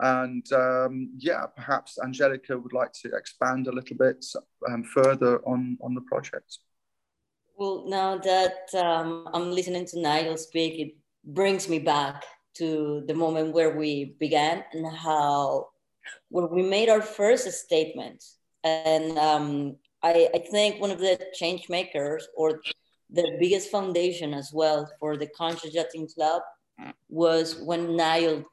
And 0.00 0.44
um, 0.52 1.12
yeah, 1.16 1.46
perhaps 1.54 1.98
Angelica 2.02 2.58
would 2.58 2.72
like 2.72 2.92
to 3.02 3.14
expand 3.14 3.68
a 3.68 3.72
little 3.72 3.96
bit 3.96 4.24
um, 4.68 4.82
further 4.82 5.38
on 5.46 5.78
on 5.80 5.94
the 5.94 6.00
project. 6.00 6.58
Well, 7.56 7.84
now 7.86 8.18
that 8.18 8.74
um, 8.74 9.28
I'm 9.32 9.52
listening 9.52 9.86
to 9.86 10.00
Nigel 10.00 10.36
speak, 10.36 10.80
it 10.80 10.96
brings 11.24 11.68
me 11.68 11.78
back 11.78 12.24
to 12.54 13.02
the 13.06 13.14
moment 13.14 13.52
where 13.52 13.76
we 13.76 14.16
began 14.18 14.64
and 14.72 14.86
how 14.94 15.68
where 16.30 16.46
we 16.46 16.62
made 16.62 16.88
our 16.88 17.02
first 17.02 17.50
statement. 17.50 18.24
And 18.64 19.18
um, 19.18 19.76
I, 20.02 20.28
I 20.34 20.38
think 20.38 20.80
one 20.80 20.90
of 20.90 20.98
the 20.98 21.18
change 21.34 21.68
makers 21.68 22.26
or 22.36 22.60
the 23.10 23.36
biggest 23.38 23.70
foundation 23.70 24.34
as 24.34 24.50
well 24.52 24.90
for 24.98 25.16
the 25.16 25.26
Conscious 25.26 25.74
Yachting 25.74 26.08
Club 26.08 26.42
was 27.08 27.60
when 27.60 27.96
Niall 27.96 28.44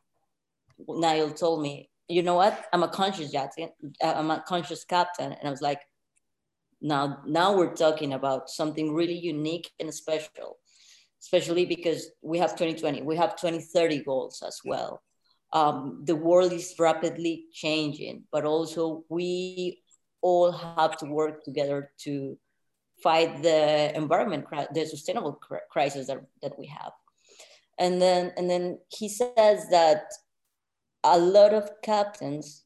Niall 0.88 1.32
told 1.32 1.62
me, 1.62 1.90
you 2.08 2.24
know 2.24 2.36
what, 2.36 2.66
I'm 2.72 2.84
a 2.84 2.88
conscious 2.88 3.34
yachting, 3.34 3.70
I'm 4.02 4.32
a 4.32 4.44
conscious 4.48 4.84
captain. 4.84 5.34
And 5.34 5.48
I 5.48 5.52
was 5.52 5.62
like, 5.62 5.82
now, 6.82 7.20
now 7.26 7.56
we're 7.56 7.76
talking 7.76 8.14
about 8.14 8.50
something 8.50 8.94
really 8.94 9.18
unique 9.18 9.70
and 9.80 9.94
special 9.94 10.58
especially 11.22 11.66
because 11.66 12.12
we 12.22 12.38
have 12.38 12.52
2020, 12.52 13.02
we 13.02 13.16
have 13.18 13.36
2030 13.36 14.04
goals 14.04 14.44
as 14.46 14.60
well. 14.64 15.02
Um, 15.52 16.02
the 16.06 16.16
world 16.16 16.54
is 16.54 16.76
rapidly 16.78 17.46
changing, 17.54 18.24
but 18.32 18.46
also 18.46 19.04
we 19.10 19.82
all 20.22 20.52
have 20.52 20.98
to 20.98 21.06
work 21.06 21.44
together 21.44 21.92
to 22.00 22.38
fight 23.02 23.42
the 23.42 23.96
environment, 23.96 24.46
the 24.74 24.86
sustainable 24.86 25.40
crisis 25.72 26.08
that, 26.08 26.20
that 26.42 26.58
we 26.60 26.68
have. 26.68 26.92
And 27.80 28.02
then, 28.02 28.34
and 28.38 28.50
then 28.50 28.80
he 28.90 29.10
says 29.10 29.70
that 29.72 30.12
a 31.04 31.18
lot 31.18 31.54
of 31.54 31.70
captains 31.82 32.66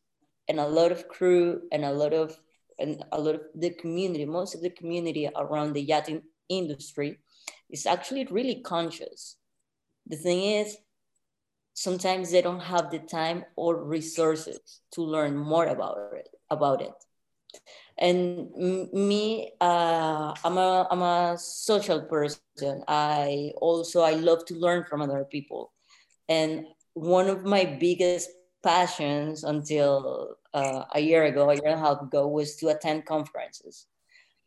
and 0.49 0.59
a 0.59 0.67
lot 0.67 0.91
of 0.91 1.07
crew 1.07 1.61
and 1.71 1.85
a 1.85 1.91
lot 1.91 2.13
of 2.13 2.37
and 2.79 3.03
a 3.11 3.21
lot 3.21 3.35
of 3.35 3.41
the 3.53 3.69
community, 3.69 4.25
most 4.25 4.55
of 4.55 4.61
the 4.61 4.69
community 4.71 5.29
around 5.35 5.73
the 5.73 5.81
yachting 5.81 6.23
industry 6.49 7.19
is 7.73 7.85
actually 7.85 8.25
really 8.25 8.61
conscious. 8.61 9.35
The 10.07 10.15
thing 10.15 10.43
is, 10.43 10.77
sometimes 11.73 12.31
they 12.31 12.41
don't 12.41 12.61
have 12.61 12.91
the 12.91 12.99
time 12.99 13.43
or 13.57 13.83
resources 13.83 14.59
to 14.91 15.01
learn 15.01 15.35
more 15.35 15.65
about 15.65 16.13
it. 16.13 16.29
About 16.49 16.81
it. 16.81 16.93
And 17.97 18.49
me, 18.93 19.51
uh, 19.59 20.33
I'm 20.43 20.57
a 20.57 20.87
I'm 20.89 21.01
a 21.01 21.37
social 21.37 22.01
person. 22.01 22.83
I 22.87 23.51
also 23.57 24.01
I 24.01 24.13
love 24.13 24.45
to 24.45 24.55
learn 24.55 24.83
from 24.83 25.01
other 25.01 25.25
people, 25.25 25.71
and 26.27 26.65
one 26.93 27.27
of 27.29 27.43
my 27.43 27.65
biggest 27.65 28.29
passions 28.63 29.43
until 29.43 30.37
uh, 30.53 30.85
a 30.95 30.99
year 30.99 31.25
ago, 31.25 31.49
a 31.49 31.53
year 31.53 31.65
and 31.65 31.79
a 31.79 31.85
half 31.85 32.01
ago, 32.01 32.27
was 32.27 32.55
to 32.57 32.69
attend 32.69 33.05
conferences 33.05 33.85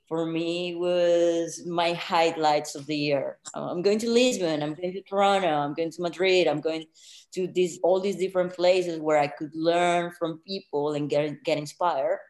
for 0.09 0.25
me 0.25 0.75
was 0.77 1.65
my 1.67 1.93
highlights 1.93 2.75
of 2.75 2.87
the 2.87 2.97
year. 2.97 3.39
Uh, 3.55 3.71
I'm 3.71 3.83
going 3.83 3.99
to 3.99 4.11
Lisbon, 4.11 4.63
I'm 4.63 4.75
going 4.75 4.93
to 4.93 5.03
Toronto, 5.03 5.49
I'm 5.49 5.75
going 5.75 5.91
to 5.91 6.03
Madrid, 6.03 6.47
I'm 6.47 6.61
going 6.61 6.85
to 7.33 7.47
these 7.49 7.79
all 7.83 8.01
these 8.01 8.17
different 8.17 8.55
places 8.55 9.01
where 9.01 9.19
I 9.19 9.27
could 9.27 9.51
learn 9.55 10.13
from 10.19 10.41
people 10.47 10.93
and 10.93 11.11
get 11.11 11.43
get 11.45 11.59
inspired. 11.59 12.21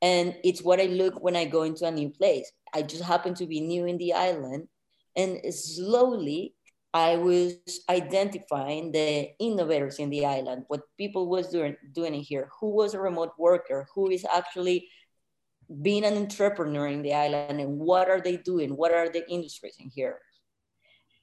And 0.00 0.34
it's 0.42 0.62
what 0.62 0.80
I 0.80 0.86
look 0.86 1.22
when 1.22 1.36
I 1.36 1.44
go 1.44 1.62
into 1.62 1.86
a 1.86 1.90
new 1.90 2.10
place. 2.10 2.50
I 2.74 2.82
just 2.82 3.04
happen 3.04 3.34
to 3.34 3.46
be 3.46 3.60
new 3.60 3.86
in 3.86 3.98
the 3.98 4.14
island, 4.14 4.66
and 5.16 5.40
slowly 5.54 6.54
I 6.94 7.16
was 7.16 7.54
identifying 7.88 8.92
the 8.92 9.30
innovators 9.38 9.98
in 9.98 10.10
the 10.10 10.26
island, 10.26 10.64
what 10.68 10.82
people 10.98 11.28
was 11.28 11.48
doing 11.48 11.76
doing 11.92 12.14
here, 12.14 12.50
who 12.60 12.70
was 12.70 12.94
a 12.94 13.00
remote 13.00 13.32
worker, 13.38 13.86
who 13.94 14.10
is 14.10 14.26
actually 14.34 14.88
being 15.80 16.04
an 16.04 16.16
entrepreneur 16.16 16.86
in 16.88 17.02
the 17.02 17.14
island 17.14 17.60
and 17.60 17.78
what 17.78 18.10
are 18.10 18.20
they 18.20 18.36
doing? 18.36 18.76
What 18.76 18.92
are 18.92 19.08
the 19.08 19.28
industries 19.30 19.76
in 19.78 19.90
here? 19.90 20.18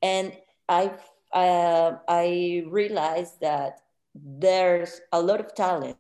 And 0.02 0.34
I, 0.68 0.94
uh, 1.34 1.98
I 2.08 2.64
realized 2.68 3.42
that 3.42 3.82
there's 4.16 5.02
a 5.12 5.22
lot 5.22 5.40
of 5.40 5.54
talent 5.54 5.98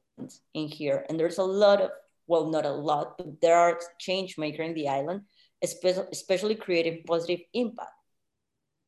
in 0.53 0.67
here 0.67 1.05
and 1.09 1.19
there's 1.19 1.37
a 1.37 1.43
lot 1.43 1.81
of, 1.81 1.91
well, 2.27 2.49
not 2.49 2.65
a 2.65 2.71
lot, 2.71 3.17
but 3.17 3.41
there 3.41 3.57
are 3.57 3.79
change 3.99 4.37
maker 4.37 4.63
in 4.63 4.73
the 4.73 4.87
island, 4.87 5.21
especially, 5.61 6.07
especially 6.11 6.55
creating 6.55 7.03
positive 7.05 7.41
impact. 7.53 7.91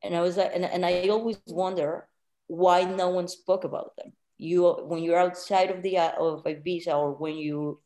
And 0.02 0.16
I 0.16 0.20
was, 0.20 0.38
and, 0.38 0.64
and 0.64 0.84
I 0.84 1.08
always 1.08 1.38
wonder 1.46 2.08
why 2.46 2.84
no 2.84 3.10
one 3.10 3.28
spoke 3.28 3.64
about 3.64 3.96
them. 3.96 4.12
You, 4.38 4.72
when 4.72 5.02
you're 5.02 5.18
outside 5.18 5.70
of 5.70 5.82
the 5.82 5.98
of 5.98 6.44
Ibiza 6.44 6.88
or 6.88 7.12
when 7.12 7.36
you 7.36 7.80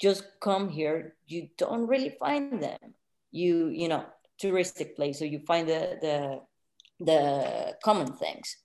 just 0.00 0.24
come 0.40 0.68
here, 0.68 1.16
you 1.26 1.48
don't 1.58 1.86
really 1.86 2.10
find 2.10 2.62
them. 2.62 2.78
You, 3.30 3.68
you 3.68 3.88
know, 3.88 4.04
touristic 4.42 4.96
place, 4.96 5.18
so 5.18 5.24
you 5.24 5.40
find 5.40 5.68
the 5.68 5.98
the 6.00 6.40
the 7.04 7.76
common 7.82 8.12
things. 8.12 8.56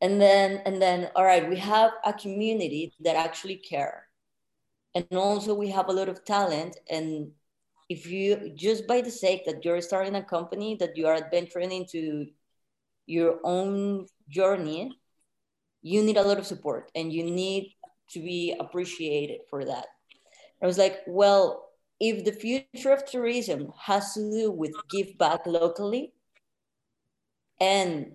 And 0.00 0.20
then 0.20 0.62
and 0.66 0.80
then 0.80 1.10
all 1.14 1.24
right, 1.24 1.48
we 1.48 1.56
have 1.56 1.92
a 2.04 2.12
community 2.12 2.92
that 3.00 3.16
actually 3.16 3.56
care. 3.56 4.06
And 4.94 5.06
also 5.12 5.54
we 5.54 5.68
have 5.70 5.88
a 5.88 5.92
lot 5.92 6.08
of 6.08 6.24
talent 6.24 6.78
and 6.90 7.32
if 7.88 8.06
you 8.06 8.52
just 8.54 8.86
by 8.86 9.00
the 9.00 9.10
sake 9.10 9.44
that 9.46 9.64
you're 9.64 9.80
starting 9.80 10.16
a 10.16 10.22
company 10.22 10.76
that 10.76 10.96
you 10.96 11.06
are 11.06 11.14
adventuring 11.14 11.72
into 11.72 12.26
your 13.06 13.38
own 13.44 14.06
journey 14.28 14.90
you 15.82 16.02
need 16.02 16.16
a 16.16 16.22
lot 16.22 16.38
of 16.38 16.46
support 16.46 16.90
and 16.94 17.12
you 17.12 17.22
need 17.22 17.72
to 18.10 18.20
be 18.20 18.56
appreciated 18.58 19.40
for 19.48 19.64
that 19.64 19.86
I 20.62 20.66
was 20.66 20.78
like, 20.78 21.00
well, 21.06 21.68
if 22.00 22.24
the 22.24 22.32
future 22.32 22.92
of 22.92 23.04
tourism 23.06 23.72
has 23.80 24.14
to 24.14 24.30
do 24.30 24.50
with 24.50 24.88
give 24.88 25.16
back 25.18 25.46
locally 25.46 26.12
and 27.60 28.12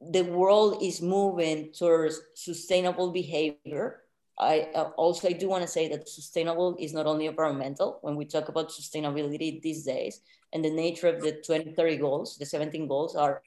the 0.00 0.22
world 0.22 0.82
is 0.82 1.02
moving 1.02 1.72
towards 1.72 2.20
sustainable 2.34 3.12
behavior, 3.12 4.02
I 4.38 4.68
uh, 4.74 4.90
also 4.96 5.28
I 5.28 5.32
do 5.32 5.48
want 5.48 5.62
to 5.62 5.68
say 5.68 5.88
that 5.88 6.08
sustainable 6.08 6.76
is 6.80 6.94
not 6.94 7.06
only 7.06 7.26
environmental. 7.26 7.98
When 8.00 8.16
we 8.16 8.24
talk 8.24 8.48
about 8.48 8.70
sustainability 8.70 9.60
these 9.60 9.84
days, 9.84 10.20
and 10.52 10.64
the 10.64 10.70
nature 10.70 11.08
of 11.08 11.20
the 11.20 11.32
2030 11.44 11.96
goals, 11.98 12.38
the 12.38 12.46
17 12.46 12.88
goals 12.88 13.14
are 13.16 13.42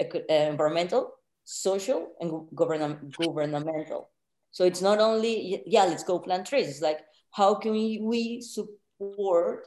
uh, 0.00 0.18
environmental, 0.32 1.12
social, 1.44 2.12
and 2.20 2.48
govern- 2.54 3.12
governmental. 3.16 4.08
So 4.50 4.64
it's 4.64 4.80
not 4.80 4.98
only 4.98 5.62
yeah, 5.66 5.84
let's 5.84 6.04
go 6.04 6.18
plant 6.18 6.46
trees. 6.46 6.68
It's 6.68 6.80
like 6.80 7.00
how 7.32 7.54
can 7.54 7.72
we 7.72 8.40
support 8.40 9.66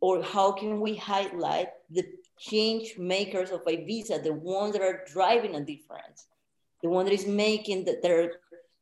or 0.00 0.22
how 0.22 0.52
can 0.52 0.80
we 0.80 0.96
highlight 0.96 1.68
the 1.90 2.04
change 2.38 2.94
makers 2.98 3.50
of 3.50 3.64
Ibiza, 3.64 4.22
the 4.22 4.32
ones 4.32 4.72
that 4.72 4.82
are 4.82 5.04
driving 5.12 5.54
a 5.54 5.64
difference, 5.64 6.26
the 6.82 6.88
one 6.88 7.04
that 7.04 7.12
is 7.12 7.26
making 7.26 7.84
that 7.84 8.02
they're 8.02 8.32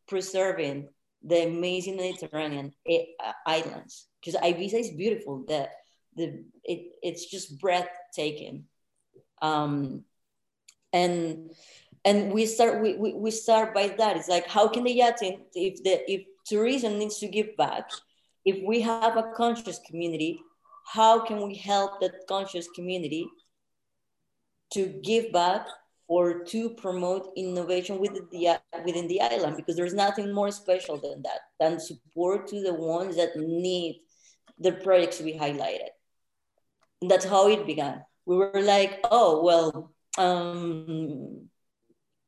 preserving 0.06 0.88
the 1.24 1.46
amazing 1.46 1.96
Mediterranean 1.96 2.72
uh, 2.88 3.32
islands. 3.46 4.06
Because 4.20 4.40
Ibiza 4.40 4.74
is 4.74 4.90
beautiful. 4.90 5.44
The, 5.46 5.68
the, 6.16 6.44
it, 6.62 6.92
it's 7.02 7.26
just 7.26 7.60
breathtaking. 7.60 8.64
Um, 9.42 10.04
and 10.92 11.50
and 12.04 12.32
we 12.32 12.46
start 12.46 12.80
we, 12.82 12.94
we, 12.94 13.12
we 13.12 13.30
start 13.30 13.74
by 13.74 13.88
that. 13.88 14.16
It's 14.16 14.28
like 14.28 14.46
how 14.48 14.68
can 14.68 14.84
the 14.84 14.92
yachting 14.92 15.42
if 15.54 15.82
the 15.82 16.10
if 16.10 16.22
tourism 16.48 16.98
needs 16.98 17.18
to 17.18 17.28
give 17.28 17.56
back. 17.56 17.90
If 18.44 18.64
we 18.66 18.80
have 18.80 19.16
a 19.16 19.32
conscious 19.36 19.78
community, 19.86 20.40
how 20.86 21.24
can 21.24 21.46
we 21.46 21.54
help 21.54 22.00
that 22.00 22.26
conscious 22.26 22.68
community 22.74 23.28
to 24.72 24.86
give 25.02 25.32
back 25.32 25.66
or 26.08 26.44
to 26.44 26.70
promote 26.70 27.32
innovation 27.36 27.98
within 27.98 28.26
the, 28.32 28.58
within 28.84 29.06
the 29.08 29.20
island 29.20 29.56
because 29.56 29.76
there's 29.76 29.94
nothing 29.94 30.32
more 30.32 30.50
special 30.50 30.96
than 30.96 31.22
that, 31.22 31.40
than 31.60 31.78
support 31.78 32.48
to 32.48 32.62
the 32.62 32.72
ones 32.72 33.16
that 33.16 33.36
need 33.36 34.00
the 34.58 34.72
projects 34.72 35.20
we 35.20 35.34
highlighted. 35.34 35.90
And 37.02 37.10
that's 37.10 37.26
how 37.26 37.48
it 37.48 37.66
began. 37.66 38.02
We 38.24 38.36
were 38.36 38.62
like, 38.62 39.00
oh, 39.10 39.42
well, 39.42 39.92
um, 40.16 41.48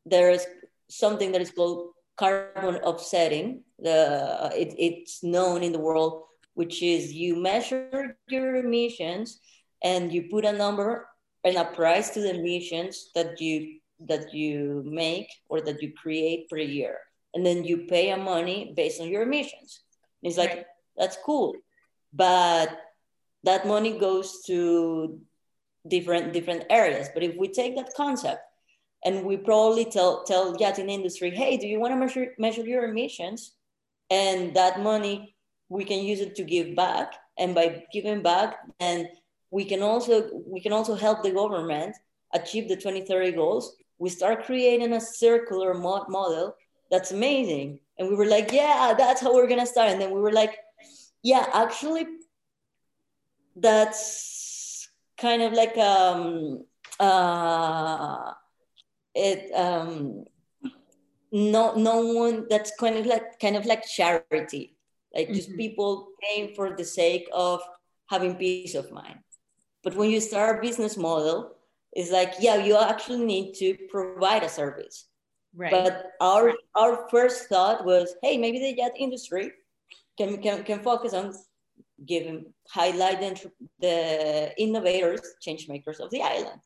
there's 0.05 0.47
something 0.89 1.33
that 1.33 1.41
is 1.41 1.51
called 1.51 1.93
carbon 2.17 2.77
offsetting. 2.83 3.63
The, 3.79 4.39
uh, 4.43 4.51
it, 4.55 4.75
it's 4.79 5.23
known 5.23 5.63
in 5.63 5.73
the 5.73 5.79
world, 5.79 6.25
which 6.55 6.83
is 6.83 7.13
you 7.13 7.37
measure 7.37 8.17
your 8.29 8.57
emissions 8.57 9.41
and 9.83 10.13
you 10.13 10.29
put 10.31 10.45
a 10.45 10.53
number 10.53 11.09
and 11.45 11.57
a 11.57 11.65
price 11.65 12.11
to 12.11 12.21
the 12.21 12.35
emissions 12.35 13.11
that 13.15 13.41
you 13.41 13.81
that 14.07 14.33
you 14.33 14.83
make 14.87 15.29
or 15.49 15.61
that 15.61 15.83
you 15.83 15.93
create 15.93 16.49
per 16.49 16.57
year. 16.57 16.99
And 17.35 17.45
then 17.45 17.65
you 17.65 17.87
pay 17.87 18.11
a 18.11 18.17
money 18.17 18.73
based 18.75 19.01
on 19.01 19.09
your 19.09 19.23
emissions. 19.23 19.83
And 20.23 20.31
it's 20.31 20.39
like 20.39 20.67
that's 20.97 21.19
cool. 21.25 21.55
But 22.13 22.79
that 23.45 23.67
money 23.67 23.99
goes 23.99 24.43
to 24.47 25.19
different 25.87 26.33
different 26.33 26.65
areas. 26.71 27.09
But 27.13 27.23
if 27.23 27.37
we 27.37 27.49
take 27.49 27.77
that 27.77 27.95
concept 27.97 28.41
and 29.05 29.25
we 29.25 29.37
probably 29.37 29.85
tell 29.85 30.25
tell 30.25 30.57
yachting 30.59 30.91
industry 30.91 31.31
hey 31.31 31.57
do 31.57 31.67
you 31.67 31.81
want 31.81 31.93
to 31.93 31.97
measure 31.97 32.35
measure 32.39 32.63
your 32.63 32.85
emissions? 32.85 33.53
And 34.11 34.55
that 34.55 34.81
money 34.81 35.37
we 35.69 35.85
can 35.85 36.05
use 36.05 36.21
it 36.21 36.35
to 36.35 36.43
give 36.43 36.75
back. 36.75 37.15
And 37.39 37.55
by 37.55 37.85
giving 37.93 38.23
back 38.23 38.59
then 38.79 39.09
we 39.51 39.65
can 39.65 39.83
also 39.83 40.31
we 40.47 40.61
can 40.61 40.73
also 40.73 40.95
help 40.95 41.23
the 41.23 41.31
government 41.31 41.97
achieve 42.33 42.69
the 42.69 42.77
2030 42.77 43.33
goals. 43.33 43.77
We 43.99 44.09
start 44.09 44.45
creating 44.45 44.93
a 44.93 45.01
circular 45.01 45.75
mo- 45.75 46.07
model 46.09 46.55
that's 46.91 47.13
amazing. 47.13 47.81
And 47.99 48.09
we 48.09 48.15
were 48.15 48.27
like 48.27 48.53
yeah 48.53 48.95
that's 48.97 49.21
how 49.21 49.35
we're 49.35 49.49
gonna 49.49 49.67
start. 49.67 49.91
And 49.91 50.01
then 50.01 50.11
we 50.11 50.21
were 50.21 50.33
like 50.33 50.59
yeah 51.23 51.47
actually 51.53 52.07
that's 53.57 54.89
kind 55.17 55.43
of 55.43 55.53
like 55.53 55.77
um 55.77 56.65
uh 56.99 58.33
it 59.15 59.53
um 59.55 60.25
no 61.33 61.75
no 61.75 62.07
one 62.07 62.47
that's 62.49 62.73
kind 62.79 62.97
of 62.97 63.07
like 63.07 63.39
kind 63.41 63.57
of 63.57 63.67
like 63.67 63.87
charity 63.87 64.77
like 65.15 65.29
just 65.29 65.49
mm-hmm. 65.49 65.59
people 65.59 66.09
paying 66.23 66.55
for 66.55 66.77
the 66.77 66.85
sake 66.85 67.29
of 67.33 67.61
having 68.07 68.35
peace 68.35 68.75
of 68.75 68.91
mind 68.91 69.19
but 69.83 69.95
when 69.97 70.11
you 70.11 70.21
start 70.21 70.59
a 70.59 70.63
business 70.63 70.97
model, 70.97 71.57
it's 71.93 72.11
like, 72.11 72.35
yeah, 72.39 72.57
you 72.57 72.77
actually 72.77 73.25
need 73.25 73.55
to 73.55 73.77
provide 73.89 74.43
a 74.43 74.49
service. 74.49 75.07
Right. 75.55 75.71
But 75.71 76.13
our 76.21 76.55
our 76.77 77.09
first 77.11 77.49
thought 77.49 77.85
was, 77.85 78.15
hey, 78.23 78.37
maybe 78.37 78.61
the 78.61 78.77
yacht 78.77 78.93
industry 78.97 79.53
can 80.17 80.41
can, 80.43 80.63
can 80.63 80.81
focus 80.81 81.13
on 81.13 81.35
giving 82.07 82.53
highlight 82.69 83.21
the, 83.21 83.51
the 83.81 84.63
innovators, 84.63 85.21
change 85.41 85.69
makers 85.69 85.99
of 85.99 86.11
the 86.11 86.23
island. 86.23 86.61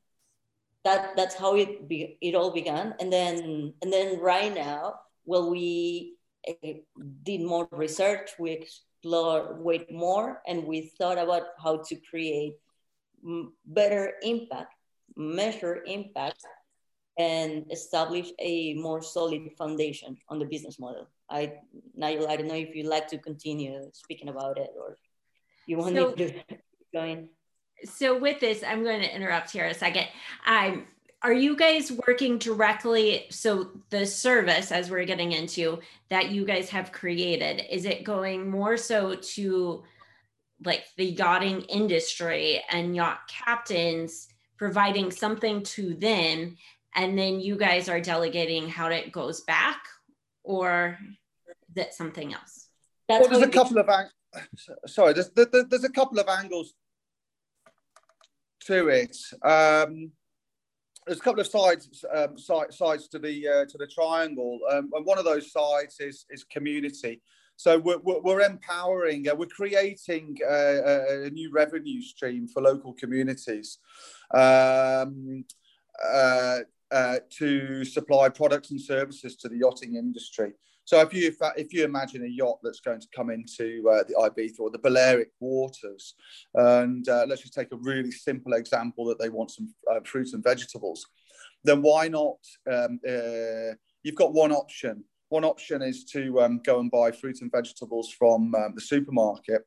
That 0.85 1.17
that's 1.17 1.35
how 1.35 1.57
it 1.57 1.89
be, 1.89 2.19
it 2.21 2.35
all 2.35 2.51
began. 2.51 2.95
And 3.01 3.13
then 3.13 3.73
and 3.83 3.93
then 3.93 4.21
right 4.21 4.55
now, 4.55 5.01
well, 5.25 5.51
we 5.51 6.17
uh, 6.49 6.75
did 7.23 7.41
more 7.41 7.67
research, 7.73 8.33
we 8.39 8.53
explored 8.53 9.61
way 9.65 9.87
more, 9.91 10.43
and 10.47 10.65
we 10.65 10.93
thought 10.99 11.19
about 11.19 11.43
how 11.63 11.83
to 11.89 11.97
create 12.11 12.57
better 13.67 14.13
impact, 14.23 14.75
measure 15.17 15.83
impact, 15.87 16.45
and 17.19 17.65
establish 17.71 18.31
a 18.39 18.75
more 18.75 19.03
solid 19.03 19.49
foundation 19.57 20.17
on 20.29 20.39
the 20.39 20.45
business 20.45 20.79
model. 20.79 21.09
I, 21.31 21.55
Nigel, 21.95 22.29
I 22.29 22.37
don't 22.37 22.49
know 22.49 22.55
if 22.55 22.75
you'd 22.75 22.87
like 22.87 23.09
to 23.09 23.19
continue 23.19 23.91
speaking 23.93 24.29
about 24.29 24.59
it 24.59 24.71
or 24.79 24.99
you 25.67 25.79
want 25.79 25.95
so, 25.97 26.13
to 26.13 26.27
go 26.27 26.41
going. 26.93 27.29
So 27.85 28.19
with 28.19 28.41
this, 28.41 28.63
I'm 28.67 28.83
going 28.83 29.01
to 29.01 29.15
interrupt 29.15 29.51
here 29.51 29.67
a 29.67 29.75
second. 29.75 30.07
Um, 30.47 30.87
are 31.23 31.33
you 31.33 31.57
guys 31.57 31.91
working 32.07 32.39
directly? 32.39 33.27
So 33.31 33.71
the 33.91 34.05
service, 34.05 34.71
as 34.71 34.91
we're 34.91 35.05
getting 35.05 35.33
into, 35.33 35.81
that 36.11 36.31
you 36.31 36.45
guys 36.45 36.69
have 36.71 36.93
created, 36.93 37.65
is 37.71 37.87
it 37.87 38.05
going 38.05 38.51
more 38.51 38.77
so 38.77 39.15
to 39.15 39.85
like 40.65 40.85
the 40.97 41.05
yachting 41.05 41.63
industry 41.63 42.63
and 42.71 42.95
yacht 42.95 43.29
captains 43.29 44.29
providing 44.57 45.11
something 45.11 45.63
to 45.63 45.95
them 45.95 46.57
and 46.95 47.19
then 47.19 47.41
you 47.41 47.57
guys 47.57 47.89
are 47.89 48.01
delegating 48.01 48.69
how 48.69 48.89
it 48.89 49.11
goes 49.13 49.41
back 49.43 49.85
or 50.43 50.99
is 51.71 51.77
it 51.77 51.95
something 51.95 52.33
else 52.33 52.69
That's 53.09 53.29
well, 53.29 53.41
there's 53.41 53.49
a 53.49 53.53
couple 53.53 53.79
of 53.79 53.89
ang- 53.89 54.11
sorry 54.87 55.13
there's, 55.13 55.31
there's 55.31 55.85
a 55.85 55.91
couple 55.91 56.19
of 56.19 56.29
angles 56.29 56.75
to 58.67 58.89
it. 58.89 59.17
Um, 59.43 60.11
there's 61.07 61.19
a 61.19 61.23
couple 61.23 61.41
of 61.41 61.47
sides 61.47 62.05
um, 62.15 62.39
sides 62.39 63.09
to 63.09 63.19
the 63.19 63.49
uh, 63.49 63.65
to 63.67 63.79
the 63.79 63.87
triangle. 63.87 64.59
Um, 64.71 64.91
and 64.95 65.05
one 65.05 65.19
of 65.19 65.25
those 65.25 65.53
sides 65.53 66.01
is 66.01 66.25
is 66.31 66.45
community. 66.45 67.21
So 67.57 67.79
we're, 67.79 67.99
we're 68.03 68.41
empowering, 68.41 69.29
uh, 69.29 69.35
we're 69.37 69.47
creating 69.47 70.39
uh, 70.45 70.53
a, 70.53 71.25
a, 71.27 71.31
new 71.31 71.53
revenue 71.53 72.03
stream 72.03 72.49
for 72.49 72.61
local 72.61 72.93
communities 72.95 73.79
um, 74.33 75.45
uh, 76.05 76.59
uh, 76.91 77.19
to 77.39 77.85
supply 77.85 78.29
products 78.29 78.73
and 78.73 78.81
services 78.81 79.37
to 79.37 79.49
the 79.49 79.59
yachting 79.59 79.95
industry. 79.95 80.53
So 80.85 81.01
if 81.01 81.15
you 81.15 81.35
if 81.57 81.73
you 81.73 81.85
imagine 81.85 82.25
a 82.25 82.29
yacht 82.29 82.59
that's 82.63 82.81
going 82.81 83.01
to 83.01 83.07
come 83.15 83.31
into 83.31 83.89
uh, 83.91 84.05
the 84.07 84.15
Ibiza 84.15 84.61
or 84.61 84.71
the 84.71 84.79
Balearic 84.79 85.31
waters, 85.41 86.15
and 86.55 87.09
uh, 87.09 87.25
let's 87.27 87.43
just 87.43 87.55
take 87.55 87.73
a 87.73 87.77
really 87.77 88.11
simple 88.11 88.53
example 88.53 89.07
that 89.07 89.19
they 89.19 89.31
want 89.31 89.51
some 89.51 89.73
fruits 90.05 90.35
and 90.35 90.45
vegetables, 90.45 91.07
then 91.65 91.81
why 91.81 92.09
not? 92.09 92.39
Um, 92.71 93.01
you've 94.03 94.17
got 94.17 94.35
one 94.35 94.53
option 94.53 95.05
one 95.35 95.45
option 95.45 95.83
is 95.83 96.05
to 96.05 96.41
um, 96.43 96.61
go 96.65 96.79
and 96.79 96.91
buy 96.91 97.11
fruit 97.11 97.41
and 97.41 97.51
vegetables 97.51 98.13
from 98.17 98.55
um, 98.55 98.73
the 98.75 98.81
supermarket, 98.81 99.63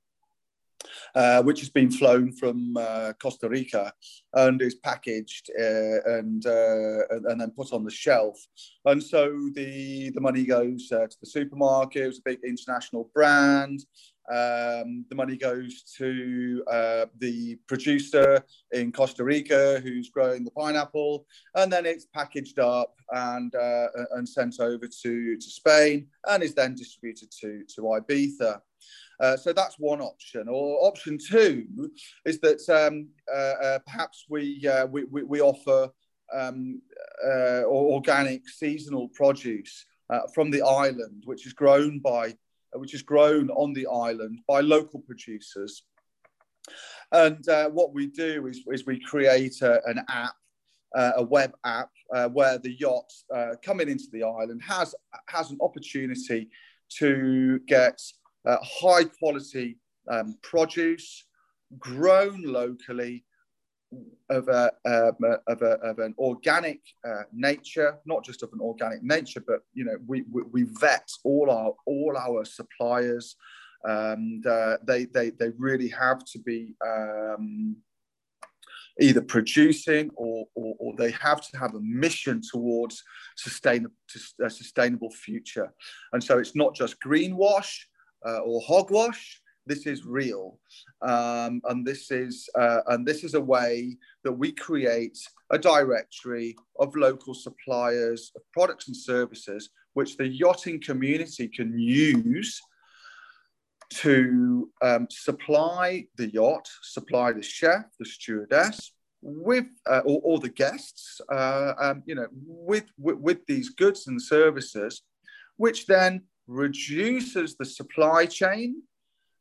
uh, 1.16 1.42
which 1.44 1.60
has 1.60 1.70
been 1.70 1.92
flown 1.92 2.32
from 2.32 2.76
uh, 2.78 3.14
Costa 3.22 3.50
Rica 3.50 3.92
and 4.34 4.62
is 4.62 4.76
packaged 4.76 5.50
uh, 5.60 6.18
and, 6.18 6.46
uh, 6.46 7.08
and 7.10 7.42
then 7.42 7.52
put 7.52 7.74
on 7.74 7.84
the 7.84 7.92
shelf. 7.92 8.38
And 8.86 9.02
so 9.02 9.50
the, 9.54 10.12
the 10.12 10.22
money 10.22 10.46
goes 10.46 10.92
uh, 10.92 11.08
to 11.08 11.18
the 11.20 11.28
supermarket, 11.28 12.08
it's 12.08 12.20
a 12.20 12.24
big 12.24 12.40
international 12.46 13.10
brand. 13.14 13.82
Um, 14.30 15.06
the 15.10 15.16
money 15.16 15.38
goes 15.38 15.84
to 15.98 16.62
the 17.18 17.58
producer 17.66 18.44
in 18.74 18.92
Costa 18.92 19.24
Rica 19.24 19.80
who's 19.80 20.10
growing 20.10 20.44
the 20.44 20.52
pineapple, 20.52 21.26
and 21.56 21.72
then 21.72 21.86
it's 21.86 22.08
packaged 22.14 22.60
up 22.60 22.94
and 23.12 23.54
and 24.12 24.28
sent 24.28 24.60
over 24.60 24.86
to, 24.86 25.38
to 25.38 25.50
Spain 25.50 26.08
and 26.28 26.44
is 26.44 26.54
then 26.54 26.76
distributed 26.76 27.32
to, 27.40 27.64
to 27.74 27.82
Ibiza. 27.84 28.60
Uh, 29.20 29.36
so 29.36 29.52
that's 29.52 29.80
one 29.80 30.02
option. 30.02 30.48
Or 30.48 30.88
option 30.88 31.18
two 31.18 31.66
is 32.26 32.40
that 32.42 32.62
um, 32.70 33.10
uh, 33.34 33.66
uh, 33.66 33.80
perhaps 33.80 34.26
we, 34.30 34.68
uh, 34.68 34.86
we, 34.86 35.06
we, 35.06 35.24
we, 35.24 35.42
offer 35.42 35.90
um, 36.34 36.82
organic 37.66 38.48
seasonal 38.48 39.10
produce 39.10 39.86
from 40.34 40.52
the 40.52 40.62
island, 40.62 41.24
which 41.26 41.48
is 41.48 41.54
grown 41.54 42.00
by 42.00 42.36
uh, 42.76 42.80
which 42.80 42.94
is 42.94 43.02
grown 43.02 43.50
on 43.52 43.74
the 43.74 43.88
island 43.88 44.40
by 44.48 44.60
local 44.60 45.00
producers. 45.00 45.84
And 47.12 47.48
uh, 47.48 47.70
what 47.70 47.94
we 47.94 48.08
do 48.08 48.48
is, 48.48 48.62
is 48.68 48.86
we 48.86 49.00
create 49.00 49.62
a, 49.62 49.82
an 49.86 50.04
app, 50.10 50.36
uh, 50.96 51.12
a 51.18 51.24
web 51.24 51.54
app, 51.64 51.90
uh, 52.14 52.28
where 52.28 52.58
the 52.58 52.78
yacht 52.78 53.10
uh, 53.34 53.54
coming 53.64 53.90
into 53.90 54.08
the 54.12 54.24
island 54.24 54.62
has, 54.64 54.94
has 55.28 55.52
an 55.52 55.58
opportunity 55.62 56.50
to 56.98 57.60
get 57.68 58.02
uh, 58.48 58.58
high 58.64 59.04
quality 59.04 59.78
um, 60.10 60.38
produce 60.42 61.26
grown 61.78 62.42
locally 62.44 63.26
of 64.30 64.48
a, 64.48 64.72
um, 64.86 65.16
of, 65.48 65.62
a, 65.62 65.72
of 65.82 66.00
an 66.00 66.14
organic 66.18 66.82
uh, 67.08 67.24
nature, 67.34 67.98
not 68.06 68.24
just 68.24 68.44
of 68.44 68.52
an 68.54 68.60
organic 68.60 69.04
nature, 69.04 69.44
but 69.46 69.62
you 69.74 69.86
know 69.86 69.98
we, 70.06 70.24
we, 70.32 70.42
we 70.52 70.64
vet 70.80 71.10
all 71.24 71.50
our 71.50 71.74
all 71.86 72.18
our 72.18 72.44
suppliers, 72.44 73.36
and 73.84 74.46
uh, 74.46 74.78
they, 74.86 75.06
they 75.06 75.30
they 75.32 75.50
really 75.58 75.88
have 75.90 76.24
to 76.26 76.40
be 76.40 76.76
um, 76.86 77.78
either 79.00 79.22
producing 79.22 80.10
or, 80.16 80.46
or, 80.56 80.76
or 80.80 80.94
they 80.98 81.12
have 81.12 81.40
to 81.50 81.58
have 81.58 81.76
a 81.76 81.82
mission 81.82 82.42
towards 82.52 83.04
sustainable 83.38 83.94
a 84.44 84.50
sustainable 84.50 85.12
future, 85.12 85.72
and 86.12 86.22
so 86.22 86.40
it's 86.40 86.56
not 86.56 86.76
just 86.76 86.98
greenwash 87.00 87.86
uh, 88.26 88.40
or 88.40 88.62
hogwash 88.62 89.42
this 89.68 89.86
is 89.86 90.06
real, 90.06 90.60
um, 91.02 91.62
and 91.66 91.86
this 91.86 92.10
is 92.10 92.50
uh, 92.56 92.80
and 92.88 93.06
this 93.06 93.24
is 93.24 93.34
a 93.34 93.42
way 93.42 93.98
that 94.24 94.32
we 94.32 94.52
create 94.52 95.18
a 95.52 95.60
directory 95.60 96.56
of 96.80 96.96
local 96.96 97.34
suppliers 97.34 98.32
of 98.36 98.42
products 98.54 98.88
and 98.88 98.96
services 98.96 99.70
which 99.94 100.16
the 100.16 100.28
yachting 100.28 100.80
community 100.80 101.48
can 101.48 101.78
use 101.78 102.62
to 103.90 104.70
um, 104.82 105.08
supply 105.10 106.06
the 106.18 106.30
yacht, 106.30 106.68
supply 106.84 107.32
the 107.32 107.42
chef, 107.42 107.86
the 108.00 108.06
stewardess, 108.06 108.92
with 109.22 109.66
uh, 109.90 110.02
or, 110.06 110.22
or, 110.24 110.40
the 110.40 110.50
guests, 110.50 111.20
uh, 111.32 111.74
um, 111.80 112.04
you 112.06 112.14
know, 112.14 112.28
with, 112.46 112.86
with, 113.00 113.18
with 113.18 113.46
these 113.48 113.70
goods 113.70 114.06
and 114.08 114.22
services, 114.22 115.02
which 115.56 115.88
then 115.88 116.22
reduces 116.48 117.56
the 117.56 117.66
supply 117.66 118.26
chain. 118.26 118.84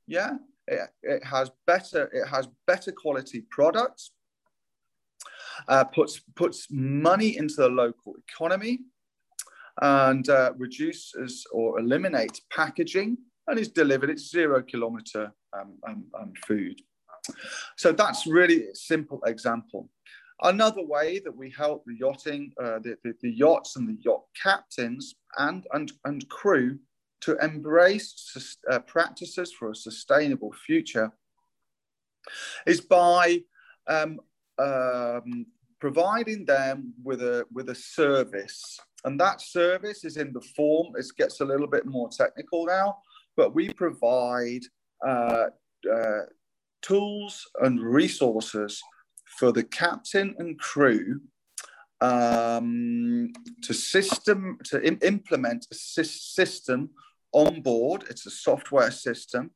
Yeah, 0.07 0.35
it, 0.67 0.81
it 1.03 1.25
has 1.25 1.51
better 1.67 2.11
it 2.13 2.27
has 2.29 2.49
better 2.67 2.93
quality 2.93 3.45
products. 3.51 4.11
Uh, 5.69 5.85
puts 5.85 6.21
puts 6.35 6.67
money 6.71 7.37
into 7.37 7.55
the 7.57 7.69
local 7.69 8.15
economy 8.29 8.81
and 9.81 10.29
uh, 10.29 10.53
reduces 10.57 11.47
or 11.53 11.79
eliminates 11.81 12.43
packaging 12.51 13.17
and 13.47 13.59
is 13.59 13.69
delivered. 13.69 14.11
It's 14.11 14.31
zero 14.31 14.63
kilometer 14.63 15.33
um, 15.53 15.79
um, 15.87 16.05
um, 16.19 16.33
food. 16.47 16.81
So 17.77 17.93
that's 17.93 18.27
really 18.27 18.67
simple 18.75 19.21
example. 19.27 19.89
Another 20.43 20.85
way 20.85 21.19
that 21.25 21.35
we 21.35 21.51
help 21.51 21.85
the 21.87 21.97
yachting, 21.99 22.53
uh, 22.63 22.79
the, 22.81 22.97
the, 23.03 23.15
the, 23.23 23.31
yachts 23.31 23.77
and 23.77 23.89
the 23.89 23.99
yacht 24.05 24.23
captains 24.41 25.15
and, 25.39 25.67
and, 25.73 25.93
and 26.05 26.29
crew 26.29 26.79
to 27.23 27.37
embrace 27.43 28.57
uh, 28.71 28.79
practices 28.81 29.53
for 29.53 29.71
a 29.71 29.75
sustainable 29.75 30.53
future 30.53 31.11
is 32.67 32.81
by 32.81 33.41
um, 33.89 34.21
um, 34.59 35.47
providing 35.81 36.45
them 36.45 36.93
with 37.03 37.23
a, 37.23 37.45
with 37.53 37.69
a 37.71 37.75
service. 37.75 38.79
And 39.05 39.21
that 39.21 39.41
service 39.41 40.05
is 40.05 40.17
in 40.17 40.33
the 40.33 40.41
form, 40.41 40.95
it 40.97 41.07
gets 41.17 41.41
a 41.41 41.45
little 41.45 41.69
bit 41.69 41.87
more 41.87 42.09
technical 42.09 42.67
now, 42.67 42.99
but 43.37 43.55
we 43.55 43.73
provide 43.73 44.63
uh, 45.07 45.47
uh, 45.93 46.23
tools 46.83 47.47
and 47.63 47.81
resources 47.81 48.83
for 49.39 49.53
the 49.53 49.65
captain 49.65 50.35
and 50.39 50.59
crew 50.59 51.21
um, 52.01 53.33
to 53.63 53.73
system 53.73 54.59
to 54.65 54.83
Im- 54.87 54.99
implement 55.03 55.67
a 55.71 55.75
system 55.75 56.91
on 57.33 57.63
board. 57.63 58.05
It's 58.11 58.27
a 58.27 58.31
software 58.31 58.91
system 58.91 59.51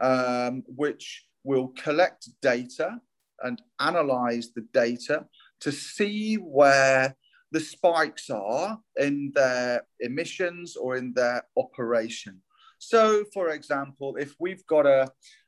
um, 0.00 0.62
which 0.66 1.24
will 1.44 1.68
collect 1.68 2.28
data 2.40 3.00
and 3.42 3.60
analyze 3.80 4.50
the 4.54 4.66
data 4.72 5.26
to 5.60 5.72
see 5.72 6.36
where 6.36 7.16
the 7.50 7.60
spikes 7.60 8.30
are 8.30 8.78
in 8.96 9.32
their 9.34 9.82
emissions 10.00 10.76
or 10.76 10.96
in 10.96 11.12
their 11.14 11.42
operation. 11.56 12.40
So, 12.78 13.24
for 13.32 13.50
example, 13.50 14.16
if 14.16 14.34
we've 14.40 14.66
got 14.66 14.86
a 14.86 15.02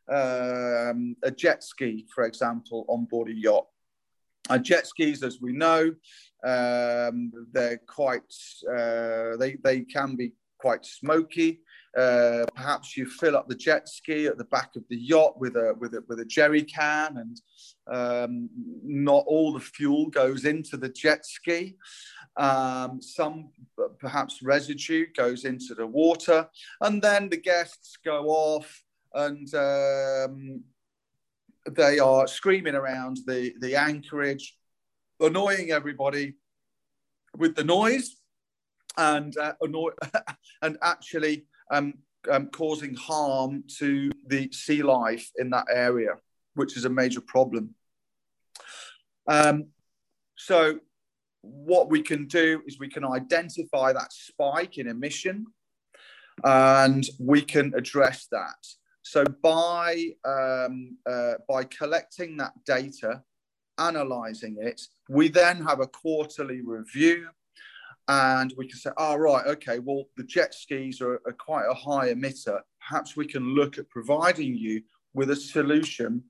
um, 0.06 1.16
a 1.22 1.30
jet 1.30 1.64
ski, 1.64 2.06
for 2.14 2.24
example, 2.24 2.84
on 2.88 3.06
board 3.06 3.28
a 3.28 3.34
yacht, 3.34 3.66
and 4.50 4.64
jet 4.64 4.86
skis, 4.86 5.22
as 5.22 5.40
we 5.40 5.52
know, 5.52 5.94
um, 6.44 7.32
they're 7.52 7.80
quite 7.88 8.22
uh, 8.70 9.36
they 9.38 9.56
they 9.64 9.80
can 9.80 10.14
be 10.14 10.32
quite 10.64 10.86
smoky. 10.86 11.60
Uh, 11.94 12.46
perhaps 12.56 12.96
you 12.96 13.04
fill 13.04 13.36
up 13.36 13.46
the 13.46 13.54
jet 13.54 13.86
ski 13.86 14.24
at 14.24 14.38
the 14.38 14.50
back 14.56 14.70
of 14.76 14.82
the 14.88 14.96
yacht 14.96 15.38
with 15.38 15.56
a 15.56 15.74
with 15.78 15.92
a 15.92 16.02
with 16.08 16.20
a 16.20 16.24
jerry 16.24 16.62
can, 16.62 17.18
and 17.18 17.36
um, 17.98 18.48
not 18.82 19.24
all 19.26 19.52
the 19.52 19.60
fuel 19.76 20.06
goes 20.08 20.46
into 20.46 20.78
the 20.78 20.88
jet 20.88 21.26
ski. 21.26 21.76
Um, 22.38 23.02
some 23.02 23.50
perhaps 23.98 24.42
residue 24.42 25.04
goes 25.14 25.44
into 25.44 25.74
the 25.74 25.86
water, 25.86 26.48
and 26.80 27.02
then 27.02 27.28
the 27.28 27.42
guests 27.50 27.98
go 28.02 28.28
off 28.28 28.82
and 29.12 29.54
um, 29.54 30.64
they 31.70 31.98
are 31.98 32.26
screaming 32.26 32.74
around 32.74 33.18
the, 33.26 33.52
the 33.60 33.76
anchorage, 33.76 34.56
annoying 35.20 35.70
everybody 35.70 36.34
with 37.36 37.54
the 37.54 37.64
noise 37.64 38.16
and 38.96 39.36
uh, 39.36 39.54
annoy- 39.62 39.92
and 40.62 40.78
actually 40.82 41.46
um, 41.70 41.94
um, 42.30 42.48
causing 42.48 42.94
harm 42.94 43.64
to 43.78 44.10
the 44.26 44.50
sea 44.52 44.82
life 44.82 45.30
in 45.36 45.50
that 45.50 45.66
area, 45.72 46.14
which 46.54 46.76
is 46.76 46.84
a 46.84 46.90
major 46.90 47.20
problem. 47.20 47.74
Um, 49.26 49.68
so 50.36 50.78
what 51.42 51.90
we 51.90 52.02
can 52.02 52.26
do 52.26 52.62
is 52.66 52.78
we 52.78 52.88
can 52.88 53.04
identify 53.04 53.92
that 53.92 54.12
spike 54.12 54.78
in 54.78 54.88
emission 54.88 55.46
and 56.42 57.04
we 57.20 57.42
can 57.42 57.72
address 57.76 58.26
that. 58.32 58.66
So 59.02 59.24
by, 59.42 60.12
um, 60.24 60.96
uh, 61.08 61.34
by 61.48 61.64
collecting 61.64 62.38
that 62.38 62.52
data, 62.64 63.22
analyzing 63.78 64.56
it, 64.58 64.80
we 65.08 65.28
then 65.28 65.62
have 65.64 65.80
a 65.80 65.86
quarterly 65.86 66.62
review 66.62 67.28
and 68.08 68.52
we 68.56 68.68
can 68.68 68.78
say, 68.78 68.90
oh, 68.98 69.16
right, 69.16 69.46
okay, 69.46 69.78
well, 69.78 70.04
the 70.16 70.24
jet 70.24 70.54
skis 70.54 71.00
are, 71.00 71.22
are 71.26 71.36
quite 71.38 71.64
a 71.70 71.74
high 71.74 72.12
emitter. 72.12 72.60
Perhaps 72.86 73.16
we 73.16 73.26
can 73.26 73.54
look 73.54 73.78
at 73.78 73.88
providing 73.88 74.54
you 74.54 74.82
with 75.14 75.30
a 75.30 75.36
solution 75.36 76.22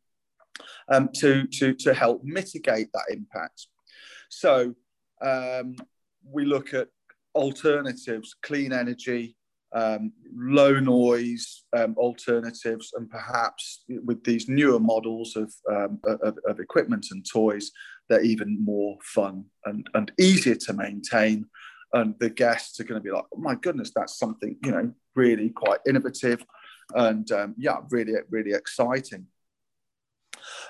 um, 0.88 1.08
to, 1.14 1.46
to, 1.48 1.74
to 1.74 1.92
help 1.92 2.22
mitigate 2.22 2.88
that 2.92 3.06
impact. 3.10 3.66
So 4.28 4.74
um, 5.20 5.76
we 6.24 6.44
look 6.44 6.74
at 6.74 6.88
alternatives, 7.34 8.36
clean 8.42 8.72
energy, 8.72 9.36
um, 9.74 10.12
low 10.36 10.78
noise 10.78 11.64
um, 11.76 11.96
alternatives, 11.98 12.92
and 12.96 13.10
perhaps 13.10 13.84
with 14.04 14.22
these 14.22 14.48
newer 14.48 14.78
models 14.78 15.34
of, 15.34 15.52
um, 15.68 15.98
of, 16.04 16.38
of, 16.46 16.60
equipment 16.60 17.06
and 17.10 17.26
toys, 17.28 17.72
they're 18.08 18.22
even 18.22 18.62
more 18.64 18.96
fun 19.02 19.44
and, 19.64 19.88
and 19.94 20.12
easier 20.18 20.54
to 20.54 20.72
maintain. 20.72 21.46
And 21.94 22.14
the 22.18 22.28
guests 22.28 22.78
are 22.80 22.84
going 22.84 23.00
to 23.00 23.04
be 23.04 23.10
like, 23.10 23.24
oh 23.34 23.38
my 23.38 23.54
goodness, 23.54 23.92
that's 23.94 24.18
something, 24.18 24.56
you 24.62 24.72
know, 24.72 24.92
really 25.14 25.48
quite 25.48 25.80
innovative 25.88 26.44
and 26.94 27.30
um, 27.32 27.54
yeah, 27.56 27.78
really, 27.90 28.12
really 28.28 28.52
exciting. 28.52 29.26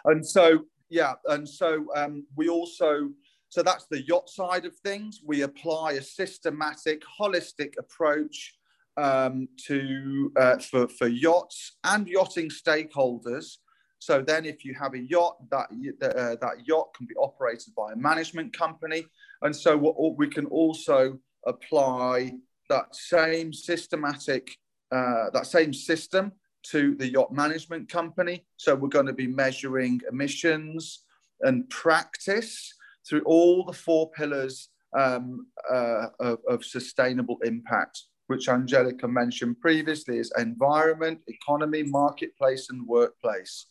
And 0.05 0.25
so, 0.25 0.67
yeah, 0.89 1.15
and 1.27 1.49
so 1.49 1.87
um, 1.97 2.27
we 2.37 2.49
also 2.49 3.11
so 3.49 3.63
that's 3.63 3.87
the 3.89 4.05
yacht 4.05 4.29
side 4.29 4.65
of 4.65 4.75
things. 4.79 5.21
We 5.25 5.43
apply 5.43 5.93
a 5.93 6.03
systematic, 6.03 7.05
holistic 7.21 7.75
approach 7.79 8.53
um, 8.97 9.47
to 9.67 10.33
uh, 10.37 10.59
for, 10.59 10.89
for 10.89 11.07
yachts 11.07 11.77
and 11.85 12.09
yachting 12.09 12.51
stakeholders. 12.51 13.59
So 14.01 14.23
then, 14.23 14.45
if 14.45 14.65
you 14.65 14.75
have 14.75 14.95
a 14.95 14.99
yacht, 14.99 15.37
that 15.51 15.67
uh, 16.03 16.37
that 16.41 16.67
yacht 16.67 16.95
can 16.97 17.07
be 17.07 17.15
operated 17.15 17.75
by 17.77 17.93
a 17.93 17.97
management 17.97 18.53
company, 18.57 19.07
and 19.45 19.55
so 19.55 19.77
we 20.19 20.29
can 20.29 20.47
also 20.47 21.19
apply 21.47 22.33
that 22.69 22.95
same 22.95 23.53
systematic 23.53 24.57
uh, 24.91 25.31
that 25.33 25.47
same 25.47 25.73
system 25.73 26.33
to 26.63 26.95
the 26.97 27.11
yacht 27.11 27.33
management 27.33 27.89
company. 27.89 28.45
So 28.57 28.75
we're 28.75 28.89
going 28.89 29.07
to 29.07 29.13
be 29.13 29.27
measuring 29.27 30.01
emissions 30.11 31.03
and 31.41 31.69
practice 31.69 32.73
through 33.07 33.23
all 33.23 33.65
the 33.65 33.73
four 33.73 34.11
pillars 34.13 34.71
um, 34.97 35.47
uh, 35.71 36.07
of, 36.21 36.39
of, 36.49 36.65
sustainable 36.65 37.39
impact, 37.45 38.05
which 38.29 38.49
Angelica 38.49 39.09
mentioned 39.09 39.61
previously 39.61 40.19
is 40.19 40.33
environment, 40.39 41.21
economy, 41.27 41.83
marketplace, 41.83 42.71
and 42.71 42.87
workplace. 42.87 43.67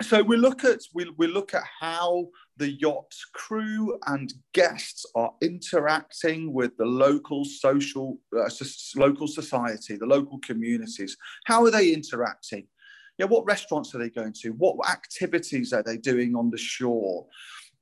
So 0.00 0.22
we 0.22 0.36
look 0.36 0.64
at 0.64 0.80
we, 0.94 1.12
we 1.18 1.26
look 1.26 1.52
at 1.54 1.64
how 1.80 2.28
the 2.56 2.72
yacht 2.72 3.14
crew 3.32 3.98
and 4.06 4.32
guests 4.52 5.06
are 5.14 5.32
interacting 5.40 6.52
with 6.52 6.76
the 6.76 6.84
local 6.84 7.44
social 7.44 8.18
uh, 8.36 8.48
local 8.96 9.26
society, 9.26 9.96
the 9.96 10.06
local 10.06 10.38
communities. 10.40 11.16
How 11.46 11.64
are 11.64 11.70
they 11.70 11.92
interacting? 11.92 12.66
Yeah, 13.18 13.26
what 13.26 13.46
restaurants 13.46 13.94
are 13.94 13.98
they 13.98 14.10
going 14.10 14.34
to? 14.42 14.50
What 14.50 14.88
activities 14.88 15.72
are 15.72 15.82
they 15.82 15.96
doing 15.96 16.34
on 16.34 16.50
the 16.50 16.58
shore? 16.58 17.26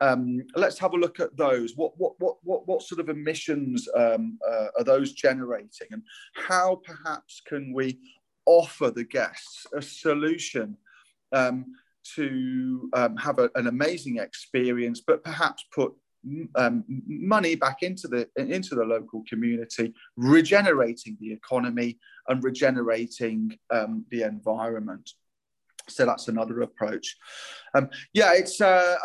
Um, 0.01 0.43
let's 0.55 0.79
have 0.79 0.95
a 0.95 0.97
look 0.97 1.21
at 1.21 1.37
those. 1.37 1.77
What 1.77 1.93
what 1.99 2.14
what 2.18 2.37
what, 2.43 2.66
what 2.66 2.83
sort 2.83 3.01
of 3.01 3.09
emissions 3.09 3.89
um, 3.97 4.39
uh, 4.49 4.66
are 4.79 4.85
those 4.85 5.12
generating, 5.12 5.89
and 5.91 6.03
how 6.35 6.81
perhaps 6.85 7.43
can 7.47 7.73
we 7.75 7.99
offer 8.47 8.91
the 8.91 9.05
guests 9.05 9.66
a 9.75 9.83
solution 9.83 10.77
um, 11.33 11.66
to 12.16 12.90
um, 12.94 13.16
have 13.16 13.38
a, 13.38 13.51
an 13.55 13.66
amazing 13.66 14.18
experience, 14.18 15.03
but 15.07 15.22
perhaps 15.24 15.64
put 15.74 15.92
um, 16.57 16.84
money 17.07 17.55
back 17.55 17.82
into 17.82 18.09
the 18.09 18.28
into 18.36 18.74
the 18.74 18.84
local 18.84 19.24
community, 19.28 19.94
regenerating 20.16 21.16
the 21.20 21.32
economy 21.32 21.98
and 22.28 22.44
regenerating 22.44 23.59
um, 23.70 24.05
the 24.11 24.22
environment. 24.22 25.11
So 25.88 26.07
that's 26.07 26.28
another 26.28 26.61
approach. 26.62 27.16
Um, 27.74 27.88
yeah, 28.12 28.34
it's 28.34 28.61
uh, 28.61 28.96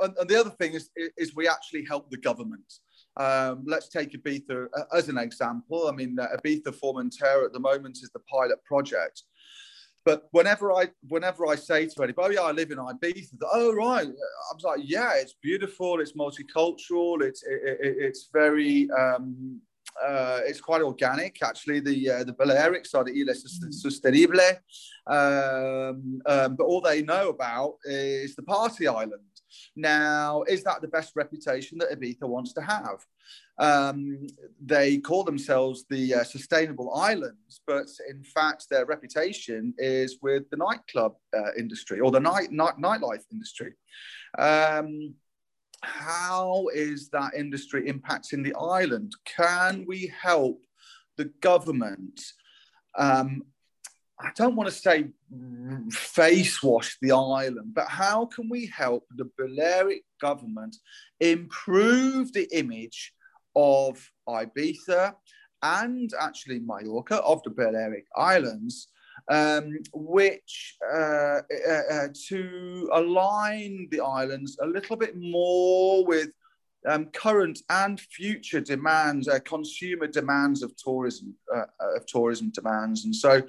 and 0.00 0.28
the 0.28 0.40
other 0.40 0.50
thing 0.50 0.74
is 0.74 0.90
is 1.16 1.34
we 1.34 1.48
actually 1.48 1.84
help 1.84 2.10
the 2.10 2.18
government. 2.18 2.72
Um, 3.16 3.64
let's 3.66 3.88
take 3.88 4.12
Ibiza 4.12 4.66
uh, 4.76 4.96
as 4.96 5.08
an 5.08 5.18
example. 5.18 5.88
I 5.88 5.92
mean, 5.92 6.18
uh, 6.18 6.28
Ibiza 6.38 6.74
Formentera 6.80 7.44
at 7.44 7.52
the 7.52 7.60
moment 7.60 7.98
is 8.02 8.10
the 8.14 8.20
pilot 8.20 8.62
project. 8.64 9.24
But 10.04 10.28
whenever 10.30 10.72
I 10.72 10.88
whenever 11.08 11.46
I 11.46 11.56
say 11.56 11.86
to 11.86 12.02
anybody, 12.02 12.14
oh 12.18 12.30
yeah, 12.30 12.48
I 12.50 12.52
live 12.52 12.70
in 12.70 12.78
Ibiza, 12.78 13.34
oh 13.52 13.74
right, 13.74 14.06
I 14.06 14.54
was 14.54 14.64
like, 14.64 14.80
yeah, 14.82 15.12
it's 15.16 15.34
beautiful, 15.42 16.00
it's 16.00 16.12
multicultural, 16.12 17.22
it's 17.22 17.42
it, 17.42 17.78
it, 17.80 17.96
it's 17.98 18.30
very 18.32 18.88
um, 18.90 19.60
uh, 20.02 20.40
it's 20.46 20.60
quite 20.60 20.80
organic. 20.80 21.42
Actually, 21.42 21.80
the 21.80 22.10
uh, 22.10 22.24
the 22.24 22.32
Balearics 22.32 22.94
are 22.94 23.04
the 23.04 23.12
Islas 23.20 23.44
Sostenible, 23.84 24.56
um, 25.06 26.22
um, 26.26 26.56
but 26.56 26.64
all 26.64 26.80
they 26.80 27.02
know 27.02 27.28
about 27.28 27.74
is 27.84 28.34
the 28.36 28.42
party 28.42 28.88
island. 28.88 29.29
Now, 29.76 30.42
is 30.42 30.62
that 30.64 30.80
the 30.80 30.88
best 30.88 31.12
reputation 31.16 31.78
that 31.78 31.90
Ibiza 31.90 32.22
wants 32.22 32.52
to 32.54 32.62
have? 32.62 33.04
Um, 33.58 34.26
they 34.64 34.98
call 34.98 35.24
themselves 35.24 35.84
the 35.90 36.14
uh, 36.14 36.24
Sustainable 36.24 36.94
Islands, 36.94 37.60
but 37.66 37.86
in 38.08 38.22
fact, 38.22 38.66
their 38.70 38.86
reputation 38.86 39.74
is 39.78 40.18
with 40.22 40.48
the 40.50 40.56
nightclub 40.56 41.14
uh, 41.36 41.52
industry 41.58 42.00
or 42.00 42.10
the 42.10 42.20
night, 42.20 42.52
night 42.52 42.76
nightlife 42.78 43.24
industry. 43.30 43.72
Um, 44.38 45.14
how 45.82 46.66
is 46.74 47.08
that 47.10 47.34
industry 47.34 47.90
impacting 47.90 48.44
the 48.44 48.54
island? 48.54 49.12
Can 49.24 49.84
we 49.86 50.12
help 50.20 50.62
the 51.16 51.26
government? 51.40 52.20
Um, 52.98 53.42
I 54.22 54.30
don't 54.36 54.54
want 54.54 54.68
to 54.68 54.74
say 54.74 55.08
face 55.90 56.62
wash 56.62 56.98
the 57.00 57.12
island, 57.12 57.72
but 57.74 57.88
how 57.88 58.26
can 58.26 58.48
we 58.48 58.66
help 58.66 59.06
the 59.16 59.30
Balearic 59.38 60.04
government 60.20 60.76
improve 61.20 62.32
the 62.32 62.48
image 62.52 63.12
of 63.56 64.10
Ibiza 64.28 65.14
and 65.62 66.10
actually 66.18 66.60
Mallorca, 66.60 67.16
of 67.22 67.42
the 67.42 67.50
Balearic 67.50 68.06
Islands, 68.16 68.88
um, 69.30 69.78
which 69.92 70.76
uh, 70.92 71.40
uh, 71.68 71.82
uh, 71.90 72.08
to 72.28 72.90
align 72.92 73.88
the 73.90 74.00
islands 74.00 74.58
a 74.60 74.66
little 74.66 74.96
bit 74.96 75.14
more 75.16 76.04
with 76.04 76.30
um, 76.88 77.06
current 77.06 77.60
and 77.68 78.00
future 78.00 78.60
demands, 78.60 79.28
uh, 79.28 79.38
consumer 79.40 80.06
demands 80.06 80.62
of 80.62 80.74
tourism, 80.76 81.34
uh, 81.54 81.64
uh, 81.80 81.96
of 81.96 82.06
tourism 82.06 82.50
demands, 82.50 83.04
and 83.04 83.14
so 83.14 83.42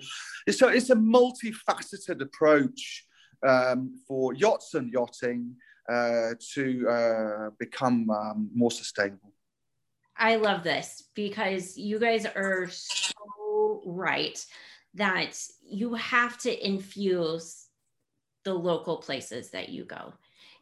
it's 0.48 0.62
a, 0.62 0.68
it's 0.68 0.90
a 0.90 0.96
multifaceted 0.96 2.22
approach 2.22 3.06
um, 3.48 3.98
for 4.08 4.34
yachts 4.34 4.74
and 4.74 4.92
yachting 4.92 5.56
uh, 5.90 6.32
to 6.54 7.52
become 7.60 8.10
um, 8.10 8.50
more 8.54 8.72
sustainable. 8.72 9.34
I 10.18 10.36
love 10.36 10.64
this 10.64 11.04
because 11.16 11.78
you 11.78 11.98
guys 11.98 12.26
are 12.26 12.68
so 12.70 13.82
right 13.86 14.46
that 14.96 15.38
you 15.64 15.94
have 15.96 16.38
to 16.40 16.68
infuse 16.68 17.68
the 18.44 18.54
local 18.54 18.98
places 18.98 19.52
that 19.52 19.70
you 19.70 19.86
go. 19.86 20.14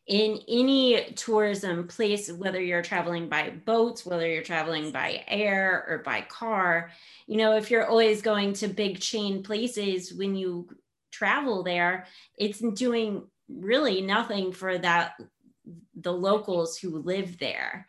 In 0.10 0.40
any 0.48 1.14
tourism 1.16 1.88
place, 1.88 2.32
whether 2.32 2.60
you're 2.60 2.82
traveling 2.82 3.30
by 3.30 3.52
boats, 3.52 4.08
whether 4.08 4.28
you're 4.28 4.42
traveling 4.42 4.92
by 4.92 5.24
air 5.28 5.86
or 5.88 6.00
by 6.00 6.22
car, 6.22 6.90
you 7.28 7.38
know, 7.38 7.56
if 7.56 7.70
you're 7.70 7.86
always 7.86 8.24
going 8.24 8.54
to 8.54 8.68
big 8.68 9.00
chain 9.00 9.44
places 9.44 10.12
when 10.12 10.36
you 10.36 10.68
travel 11.12 11.62
there, 11.62 12.08
it's 12.40 12.58
doing 12.74 13.28
really 13.48 14.02
nothing 14.02 14.52
for 14.52 14.80
that 14.80 15.14
the 15.96 16.12
locals 16.12 16.76
who 16.76 16.98
live 17.04 17.38
there. 17.38 17.86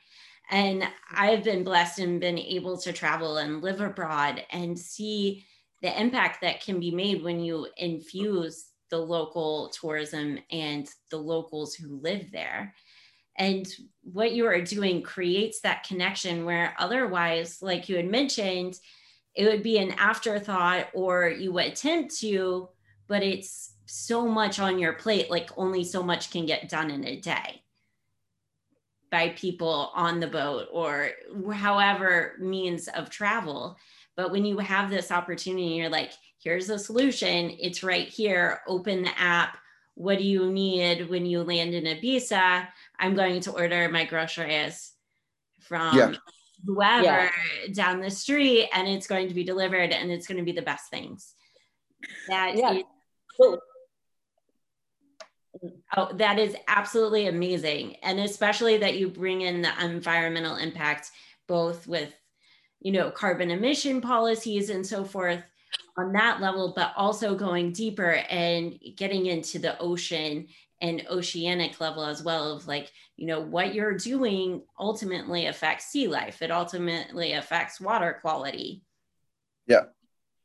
And 0.51 0.85
I've 1.11 1.43
been 1.43 1.65
blessed 1.65 2.01
and 2.01 2.21
been 2.21 2.39
able 2.39 2.77
to 2.79 2.93
travel 2.93 3.39
and 3.39 3.63
live 3.63 3.81
abroad 3.81 4.45
and 4.51 4.79
see 4.79 5.47
the 5.81 5.99
impact 5.99 6.43
that 6.43 6.61
can 6.61 6.81
be 6.81 6.91
made 6.91 7.23
when 7.23 7.41
you 7.41 7.69
infuse 7.79 8.67
the 8.91 8.99
local 8.99 9.69
tourism 9.69 10.39
and 10.51 10.89
the 11.11 11.17
locals 11.17 11.75
who 11.75 12.01
live 12.01 12.31
there. 12.33 12.75
And 13.37 13.67
what 14.03 14.33
you 14.33 14.47
are 14.47 14.61
doing 14.61 15.03
creates 15.03 15.61
that 15.61 15.85
connection 15.85 16.45
where 16.45 16.75
otherwise, 16.79 17.63
like 17.63 17.89
you 17.89 17.97
had 17.97 18.11
mentioned, 18.11 18.79
it 19.35 19.47
would 19.47 19.63
be 19.63 19.79
an 19.79 19.93
afterthought 19.93 20.89
or 20.93 21.29
you 21.29 21.53
would 21.53 21.67
attempt 21.67 22.19
to, 22.19 22.69
but 23.07 23.23
it's 23.23 23.75
so 23.87 24.27
much 24.27 24.59
on 24.59 24.79
your 24.79 24.93
plate, 24.93 25.31
like 25.31 25.51
only 25.57 25.85
so 25.85 26.03
much 26.03 26.31
can 26.31 26.47
get 26.47 26.69
done 26.69 26.91
in 26.91 27.05
a 27.05 27.21
day 27.21 27.63
by 29.11 29.31
people 29.31 29.91
on 29.95 30.21
the 30.21 30.27
boat 30.27 30.69
or 30.73 31.11
however 31.53 32.35
means 32.39 32.89
of 32.89 33.11
travel. 33.11 33.77
But 34.17 34.31
when 34.31 34.45
you 34.45 34.59
have 34.59 34.91
this 34.91 35.11
opportunity, 35.11 35.75
you're 35.75 35.89
like, 35.89 36.13
here's 36.43 36.71
a 36.71 36.79
solution. 36.79 37.57
It's 37.59 37.83
right 37.83 38.09
here. 38.09 38.61
Open 38.67 39.03
the 39.03 39.19
app. 39.19 39.59
What 39.95 40.19
do 40.19 40.25
you 40.25 40.51
need 40.51 41.09
when 41.09 41.27
you 41.27 41.43
land 41.43 41.75
in 41.75 41.85
Ibiza? 41.85 42.67
I'm 42.99 43.15
going 43.15 43.41
to 43.43 43.53
order 43.53 43.89
my 43.89 44.05
groceries 44.05 44.93
from 45.61 45.97
yeah. 45.97 46.13
whoever 46.65 47.05
yeah. 47.05 47.31
down 47.73 48.01
the 48.01 48.11
street, 48.11 48.69
and 48.73 48.89
it's 48.89 49.07
going 49.07 49.29
to 49.29 49.35
be 49.35 49.45
delivered, 49.45 49.91
and 49.91 50.11
it's 50.11 50.27
going 50.27 50.39
to 50.39 50.45
be 50.45 50.53
the 50.53 50.63
best 50.63 50.91
things. 50.91 51.35
That 52.29 52.57
yeah. 52.57 52.73
Is, 52.73 52.85
oh, 55.97 56.13
that 56.15 56.39
is 56.39 56.57
absolutely 56.67 57.27
amazing, 57.27 57.97
and 58.03 58.19
especially 58.21 58.79
that 58.79 58.97
you 58.97 59.09
bring 59.09 59.43
in 59.43 59.61
the 59.61 59.73
environmental 59.85 60.57
impact 60.57 61.11
both 61.47 61.87
with 61.87 62.15
you 62.81 62.93
know, 62.93 63.11
carbon 63.11 63.51
emission 63.51 64.01
policies 64.01 64.71
and 64.71 64.87
so 64.87 65.05
forth 65.05 65.43
on 66.01 66.13
that 66.13 66.41
level, 66.41 66.73
but 66.75 66.93
also 66.97 67.35
going 67.35 67.73
deeper 67.73 68.13
and 68.13 68.79
getting 68.97 69.27
into 69.27 69.59
the 69.59 69.79
ocean 69.79 70.49
and 70.81 71.07
oceanic 71.11 71.81
level 71.81 72.05
as 72.05 72.23
well 72.23 72.53
of 72.57 72.67
like, 72.67 72.91
you 73.17 73.27
know, 73.27 73.41
what 73.41 73.75
you're 73.75 73.97
doing 73.97 74.63
ultimately 74.79 75.47
affects 75.47 75.87
sea 75.87 76.09
life. 76.09 76.41
It 76.43 76.51
ultimately 76.51 77.35
affects 77.35 77.81
water 77.81 78.19
quality. 78.21 78.83
Yeah. 79.67 79.85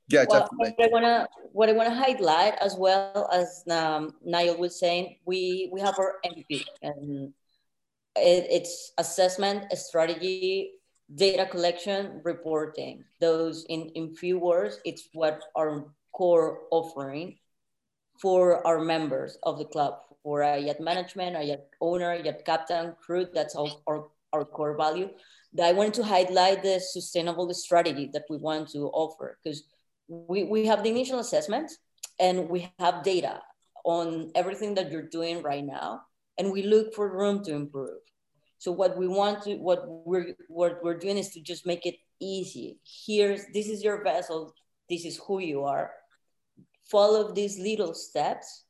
Yeah, 0.08 0.26
well, 0.30 0.42
definitely. 0.42 0.76
What 0.78 0.88
I 0.88 0.92
wanna 0.92 1.28
what 1.52 1.70
I 1.70 1.72
wanna 1.72 1.96
highlight 1.96 2.56
as 2.62 2.76
well 2.78 3.28
as 3.34 3.64
um, 3.72 4.14
Niall 4.24 4.58
was 4.58 4.80
saying, 4.80 5.18
we 5.26 5.70
we 5.74 5.82
have 5.82 5.98
our 5.98 6.18
MVP 6.24 6.64
and 6.84 7.34
it, 8.16 8.48
it's 8.52 8.92
assessment 9.00 9.72
strategy 9.74 10.74
data 11.14 11.46
collection, 11.46 12.22
reporting. 12.24 13.04
Those 13.22 13.66
in, 13.70 13.90
in 13.96 14.16
few 14.16 14.40
words, 14.40 14.80
it's 14.86 15.08
what 15.14 15.42
our 15.56 15.86
core 16.14 16.62
offering 16.72 17.38
for 18.22 18.66
our 18.66 18.80
members 18.80 19.38
of 19.44 19.60
the 19.60 19.66
club, 19.66 19.96
for 20.24 20.42
a 20.42 20.58
yacht 20.58 20.80
management, 20.80 21.36
a 21.36 21.44
yacht 21.44 21.66
owner, 21.82 22.16
yacht 22.16 22.46
captain, 22.46 22.96
crew, 23.02 23.28
that's 23.34 23.56
all 23.56 23.84
our, 23.88 24.08
our 24.34 24.46
core 24.46 24.78
value. 24.78 25.10
I 25.62 25.72
wanted 25.72 25.94
to 25.96 26.04
highlight 26.04 26.64
the 26.64 26.80
sustainable 26.80 27.54
strategy 27.54 28.10
that 28.14 28.24
we 28.30 28.38
want 28.38 28.70
to 28.70 28.90
offer 28.90 29.38
because 29.44 29.64
we, 30.08 30.44
we 30.44 30.66
have 30.66 30.84
the 30.84 30.90
initial 30.90 31.20
assessment 31.20 31.72
and 32.20 32.50
we 32.50 32.72
have 32.80 33.04
data 33.04 33.42
on 33.86 34.32
everything 34.36 34.76
that 34.76 34.92
you're 34.92 35.08
doing 35.08 35.42
right 35.42 35.64
now 35.64 36.02
and 36.38 36.52
we 36.52 36.64
look 36.64 36.94
for 36.94 37.16
room 37.16 37.44
to 37.44 37.54
improve 37.54 38.00
so 38.58 38.72
what 38.72 38.98
we 38.98 39.08
want 39.08 39.44
to, 39.44 39.56
what 39.56 39.84
we're, 39.88 40.36
what 40.48 40.84
we're 40.84 40.98
doing 40.98 41.18
is 41.18 41.30
to 41.30 41.42
just 41.42 41.66
make 41.66 41.86
it 41.86 41.96
easy. 42.20 42.80
Here's, 42.84 43.46
this 43.54 43.68
is 43.68 43.84
your 43.84 44.04
vessel. 44.04 44.54
This 44.90 45.06
is 45.06 45.20
who 45.28 45.40
you 45.40 45.64
are. 45.64 45.92
Follow 46.90 47.34
these 47.34 47.60
little 47.60 47.94
steps. 47.94 48.64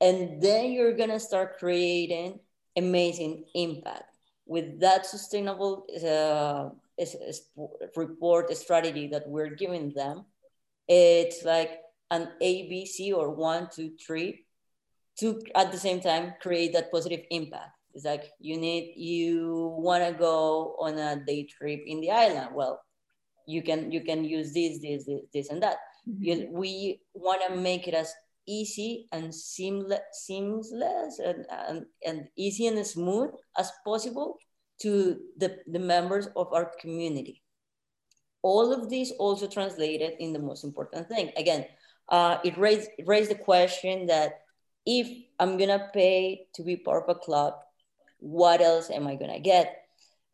And 0.00 0.42
then 0.42 0.72
you're 0.72 0.96
gonna 0.96 1.20
start 1.20 1.58
creating 1.58 2.40
amazing 2.76 3.44
impact 3.54 4.04
with 4.46 4.80
that 4.80 5.04
sustainable 5.04 5.86
uh, 6.04 6.70
report 7.96 8.56
strategy 8.56 9.08
that 9.08 9.28
we're 9.28 9.54
giving 9.54 9.92
them. 9.92 10.24
It's 10.88 11.44
like 11.44 11.80
an 12.10 12.30
ABC 12.42 13.14
or 13.14 13.30
one, 13.30 13.68
two, 13.70 13.92
three, 14.04 14.46
to 15.18 15.40
at 15.54 15.70
the 15.70 15.78
same 15.78 16.00
time 16.00 16.34
create 16.40 16.72
that 16.72 16.90
positive 16.90 17.20
impact. 17.30 17.77
It's 17.98 18.06
like 18.06 18.30
you 18.38 18.56
need 18.56 18.94
you 18.94 19.74
want 19.76 20.06
to 20.06 20.12
go 20.14 20.76
on 20.78 20.96
a 20.98 21.18
day 21.18 21.50
trip 21.50 21.82
in 21.84 22.00
the 22.00 22.12
island. 22.12 22.54
Well, 22.54 22.80
you 23.44 23.60
can 23.60 23.90
you 23.90 24.02
can 24.06 24.22
use 24.22 24.54
this 24.54 24.78
this 24.78 25.04
this, 25.04 25.22
this 25.34 25.48
and 25.50 25.60
that. 25.64 25.78
Mm-hmm. 26.06 26.54
We 26.56 27.00
want 27.14 27.42
to 27.48 27.56
make 27.56 27.88
it 27.88 27.94
as 27.94 28.14
easy 28.46 29.08
and 29.10 29.34
seamless, 29.34 29.98
seamless 30.12 31.18
and, 31.18 31.44
and, 31.50 31.86
and 32.06 32.28
easy 32.36 32.68
and 32.68 32.86
smooth 32.86 33.30
as 33.58 33.72
possible 33.84 34.38
to 34.82 35.18
the, 35.36 35.58
the 35.66 35.80
members 35.80 36.28
of 36.36 36.52
our 36.52 36.70
community. 36.80 37.42
All 38.42 38.72
of 38.72 38.88
these 38.88 39.10
also 39.18 39.48
translated 39.48 40.12
in 40.20 40.32
the 40.32 40.38
most 40.38 40.62
important 40.62 41.08
thing. 41.08 41.32
Again, 41.36 41.66
uh, 42.08 42.38
it 42.44 42.56
raised, 42.56 42.90
it 42.96 43.08
raised 43.08 43.30
the 43.32 43.34
question 43.34 44.06
that 44.06 44.38
if 44.86 45.08
I'm 45.40 45.58
gonna 45.58 45.90
pay 45.92 46.46
to 46.54 46.62
be 46.62 46.76
part 46.76 47.02
of 47.08 47.16
a 47.16 47.18
club, 47.18 47.54
what 48.18 48.60
else 48.60 48.90
am 48.90 49.06
I 49.06 49.16
gonna 49.16 49.40
get? 49.40 49.84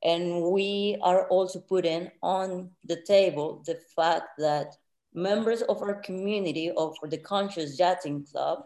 And 0.02 0.42
we 0.42 0.98
are 1.02 1.26
also 1.28 1.60
putting 1.60 2.10
on 2.22 2.70
the 2.84 3.00
table 3.02 3.62
the 3.66 3.78
fact 3.96 4.28
that 4.38 4.76
members 5.14 5.62
of 5.62 5.80
our 5.80 5.94
community 5.94 6.70
of 6.76 6.94
the 7.04 7.18
Conscious 7.18 7.78
Yachting 7.78 8.24
Club, 8.30 8.64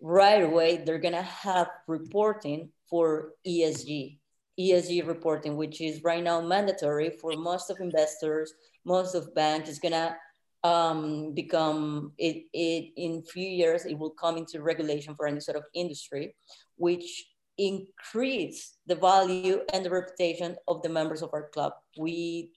right 0.00 0.42
away, 0.42 0.78
they're 0.78 0.98
gonna 0.98 1.22
have 1.22 1.68
reporting 1.86 2.70
for 2.88 3.32
ESG, 3.46 4.18
ESG 4.58 5.06
reporting, 5.06 5.56
which 5.56 5.80
is 5.80 6.02
right 6.02 6.22
now 6.22 6.40
mandatory 6.40 7.10
for 7.10 7.32
most 7.32 7.70
of 7.70 7.78
investors, 7.80 8.54
most 8.84 9.14
of 9.14 9.34
banks. 9.34 9.68
It's 9.68 9.78
gonna 9.78 10.16
um, 10.62 11.32
become 11.32 12.12
it, 12.18 12.44
it 12.52 12.92
in 12.96 13.22
few 13.22 13.48
years 13.48 13.86
it 13.86 13.98
will 13.98 14.10
come 14.10 14.36
into 14.36 14.62
regulation 14.62 15.14
for 15.14 15.26
any 15.26 15.40
sort 15.40 15.56
of 15.56 15.64
industry, 15.74 16.34
which 16.76 17.26
increase 17.58 18.76
the 18.86 18.94
value 18.94 19.60
and 19.72 19.84
the 19.84 19.90
reputation 19.90 20.56
of 20.66 20.82
the 20.82 20.88
members 20.88 21.22
of 21.22 21.30
our 21.32 21.48
club. 21.50 21.72
We 21.98 22.52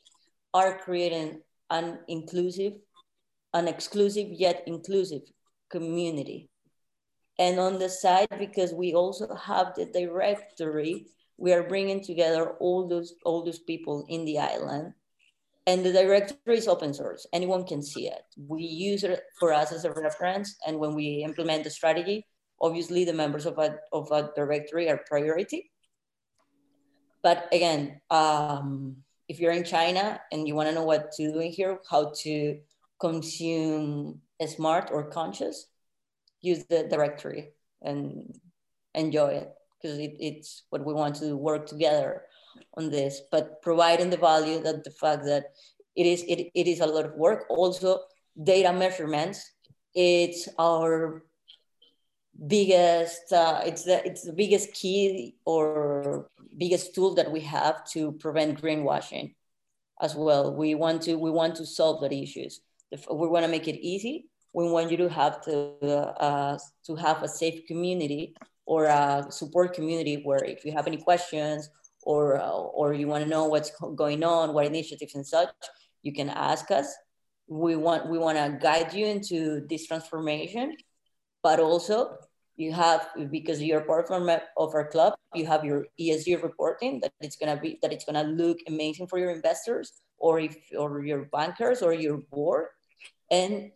are 0.53 0.79
creating 0.79 1.41
an 1.69 1.99
inclusive, 2.07 2.73
an 3.53 3.67
exclusive 3.67 4.27
yet 4.29 4.63
inclusive 4.67 5.21
community. 5.69 6.49
And 7.39 7.59
on 7.59 7.79
the 7.79 7.89
side, 7.89 8.27
because 8.37 8.73
we 8.73 8.93
also 8.93 9.33
have 9.33 9.73
the 9.75 9.85
directory, 9.85 11.07
we 11.37 11.51
are 11.51 11.63
bringing 11.63 12.03
together 12.03 12.51
all 12.59 12.87
those 12.87 13.15
all 13.25 13.43
those 13.43 13.59
people 13.59 14.05
in 14.07 14.23
the 14.25 14.37
island. 14.39 14.93
And 15.65 15.83
the 15.83 15.93
directory 15.93 16.57
is 16.57 16.67
open 16.67 16.93
source. 16.93 17.25
Anyone 17.33 17.65
can 17.65 17.81
see 17.81 18.07
it. 18.07 18.23
We 18.37 18.63
use 18.63 19.03
it 19.03 19.21
for 19.39 19.53
us 19.53 19.71
as 19.71 19.85
a 19.85 19.93
reference. 19.93 20.55
And 20.67 20.77
when 20.77 20.93
we 20.93 21.23
implement 21.23 21.63
the 21.63 21.69
strategy, 21.69 22.27
obviously 22.63 23.03
the 23.03 23.13
members 23.13 23.45
of 23.45 23.59
a, 23.59 23.77
of 23.91 24.09
a 24.11 24.31
directory 24.35 24.89
are 24.89 25.01
priority. 25.05 25.69
But 27.21 27.47
again, 27.51 28.01
um, 28.09 28.97
if 29.27 29.39
you're 29.39 29.51
in 29.51 29.63
China 29.63 30.19
and 30.31 30.47
you 30.47 30.55
want 30.55 30.69
to 30.69 30.75
know 30.75 30.83
what 30.83 31.11
to 31.13 31.31
do 31.31 31.39
in 31.39 31.51
here, 31.51 31.79
how 31.89 32.13
to 32.23 32.59
consume 32.99 34.21
smart 34.47 34.89
or 34.91 35.03
conscious, 35.03 35.67
use 36.41 36.65
the 36.65 36.83
directory 36.83 37.51
and 37.81 38.35
enjoy 38.95 39.27
it 39.27 39.49
because 39.81 39.97
it, 39.99 40.15
it's 40.19 40.63
what 40.69 40.85
we 40.85 40.93
want 40.93 41.15
to 41.15 41.35
work 41.35 41.65
together 41.65 42.23
on 42.75 42.89
this, 42.89 43.21
but 43.31 43.61
providing 43.61 44.09
the 44.09 44.17
value 44.17 44.61
that 44.61 44.83
the 44.83 44.91
fact 44.91 45.25
that 45.25 45.45
it 45.95 46.05
is 46.05 46.23
it, 46.23 46.49
it 46.53 46.67
is 46.67 46.79
a 46.79 46.85
lot 46.85 47.05
of 47.05 47.13
work. 47.15 47.45
Also, 47.49 47.99
data 48.41 48.73
measurements. 48.73 49.51
It's 49.93 50.49
our 50.57 51.23
biggest 52.47 53.31
uh, 53.31 53.61
it's 53.65 53.83
the 53.83 54.05
it's 54.05 54.23
the 54.23 54.33
biggest 54.33 54.73
key 54.73 55.35
or 55.45 56.29
biggest 56.57 56.95
tool 56.95 57.13
that 57.15 57.31
we 57.31 57.39
have 57.41 57.85
to 57.85 58.11
prevent 58.13 58.61
greenwashing 58.61 59.35
as 60.01 60.15
well. 60.15 60.53
We 60.53 60.75
want 60.75 61.01
to 61.03 61.15
we 61.15 61.31
want 61.31 61.55
to 61.57 61.65
solve 61.65 62.01
that 62.01 62.11
issues. 62.11 62.61
We 62.91 63.27
want 63.27 63.45
to 63.45 63.51
make 63.51 63.67
it 63.67 63.79
easy. 63.79 64.25
We 64.53 64.69
want 64.69 64.91
you 64.91 64.97
to 64.97 65.09
have 65.09 65.41
to 65.45 65.53
uh, 66.19 66.57
to 66.85 66.95
have 66.95 67.23
a 67.23 67.27
safe 67.27 67.65
community 67.67 68.35
or 68.65 68.85
a 68.85 69.25
support 69.29 69.73
community 69.73 70.21
where 70.23 70.43
if 70.43 70.63
you 70.65 70.71
have 70.71 70.87
any 70.87 70.97
questions 70.97 71.69
or 72.03 72.39
uh, 72.39 72.49
or 72.49 72.93
you 72.93 73.07
want 73.07 73.23
to 73.23 73.29
know 73.29 73.45
what's 73.45 73.71
going 73.95 74.23
on 74.23 74.53
what 74.53 74.65
initiatives 74.65 75.15
and 75.15 75.25
such 75.25 75.49
you 76.03 76.13
can 76.13 76.29
ask 76.29 76.69
us. 76.71 76.93
We 77.47 77.75
want 77.75 78.09
we 78.09 78.17
want 78.17 78.37
to 78.37 78.57
guide 78.61 78.93
you 78.93 79.05
into 79.05 79.65
this 79.67 79.87
transformation 79.87 80.75
but 81.43 81.59
also 81.59 82.17
you 82.55 82.71
have 82.71 83.09
because 83.31 83.61
you're 83.61 83.81
part 83.81 84.09
of 84.09 84.73
our, 84.75 84.87
club 84.87 85.13
you 85.33 85.45
have 85.45 85.65
your 85.65 85.87
esg 85.99 86.41
reporting 86.41 86.99
that 87.01 87.11
it's 87.19 87.35
going 87.35 87.53
to 87.53 87.61
be 87.61 87.79
that 87.81 87.91
it's 87.91 88.05
going 88.05 88.15
to 88.15 88.31
look 88.31 88.59
amazing 88.67 89.07
for 89.07 89.17
your 89.17 89.31
investors 89.31 90.03
or 90.23 90.39
if 90.39 90.55
or 90.77 91.03
your 91.03 91.25
bankers 91.25 91.81
or 91.81 91.93
your 91.93 92.17
board. 92.31 92.67
And 93.29 93.71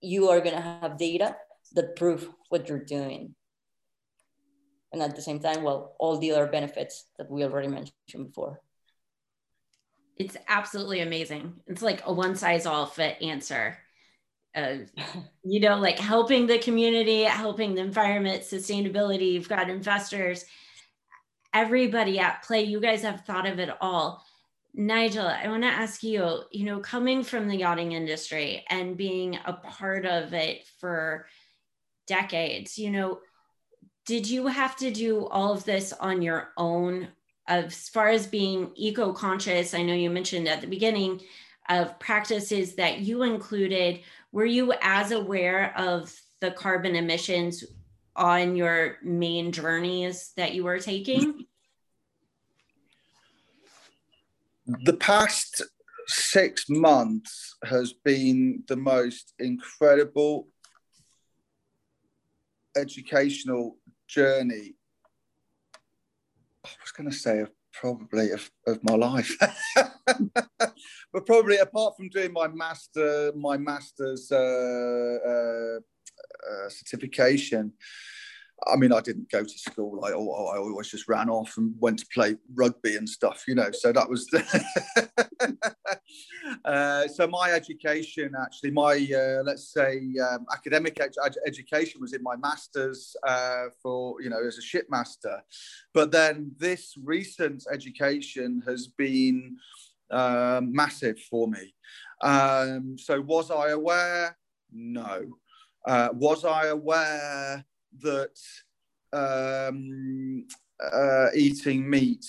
you 0.00 0.28
are 0.28 0.40
going 0.40 0.54
to 0.54 0.60
have 0.60 0.98
data 0.98 1.36
that 1.72 1.96
prove 1.96 2.28
what 2.50 2.68
you're 2.68 2.84
doing. 2.84 3.34
And 4.92 5.02
at 5.02 5.16
the 5.16 5.22
same 5.22 5.40
time 5.40 5.62
well 5.62 5.96
all 5.98 6.18
the 6.18 6.32
other 6.32 6.46
benefits 6.46 7.06
that 7.18 7.30
we 7.30 7.44
already 7.44 7.68
mentioned 7.68 8.26
before. 8.28 8.60
It's 10.16 10.36
absolutely 10.48 11.00
amazing. 11.00 11.54
It's 11.66 11.82
like 11.82 12.02
a 12.06 12.12
one 12.12 12.36
size 12.36 12.66
all 12.66 12.86
fit 12.86 13.20
answer 13.22 13.78
uh, 14.56 14.78
you 15.44 15.60
know, 15.60 15.78
like 15.78 15.98
helping 15.98 16.46
the 16.46 16.58
community, 16.58 17.22
helping 17.22 17.74
the 17.74 17.82
environment, 17.82 18.42
sustainability. 18.42 19.32
You've 19.32 19.48
got 19.48 19.70
investors, 19.70 20.44
everybody 21.54 22.18
at 22.18 22.42
play. 22.42 22.64
You 22.64 22.80
guys 22.80 23.02
have 23.02 23.24
thought 23.24 23.46
of 23.46 23.58
it 23.58 23.70
all. 23.80 24.24
Nigel, 24.74 25.26
I 25.26 25.48
want 25.48 25.62
to 25.62 25.68
ask 25.68 26.02
you, 26.02 26.42
you 26.50 26.64
know, 26.64 26.80
coming 26.80 27.22
from 27.22 27.48
the 27.48 27.56
yachting 27.56 27.92
industry 27.92 28.64
and 28.68 28.96
being 28.96 29.38
a 29.46 29.54
part 29.54 30.04
of 30.04 30.34
it 30.34 30.66
for 30.78 31.26
decades, 32.06 32.78
you 32.78 32.90
know, 32.90 33.20
did 34.04 34.28
you 34.28 34.46
have 34.46 34.76
to 34.76 34.90
do 34.90 35.26
all 35.26 35.52
of 35.52 35.64
this 35.64 35.92
on 35.94 36.22
your 36.22 36.50
own 36.56 37.08
as 37.48 37.88
far 37.88 38.08
as 38.08 38.26
being 38.26 38.70
eco 38.76 39.12
conscious? 39.12 39.72
I 39.72 39.82
know 39.82 39.94
you 39.94 40.10
mentioned 40.10 40.46
at 40.46 40.60
the 40.60 40.66
beginning 40.66 41.22
of 41.68 41.98
practices 41.98 42.74
that 42.76 43.00
you 43.00 43.22
included 43.22 44.00
were 44.36 44.44
you 44.44 44.74
as 44.82 45.12
aware 45.12 45.72
of 45.78 46.14
the 46.42 46.50
carbon 46.50 46.94
emissions 46.94 47.64
on 48.14 48.54
your 48.54 48.98
main 49.02 49.50
journeys 49.50 50.32
that 50.36 50.52
you 50.52 50.62
were 50.62 50.78
taking? 50.78 51.46
The 54.66 54.92
past 54.92 55.62
six 56.06 56.66
months 56.68 57.56
has 57.64 57.94
been 57.94 58.62
the 58.68 58.76
most 58.76 59.32
incredible 59.38 60.48
educational 62.76 63.78
journey. 64.06 64.74
I 66.62 66.68
was 66.82 66.92
going 66.92 67.08
to 67.08 67.16
say 67.16 67.38
of 67.38 67.50
probably 67.80 68.30
of, 68.30 68.50
of 68.66 68.82
my 68.82 68.94
life. 68.94 69.36
but 70.06 71.26
probably 71.26 71.58
apart 71.58 71.94
from 71.96 72.08
doing 72.08 72.32
my 72.32 72.48
master, 72.48 73.32
my 73.36 73.56
master's 73.56 74.30
uh, 74.32 75.18
uh, 75.26 75.78
uh, 75.78 76.68
certification, 76.68 77.72
I 78.66 78.76
mean, 78.76 78.92
I 78.92 79.00
didn't 79.00 79.30
go 79.30 79.44
to 79.44 79.58
school. 79.58 80.02
I, 80.04 80.10
I 80.10 80.14
always 80.14 80.88
just 80.88 81.08
ran 81.08 81.28
off 81.28 81.56
and 81.58 81.74
went 81.78 81.98
to 81.98 82.06
play 82.12 82.36
rugby 82.54 82.96
and 82.96 83.08
stuff, 83.08 83.44
you 83.46 83.54
know. 83.54 83.70
So 83.70 83.92
that 83.92 84.08
was. 84.08 84.26
uh, 86.64 87.06
so 87.08 87.26
my 87.26 87.50
education, 87.50 88.32
actually, 88.40 88.70
my 88.70 88.94
uh, 89.14 89.42
let's 89.44 89.72
say 89.72 90.00
um, 90.30 90.46
academic 90.52 90.98
ed- 91.00 91.12
education 91.46 92.00
was 92.00 92.14
in 92.14 92.22
my 92.22 92.36
masters 92.36 93.14
uh, 93.26 93.64
for 93.82 94.22
you 94.22 94.30
know 94.30 94.40
as 94.46 94.56
a 94.56 94.62
shipmaster, 94.62 95.40
but 95.92 96.10
then 96.10 96.52
this 96.56 96.94
recent 97.02 97.64
education 97.70 98.62
has 98.66 98.88
been 98.88 99.56
um, 100.10 100.72
massive 100.72 101.20
for 101.30 101.46
me. 101.46 101.74
Um, 102.22 102.96
so 102.98 103.20
was 103.20 103.50
I 103.50 103.70
aware? 103.70 104.36
No. 104.72 105.26
Uh, 105.86 106.08
was 106.14 106.44
I 106.44 106.66
aware 106.66 107.64
that 108.02 108.36
um, 109.12 110.46
uh, 110.92 111.28
eating 111.34 111.88
meat 111.88 112.24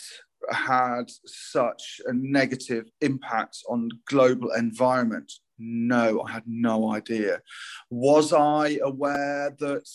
had 0.52 1.10
such 1.26 2.02
a 2.06 2.14
negative 2.14 2.86
impact 3.02 3.58
on 3.70 3.90
global 4.08 4.52
environment? 4.52 5.32
No, 5.60 6.22
I 6.22 6.32
had 6.32 6.44
no 6.46 6.94
idea. 6.94 7.42
Was 7.90 8.34
I 8.34 8.80
aware 8.84 9.56
that 9.60 9.88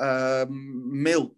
um, 0.00 1.02
milk 1.02 1.36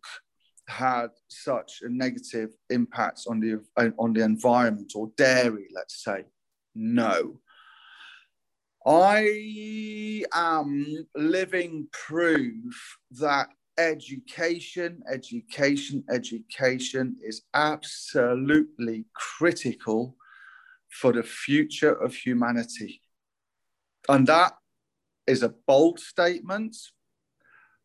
had 0.68 1.10
such 1.28 1.80
a 1.82 1.88
negative 1.88 2.50
impact 2.70 3.22
on 3.28 3.40
the 3.40 3.62
on 3.98 4.12
the 4.12 4.22
environment 4.22 4.92
or 4.94 5.10
dairy, 5.16 5.68
let's 5.74 6.02
say? 6.02 6.24
No. 6.74 7.40
I 8.86 10.24
am 10.34 11.06
living 11.14 11.88
proof 11.90 12.98
that 13.12 13.48
education, 13.78 15.02
education, 15.10 16.04
education 16.10 17.16
is 17.22 17.42
absolutely 17.54 19.06
critical 19.14 20.16
for 20.90 21.12
the 21.12 21.22
future 21.22 21.92
of 21.92 22.14
humanity. 22.14 23.02
And 24.08 24.26
that 24.26 24.52
is 25.26 25.42
a 25.42 25.54
bold 25.66 25.98
statement, 25.98 26.76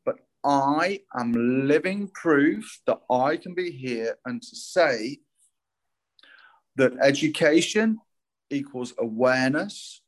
but 0.06 0.18
I 0.44 1.02
am 1.18 1.68
living 1.68 2.10
proof 2.14 2.82
that 2.86 3.00
I 3.10 3.38
can 3.38 3.56
be 3.56 3.72
here 3.72 4.18
and 4.26 4.42
to 4.42 4.56
say 4.56 5.20
that 6.76 6.94
education 7.02 8.00
equals 8.50 8.94
awareness, 8.98 10.02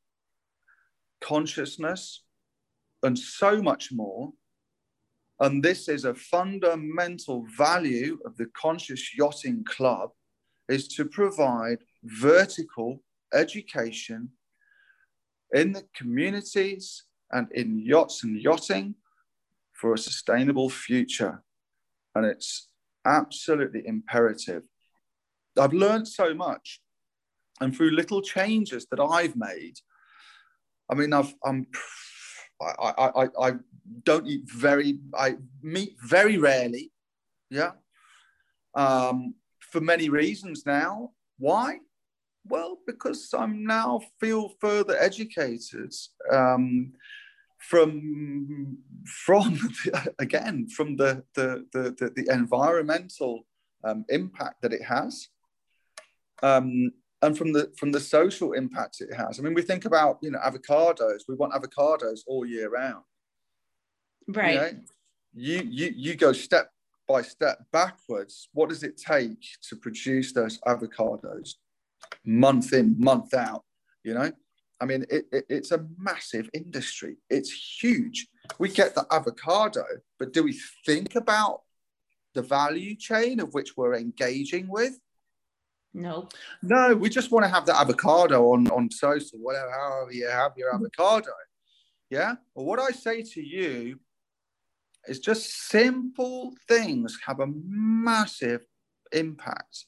consciousness, 1.22 2.24
and 3.04 3.18
so 3.18 3.62
much 3.62 3.92
more. 3.92 4.32
And 5.42 5.64
this 5.64 5.90
is 5.90 6.06
a 6.06 6.14
fundamental 6.14 7.48
value 7.58 8.20
of 8.26 8.38
the 8.38 8.46
Conscious 8.56 9.18
Yachting 9.18 9.64
Club 9.66 10.12
is 10.70 10.88
to 10.90 11.04
provide 11.04 11.80
vertical 12.04 13.04
education 13.34 14.30
in 15.52 15.72
the 15.72 15.84
communities 15.96 17.06
and 17.32 17.52
in 17.54 17.80
yachts 17.80 18.24
and 18.24 18.40
yachting 18.40 18.94
for 19.74 19.96
a 19.96 19.98
sustainable 19.98 20.70
future. 20.70 21.42
And 22.14 22.24
it's 22.24 22.70
absolutely 23.04 23.82
imperative. 23.88 24.62
I've 25.60 25.74
learned 25.74 26.08
so 26.08 26.36
much, 26.36 26.82
and 27.60 27.76
through 27.76 27.92
little 27.92 28.22
changes 28.22 28.86
that 28.92 29.00
I've 29.00 29.36
made. 29.36 29.80
I 30.88 30.94
mean, 30.94 31.14
I've, 31.14 31.34
I'm, 31.44 31.66
I, 32.62 33.10
I, 33.16 33.28
I 33.40 33.52
don't 34.04 34.28
eat 34.28 34.44
very, 34.46 35.00
I 35.16 35.38
meet 35.62 35.96
very 36.04 36.38
rarely, 36.38 36.92
yeah, 37.50 37.72
um, 38.76 39.36
for 39.60 39.82
many 39.82 40.10
reasons 40.10 40.66
now. 40.66 41.12
Why? 41.38 41.80
Well, 42.46 42.80
because 42.88 43.34
I'm 43.38 43.66
now 43.66 44.02
feel 44.20 44.54
further 44.60 44.98
educated. 45.00 45.94
Um, 46.32 46.94
from 47.62 48.78
from 49.06 49.58
again 50.20 50.68
from 50.68 50.96
the 50.96 51.24
the 51.36 51.66
the, 51.72 52.12
the 52.16 52.34
environmental 52.34 53.46
um, 53.84 54.04
impact 54.10 54.62
that 54.62 54.74
it 54.74 54.84
has 54.84 55.30
um, 56.44 56.92
and 57.22 57.38
from 57.38 57.54
the 57.54 57.72
from 57.78 57.92
the 57.92 58.00
social 58.00 58.54
impact 58.54 59.02
it 59.02 59.14
has 59.14 59.40
i 59.40 59.44
mean 59.44 59.54
we 59.54 59.62
think 59.62 59.86
about 59.86 60.18
you 60.22 60.32
know 60.32 60.40
avocados 60.40 61.22
we 61.28 61.36
want 61.36 61.54
avocados 61.54 62.22
all 62.28 62.46
year 62.46 62.70
round 62.70 63.04
right 64.28 64.76
you, 65.34 65.58
know, 65.58 65.64
you 65.64 65.70
you 65.70 65.94
you 65.96 66.16
go 66.16 66.32
step 66.32 66.70
by 67.08 67.22
step 67.22 67.60
backwards 67.72 68.50
what 68.54 68.70
does 68.70 68.84
it 68.84 68.98
take 68.98 69.42
to 69.62 69.76
produce 69.76 70.34
those 70.34 70.60
avocados 70.62 71.56
month 72.26 72.74
in 72.74 72.96
month 73.00 73.34
out 73.34 73.64
you 74.04 74.14
know 74.14 74.32
I 74.82 74.86
mean, 74.86 75.06
it, 75.12 75.26
it, 75.32 75.46
it's 75.48 75.72
a 75.72 75.86
massive 76.00 76.50
industry. 76.54 77.18
It's 77.30 77.52
huge. 77.80 78.28
We 78.58 78.70
get 78.70 78.96
the 78.96 79.06
avocado, 79.12 79.86
but 80.18 80.34
do 80.34 80.42
we 80.44 80.60
think 80.88 81.16
about 81.16 81.62
the 82.34 82.42
value 82.42 82.96
chain 82.96 83.40
of 83.40 83.54
which 83.54 83.78
we're 83.78 83.94
engaging 83.94 84.68
with? 84.68 84.98
No. 85.94 86.30
No, 86.64 86.96
we 86.96 87.10
just 87.10 87.32
want 87.32 87.46
to 87.46 87.52
have 87.52 87.68
the 87.68 87.78
avocado 87.78 88.54
on, 88.54 88.68
on 88.70 88.90
toast 88.90 89.36
or 89.36 89.38
whatever, 89.38 89.70
however 89.72 90.12
you 90.14 90.28
have 90.28 90.54
your 90.58 90.74
avocado. 90.74 91.32
Yeah. 92.10 92.36
Well, 92.56 92.66
what 92.66 92.80
I 92.80 92.90
say 92.90 93.22
to 93.22 93.42
you 93.42 94.00
is 95.08 95.20
just 95.20 95.68
simple 95.70 96.54
things 96.68 97.18
have 97.26 97.40
a 97.40 97.48
massive 97.68 98.66
impact. 99.12 99.86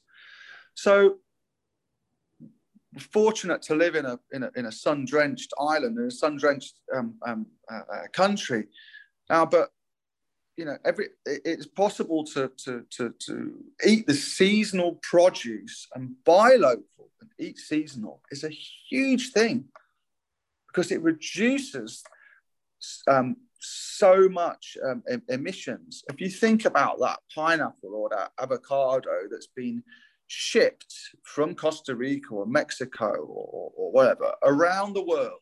So 0.74 1.18
fortunate 2.98 3.62
to 3.62 3.74
live 3.74 3.96
in 3.96 4.06
a 4.06 4.18
in 4.32 4.44
a, 4.44 4.50
in 4.56 4.66
a 4.66 4.72
sun 4.72 5.04
drenched 5.04 5.52
island 5.58 5.98
in 5.98 6.06
a 6.06 6.10
sun 6.10 6.36
drenched 6.36 6.74
um, 6.94 7.14
um, 7.26 7.46
uh, 7.68 7.80
uh, 7.92 8.06
country 8.12 8.66
now, 9.28 9.46
but 9.46 9.70
you 10.56 10.64
know, 10.64 10.76
every 10.84 11.08
it's 11.26 11.66
possible 11.66 12.24
to, 12.24 12.50
to 12.64 12.84
to 12.90 13.14
to 13.26 13.54
eat 13.84 14.06
the 14.06 14.14
seasonal 14.14 15.00
produce 15.02 15.88
and 15.94 16.14
buy 16.24 16.54
local 16.54 17.10
and 17.20 17.30
eat 17.38 17.58
seasonal 17.58 18.20
is 18.30 18.44
a 18.44 18.50
huge 18.88 19.32
thing 19.32 19.64
because 20.68 20.92
it 20.92 21.02
reduces 21.02 22.04
um, 23.08 23.36
so 23.66 24.28
much 24.28 24.76
um, 24.84 25.02
emissions. 25.28 26.04
If 26.10 26.20
you 26.20 26.28
think 26.28 26.64
about 26.64 26.98
that 27.00 27.20
pineapple 27.34 27.94
or 27.94 28.08
that 28.10 28.32
avocado 28.40 29.28
that's 29.30 29.48
been 29.48 29.82
shipped 30.26 30.94
from 31.22 31.54
Costa 31.54 31.94
Rica 31.94 32.28
or 32.30 32.46
Mexico 32.46 33.10
or, 33.10 33.72
or 33.76 33.92
whatever 33.92 34.32
around 34.42 34.94
the 34.94 35.04
world, 35.04 35.40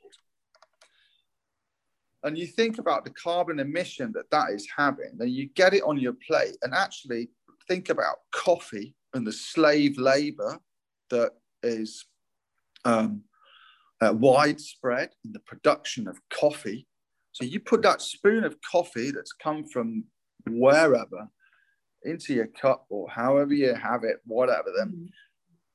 and 2.24 2.38
you 2.38 2.46
think 2.46 2.78
about 2.78 3.04
the 3.04 3.10
carbon 3.10 3.58
emission 3.58 4.12
that 4.14 4.30
that 4.30 4.50
is 4.50 4.68
having, 4.76 5.12
then 5.16 5.28
you 5.28 5.48
get 5.54 5.74
it 5.74 5.82
on 5.82 5.98
your 5.98 6.14
plate 6.26 6.56
and 6.62 6.72
actually 6.72 7.30
think 7.68 7.88
about 7.88 8.16
coffee 8.32 8.94
and 9.14 9.26
the 9.26 9.32
slave 9.32 9.98
labor 9.98 10.58
that 11.10 11.32
is 11.62 12.04
um, 12.84 13.22
uh, 14.00 14.12
widespread 14.12 15.10
in 15.24 15.32
the 15.32 15.40
production 15.40 16.08
of 16.08 16.18
coffee. 16.30 16.86
So 17.33 17.45
you 17.45 17.61
put 17.61 17.83
that 17.83 18.03
spoon 18.03 18.45
of 18.45 18.57
coffee 18.61 19.11
that's 19.11 19.33
come 19.33 19.64
from 19.64 20.05
wherever 20.47 21.28
into 22.05 22.35
your 22.35 22.47
cup 22.47 22.85
or 22.89 23.09
however 23.09 23.55
you 23.55 23.74
have 23.74 24.05
it, 24.05 24.18
whatever. 24.24 24.70
Then, 24.76 24.89
mm-hmm. 24.89 25.07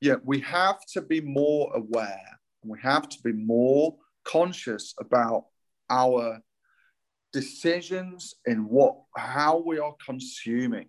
yeah, 0.00 0.14
we 0.24 0.40
have 0.40 0.78
to 0.92 1.02
be 1.02 1.20
more 1.20 1.70
aware. 1.74 2.38
And 2.62 2.70
we 2.70 2.78
have 2.82 3.08
to 3.08 3.18
be 3.22 3.32
more 3.32 3.96
conscious 4.24 4.94
about 5.00 5.46
our 5.90 6.40
decisions 7.32 8.34
in 8.46 8.68
what 8.68 8.96
how 9.16 9.62
we 9.64 9.78
are 9.78 9.94
consuming. 10.04 10.88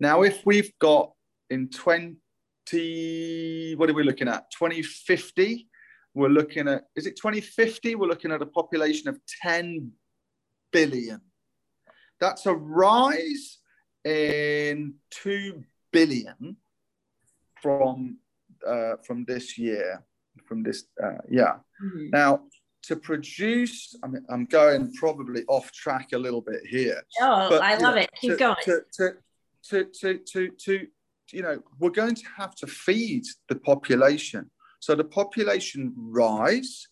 Now, 0.00 0.22
if 0.22 0.46
we've 0.46 0.72
got 0.78 1.12
in 1.50 1.68
20, 1.70 3.74
what 3.76 3.90
are 3.90 3.94
we 3.94 4.04
looking 4.04 4.28
at? 4.28 4.50
2050, 4.52 5.67
we're 6.18 6.28
looking 6.28 6.68
at, 6.68 6.84
is 6.96 7.06
it 7.06 7.16
2050? 7.16 7.94
We're 7.94 8.08
looking 8.08 8.32
at 8.32 8.42
a 8.42 8.46
population 8.46 9.08
of 9.08 9.18
10 9.42 9.92
billion. 10.72 11.20
That's 12.20 12.46
a 12.46 12.54
rise 12.54 13.58
in 14.04 14.94
2 15.10 15.64
billion 15.92 16.56
from 17.62 18.18
uh, 18.66 18.96
from 19.04 19.24
this 19.24 19.56
year, 19.56 20.04
from 20.44 20.64
this, 20.64 20.84
uh, 21.02 21.18
yeah. 21.30 21.58
Mm-hmm. 21.82 22.10
Now, 22.10 22.40
to 22.82 22.96
produce, 22.96 23.94
I 24.02 24.08
mean, 24.08 24.24
I'm 24.28 24.46
going 24.46 24.92
probably 24.94 25.44
off 25.46 25.70
track 25.72 26.08
a 26.12 26.18
little 26.18 26.40
bit 26.40 26.66
here. 26.66 27.02
Oh, 27.20 27.48
but, 27.50 27.62
I 27.62 27.76
love 27.76 27.94
know, 27.94 28.00
it. 28.00 28.10
Keep 28.20 28.32
to, 28.32 28.36
going. 28.36 28.56
To, 28.64 28.80
to, 28.94 29.12
to, 29.68 29.84
to, 29.84 30.18
to, 30.18 30.50
to, 30.50 30.86
you 31.32 31.42
know, 31.42 31.62
we're 31.78 31.90
going 31.90 32.14
to 32.14 32.24
have 32.36 32.54
to 32.56 32.66
feed 32.66 33.24
the 33.48 33.56
population. 33.56 34.50
So 34.80 34.94
the 34.94 35.04
population 35.04 35.92
rise, 35.96 36.86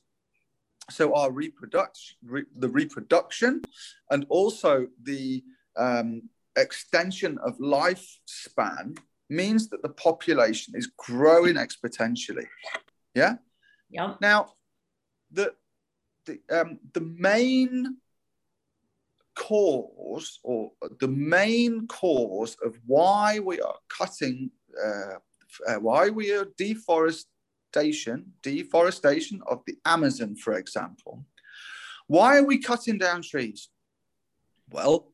so 0.91 1.15
our 1.15 1.31
reproduction, 1.31 2.17
re, 2.25 2.43
the 2.57 2.69
reproduction, 2.69 3.63
and 4.11 4.27
also 4.29 4.87
the 5.03 5.43
um, 5.77 6.23
extension 6.57 7.39
of 7.45 7.59
lifespan 7.59 8.99
means 9.29 9.69
that 9.69 9.83
the 9.83 9.89
population 9.91 10.75
is 10.77 10.89
growing 10.97 11.57
exponentially. 11.57 12.47
Yeah. 13.15 13.37
Yeah. 13.91 14.15
Now, 14.21 14.53
the 15.31 15.55
the 16.27 16.41
um, 16.51 16.79
the 16.93 17.01
main 17.01 17.99
cause 19.37 20.41
or 20.43 20.73
the 20.99 21.09
main 21.09 21.87
cause 21.87 22.57
of 22.65 22.79
why 22.87 23.39
we 23.39 23.61
are 23.61 23.77
cutting, 23.89 24.51
uh, 24.83 25.19
uh, 25.69 25.75
why 25.77 26.09
we 26.09 26.33
are 26.33 26.47
deforestation, 27.77 28.33
deforestation 28.43 29.43
of 29.47 29.63
the 29.67 29.77
Amazon, 29.85 30.35
for 30.37 30.55
example. 30.55 31.25
Why 32.07 32.39
are 32.39 32.45
we 32.45 32.59
cutting 32.59 32.99
down 32.99 33.23
trees? 33.23 33.69
Well, 34.71 35.13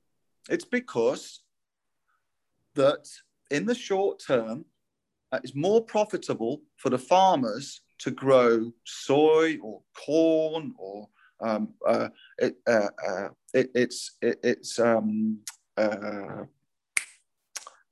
it's 0.48 0.64
because 0.64 1.42
that 2.74 3.08
in 3.50 3.66
the 3.66 3.74
short 3.74 4.22
term, 4.26 4.64
uh, 5.32 5.40
it's 5.42 5.54
more 5.54 5.82
profitable 5.84 6.62
for 6.76 6.90
the 6.90 6.98
farmers 6.98 7.80
to 7.98 8.10
grow 8.10 8.72
soy 8.84 9.58
or 9.62 9.82
corn 9.94 10.74
or 10.78 11.08
um, 11.40 11.74
uh, 11.86 12.08
it, 12.38 12.56
uh, 12.68 12.88
uh, 13.08 13.28
it, 13.52 13.70
it's 13.74 14.16
it, 14.22 14.38
it's 14.44 14.78
um, 14.78 15.38
uh, 15.76 16.44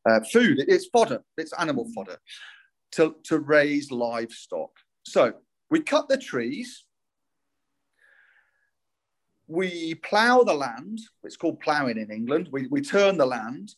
uh, 0.09 0.21
food. 0.33 0.59
It's 0.68 0.87
fodder. 0.87 1.23
It's 1.37 1.53
animal 1.55 1.89
fodder 1.95 2.18
to 2.93 3.16
to 3.24 3.38
raise 3.38 3.91
livestock. 3.91 4.70
So 5.05 5.34
we 5.70 5.80
cut 5.80 6.09
the 6.09 6.18
trees. 6.18 6.84
We 9.47 9.95
plough 9.97 10.45
the 10.45 10.55
land. 10.55 11.01
It's 11.24 11.36
called 11.36 11.61
ploughing 11.61 11.99
in 11.99 12.11
England. 12.11 12.49
We, 12.53 12.68
we 12.68 12.80
turn 12.80 13.18
the 13.18 13.26
land, 13.26 13.74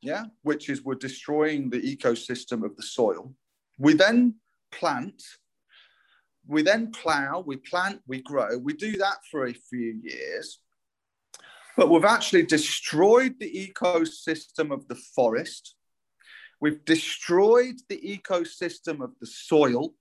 yeah, 0.00 0.26
which 0.42 0.68
is 0.68 0.84
we're 0.84 0.94
destroying 0.94 1.70
the 1.70 1.80
ecosystem 1.80 2.64
of 2.64 2.76
the 2.76 2.84
soil. 2.84 3.34
We 3.78 3.94
then 3.94 4.36
plant 4.70 5.20
we 6.48 6.62
then 6.62 6.90
plow, 6.90 7.44
we 7.46 7.58
plant, 7.58 8.00
we 8.06 8.22
grow. 8.22 8.56
We 8.56 8.72
do 8.72 8.96
that 8.96 9.18
for 9.30 9.46
a 9.46 9.52
few 9.52 10.00
years, 10.02 10.60
but 11.76 11.90
we've 11.90 12.06
actually 12.06 12.44
destroyed 12.44 13.34
the 13.38 13.52
ecosystem 13.52 14.72
of 14.72 14.88
the 14.88 14.94
forest. 15.14 15.74
We've 16.60 16.84
destroyed 16.84 17.76
the 17.88 18.00
ecosystem 18.00 19.00
of 19.00 19.12
the 19.20 19.26
soil. 19.26 19.94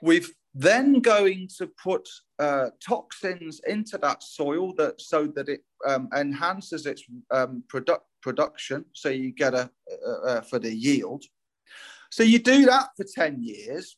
We've 0.00 0.32
then 0.54 1.00
going 1.00 1.48
to 1.58 1.66
put 1.66 2.08
uh, 2.38 2.70
toxins 2.80 3.60
into 3.66 3.98
that 3.98 4.22
soil 4.22 4.72
that 4.74 5.00
so 5.00 5.26
that 5.26 5.48
it 5.48 5.62
um, 5.86 6.08
enhances 6.14 6.86
its 6.86 7.02
um, 7.30 7.64
produ- 7.72 8.00
production, 8.22 8.84
so 8.92 9.08
you 9.08 9.32
get 9.32 9.52
a, 9.52 9.70
a, 10.06 10.10
a 10.10 10.42
for 10.42 10.58
the 10.58 10.72
yield. 10.72 11.24
So 12.10 12.22
you 12.22 12.38
do 12.38 12.64
that 12.66 12.90
for 12.96 13.04
ten 13.04 13.42
years, 13.42 13.96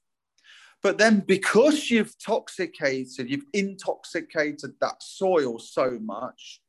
but 0.82 0.96
then 0.96 1.20
because 1.20 1.90
you've 1.90 2.18
toxicated, 2.18 3.30
you've 3.30 3.50
intoxicated 3.52 4.72
that 4.80 5.02
soil 5.02 5.58
so 5.58 5.98
much, 6.00 6.62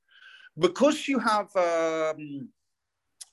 because 0.60 1.08
you 1.08 1.20
have 1.20 1.56
um, 1.56 2.50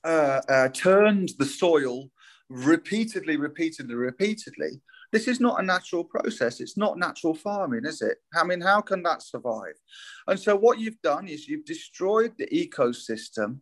uh, 0.05 0.41
uh, 0.47 0.69
turned 0.69 1.31
the 1.39 1.45
soil 1.45 2.09
repeatedly, 2.49 3.37
repeatedly, 3.37 3.95
repeatedly, 3.95 4.81
this 5.11 5.27
is 5.27 5.39
not 5.39 5.59
a 5.59 5.65
natural 5.65 6.03
process. 6.03 6.59
It's 6.59 6.77
not 6.77 6.97
natural 6.97 7.33
farming, 7.33 7.85
is 7.85 8.01
it? 8.01 8.17
I 8.35 8.43
mean, 8.43 8.61
how 8.61 8.81
can 8.81 9.01
that 9.03 9.21
survive? 9.21 9.75
And 10.27 10.39
so, 10.39 10.55
what 10.55 10.79
you've 10.79 11.01
done 11.01 11.27
is 11.27 11.47
you've 11.47 11.65
destroyed 11.65 12.33
the 12.37 12.47
ecosystem. 12.47 13.59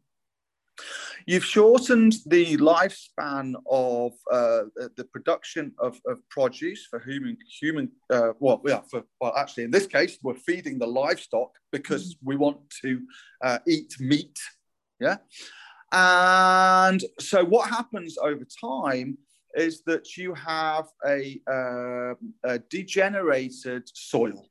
You've 1.28 1.46
shortened 1.46 2.16
the 2.26 2.58
lifespan 2.58 3.54
of 3.70 4.14
uh, 4.32 4.64
the 4.98 5.08
production 5.14 5.74
of, 5.78 6.02
of, 6.08 6.18
produce 6.30 6.88
for 6.88 7.00
human, 7.00 7.38
human 7.62 7.92
uh, 8.10 8.32
well, 8.40 8.60
yeah, 8.66 8.82
for, 8.90 9.04
well, 9.22 9.34
actually, 9.38 9.66
in 9.66 9.72
this 9.72 9.86
case, 9.86 10.18
we're 10.24 10.34
feeding 10.34 10.80
the 10.80 10.88
livestock 10.88 11.52
because 11.72 12.18
we 12.24 12.36
want 12.36 12.58
to 12.82 13.02
uh, 13.44 13.60
eat 13.68 13.94
meat. 14.00 14.40
Yeah. 15.00 15.18
And 15.94 17.04
so, 17.20 17.46
what 17.46 17.70
happens 17.70 18.18
over 18.18 18.46
time 18.60 19.18
is 19.56 19.84
that 19.86 20.18
you 20.18 20.34
have 20.34 20.88
a, 21.06 21.40
uh, 21.48 22.16
a 22.44 22.58
degenerated 22.70 23.88
soil. 23.94 24.50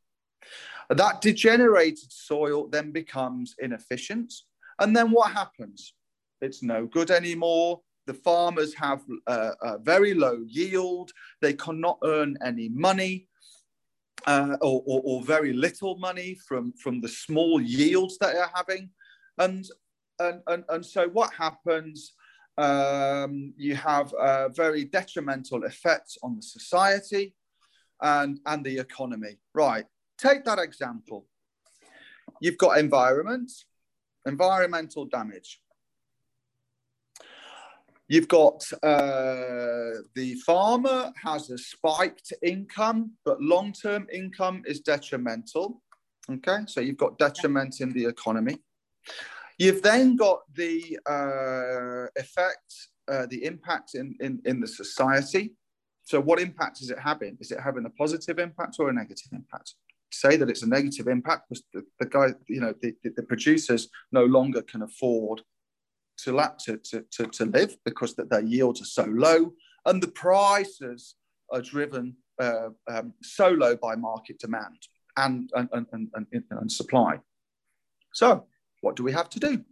That 0.88 1.20
degenerated 1.20 2.12
soil 2.12 2.68
then 2.68 2.92
becomes 2.92 3.56
inefficient. 3.58 4.32
And 4.78 4.96
then 4.96 5.10
what 5.10 5.32
happens? 5.32 5.94
It's 6.40 6.62
no 6.62 6.86
good 6.86 7.10
anymore. 7.10 7.80
The 8.06 8.14
farmers 8.14 8.74
have 8.74 9.02
uh, 9.26 9.52
a 9.62 9.78
very 9.78 10.14
low 10.14 10.44
yield. 10.46 11.10
They 11.40 11.54
cannot 11.54 11.98
earn 12.04 12.36
any 12.44 12.68
money. 12.68 13.28
Uh, 14.24 14.56
or, 14.60 14.84
or, 14.86 15.00
or, 15.04 15.22
very 15.24 15.52
little 15.52 15.98
money 15.98 16.36
from, 16.46 16.72
from 16.74 17.00
the 17.00 17.08
small 17.08 17.60
yields 17.60 18.18
that 18.18 18.34
they're 18.34 18.52
having. 18.54 18.88
And, 19.38 19.66
and, 20.18 20.40
and, 20.46 20.64
and 20.68 20.84
so 20.84 21.08
what 21.08 21.32
happens 21.32 22.14
um, 22.58 23.54
you 23.56 23.74
have 23.74 24.12
a 24.18 24.50
very 24.50 24.84
detrimental 24.84 25.64
effects 25.64 26.18
on 26.22 26.36
the 26.36 26.42
society 26.42 27.34
and, 28.02 28.40
and 28.46 28.64
the 28.64 28.78
economy. 28.78 29.38
Right, 29.54 29.86
take 30.18 30.44
that 30.44 30.58
example. 30.58 31.26
You've 32.40 32.58
got 32.58 32.78
environment, 32.78 33.50
environmental 34.26 35.06
damage. 35.06 35.60
You've 38.08 38.28
got 38.28 38.62
uh, 38.82 40.02
the 40.14 40.34
farmer 40.44 41.12
has 41.22 41.48
a 41.50 41.56
spiked 41.56 42.32
income, 42.42 43.12
but 43.24 43.40
long-term 43.40 44.06
income 44.12 44.62
is 44.66 44.80
detrimental. 44.80 45.80
Okay, 46.30 46.58
so 46.66 46.80
you've 46.80 46.98
got 46.98 47.18
detriment 47.18 47.80
in 47.80 47.92
the 47.92 48.04
economy. 48.04 48.58
You've 49.62 49.82
then 49.82 50.16
got 50.16 50.40
the 50.52 50.98
uh, 51.06 52.10
effect, 52.20 52.74
uh, 53.06 53.26
the 53.26 53.44
impact 53.44 53.94
in, 53.94 54.16
in, 54.18 54.42
in 54.44 54.58
the 54.58 54.66
society. 54.66 55.54
So, 56.02 56.20
what 56.20 56.40
impact 56.40 56.82
is 56.82 56.90
it 56.90 56.98
having? 56.98 57.38
Is 57.38 57.52
it 57.52 57.60
having 57.60 57.86
a 57.86 57.90
positive 57.90 58.40
impact 58.40 58.78
or 58.80 58.88
a 58.88 58.92
negative 58.92 59.30
impact? 59.32 59.74
Say 60.10 60.36
that 60.36 60.50
it's 60.50 60.64
a 60.64 60.68
negative 60.68 61.06
impact 61.06 61.48
because 61.48 61.62
the, 61.72 61.84
the 62.00 62.06
guy, 62.06 62.34
you 62.48 62.60
know, 62.60 62.74
the, 62.82 62.92
the 63.04 63.22
producers 63.22 63.88
no 64.10 64.24
longer 64.24 64.62
can 64.62 64.82
afford 64.82 65.42
to, 66.24 66.32
to, 66.64 66.76
to, 66.78 67.04
to, 67.12 67.26
to 67.28 67.44
live 67.44 67.76
because 67.84 68.16
that 68.16 68.30
their 68.30 68.42
yields 68.42 68.82
are 68.82 68.92
so 69.00 69.04
low 69.04 69.52
and 69.86 70.02
the 70.02 70.08
prices 70.08 71.14
are 71.52 71.62
driven 71.62 72.16
uh, 72.40 72.70
um, 72.90 73.14
so 73.22 73.50
low 73.50 73.76
by 73.76 73.94
market 73.94 74.40
demand 74.40 74.88
and, 75.16 75.52
and, 75.54 75.68
and, 75.72 75.86
and, 76.14 76.26
and 76.50 76.72
supply. 76.72 77.20
So 78.12 78.46
what 78.82 78.96
do 78.96 79.02
we 79.02 79.12
have 79.12 79.30
to 79.30 79.40
do? 79.40 79.64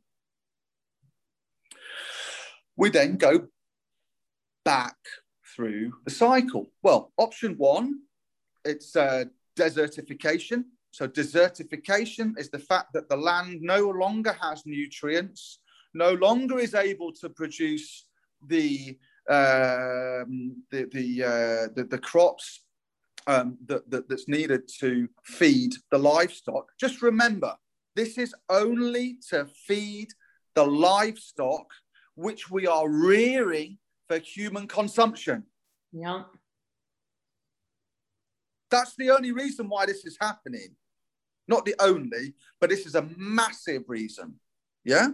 We 2.77 2.89
then 2.89 3.17
go 3.17 3.49
back 4.65 4.97
through 5.55 5.93
the 6.05 6.11
cycle. 6.11 6.71
Well, 6.83 7.13
option 7.19 7.57
one, 7.59 8.01
it's 8.65 8.97
uh, 8.97 9.25
desertification. 9.59 10.65
So, 10.93 11.07
desertification 11.07 12.39
is 12.39 12.51
the 12.51 12.59
fact 12.59 12.95
that 12.95 13.09
the 13.09 13.17
land 13.17 13.61
no 13.61 13.91
longer 13.91 14.35
has 14.41 14.63
nutrients, 14.65 15.59
no 15.93 16.13
longer 16.15 16.59
is 16.59 16.75
able 16.75 17.13
to 17.15 17.29
produce 17.29 18.07
the 18.47 18.97
um, 19.29 20.57
the 20.71 20.89
the, 20.93 21.25
uh, 21.25 21.73
the, 21.77 21.87
the 21.89 21.99
crops 21.99 22.65
um, 23.27 23.59
that, 23.67 23.89
that, 23.91 24.09
that's 24.09 24.29
needed 24.29 24.63
to 24.81 25.09
feed 25.25 25.73
the 25.91 25.99
livestock. 25.99 26.71
Just 26.81 27.03
remember, 27.03 27.55
this 27.97 28.19
is 28.19 28.35
only 28.49 29.19
to 29.31 29.47
feed 29.67 30.09
the 30.55 30.65
livestock 30.65 31.67
which 32.15 32.51
we 32.51 32.67
are 32.67 32.89
rearing 32.89 33.79
for 34.09 34.19
human 34.19 34.67
consumption. 34.67 35.45
Yeah. 35.93 36.25
That's 38.71 38.95
the 38.97 39.11
only 39.11 39.33
reason 39.33 39.69
why 39.69 39.87
this 39.87 40.05
is 40.05 40.17
happening. 40.21 40.77
Not 41.49 41.65
the 41.65 41.75
only, 41.81 42.35
but 42.61 42.71
this 42.71 42.87
is 42.87 42.95
a 42.95 43.09
massive 43.17 43.85
reason. 43.89 44.35
Yeah. 44.85 45.09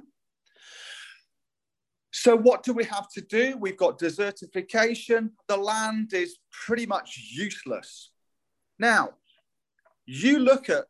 So, 2.13 2.37
what 2.37 2.63
do 2.63 2.73
we 2.73 2.85
have 2.85 3.09
to 3.15 3.21
do? 3.21 3.57
We've 3.59 3.77
got 3.77 3.99
desertification. 3.99 5.31
The 5.49 5.57
land 5.57 6.13
is 6.13 6.39
pretty 6.51 6.87
much 6.87 7.31
useless. 7.33 8.11
Now, 8.79 9.11
you 10.07 10.39
look 10.39 10.69
at 10.69 10.85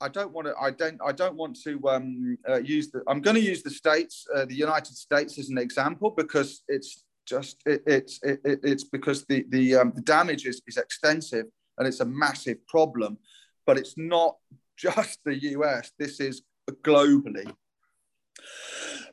I 0.00 0.08
don't 0.08 0.32
want 0.32 0.46
to. 0.46 0.54
I 0.60 0.70
don't. 0.70 1.00
I 1.04 1.12
don't 1.12 1.36
want 1.36 1.58
to 1.64 1.88
um, 1.88 2.38
uh, 2.48 2.60
use 2.60 2.90
the. 2.90 3.02
I'm 3.06 3.20
going 3.20 3.36
to 3.36 3.42
use 3.42 3.62
the 3.62 3.70
states, 3.70 4.26
uh, 4.34 4.46
the 4.46 4.54
United 4.54 4.96
States, 4.96 5.38
as 5.38 5.50
an 5.50 5.58
example 5.58 6.10
because 6.10 6.62
it's 6.68 7.04
just 7.26 7.58
it, 7.66 7.82
it's 7.86 8.18
it, 8.22 8.40
it's 8.44 8.84
because 8.84 9.24
the 9.26 9.44
the, 9.50 9.76
um, 9.76 9.92
the 9.94 10.02
damage 10.02 10.46
is, 10.46 10.62
is 10.66 10.76
extensive 10.76 11.46
and 11.78 11.86
it's 11.86 12.00
a 12.00 12.04
massive 12.04 12.66
problem, 12.66 13.18
but 13.66 13.78
it's 13.78 13.94
not 13.96 14.36
just 14.76 15.18
the 15.24 15.36
US. 15.52 15.92
This 15.98 16.20
is 16.20 16.42
globally. 16.82 17.52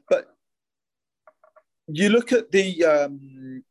But 0.10 0.28
you 1.88 2.10
look 2.10 2.32
at 2.32 2.52
the 2.52 2.86
um, 2.86 3.64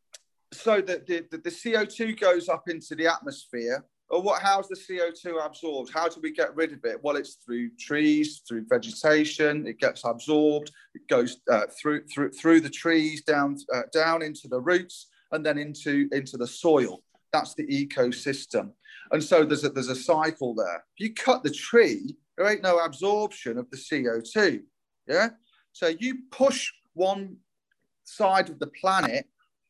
so 0.53 0.81
that 0.81 1.07
the, 1.07 1.25
the, 1.31 1.39
the 1.39 1.51
CO2 1.51 2.19
goes 2.21 2.49
up 2.49 2.69
into 2.69 2.95
the 2.95 3.07
atmosphere 3.07 3.85
or 4.09 4.23
what 4.23 4.43
how's 4.43 4.69
the 4.69 4.77
co2 4.77 5.45
absorbed? 5.45 5.91
How 5.93 6.09
do 6.09 6.21
we 6.21 6.33
get 6.33 6.55
rid 6.55 6.73
of 6.73 6.85
it? 6.85 6.99
Well 7.03 7.17
it's 7.17 7.35
through 7.45 7.71
trees 7.79 8.43
through 8.47 8.67
vegetation. 8.69 9.67
It 9.67 9.79
gets 9.79 10.05
absorbed. 10.05 10.71
It 10.95 11.09
goes 11.09 11.39
uh, 11.51 11.67
through 11.81 12.07
through 12.07 12.33
through 12.33 12.61
the 12.61 12.71
trees 12.71 13.23
down 13.23 13.57
uh, 13.75 13.83
down 13.93 14.23
into 14.23 14.49
the 14.49 14.61
roots 14.61 15.09
and 15.33 15.45
then 15.45 15.59
into 15.59 16.09
into 16.13 16.37
the 16.37 16.47
soil. 16.47 17.03
That's 17.33 17.55
the 17.55 17.67
ecosystem. 17.67 18.71
And 19.13 19.23
so 19.23 19.45
there's 19.45 19.65
a 19.65 19.71
there's 19.71 19.89
a 19.89 19.97
cycle 19.97 20.55
there. 20.55 20.85
If 20.97 21.09
you 21.09 21.15
cut 21.15 21.43
the 21.43 21.51
tree 21.51 22.17
there 22.37 22.49
ain't 22.49 22.63
no 22.63 22.79
absorption 22.79 23.59
of 23.59 23.71
the 23.71 23.77
co2 23.77 24.63
yeah? 25.07 25.31
So 25.73 25.89
you 25.89 26.19
push 26.31 26.73
one 26.95 27.37
side 28.05 28.49
of 28.51 28.59
the 28.59 28.69
planet 28.69 29.27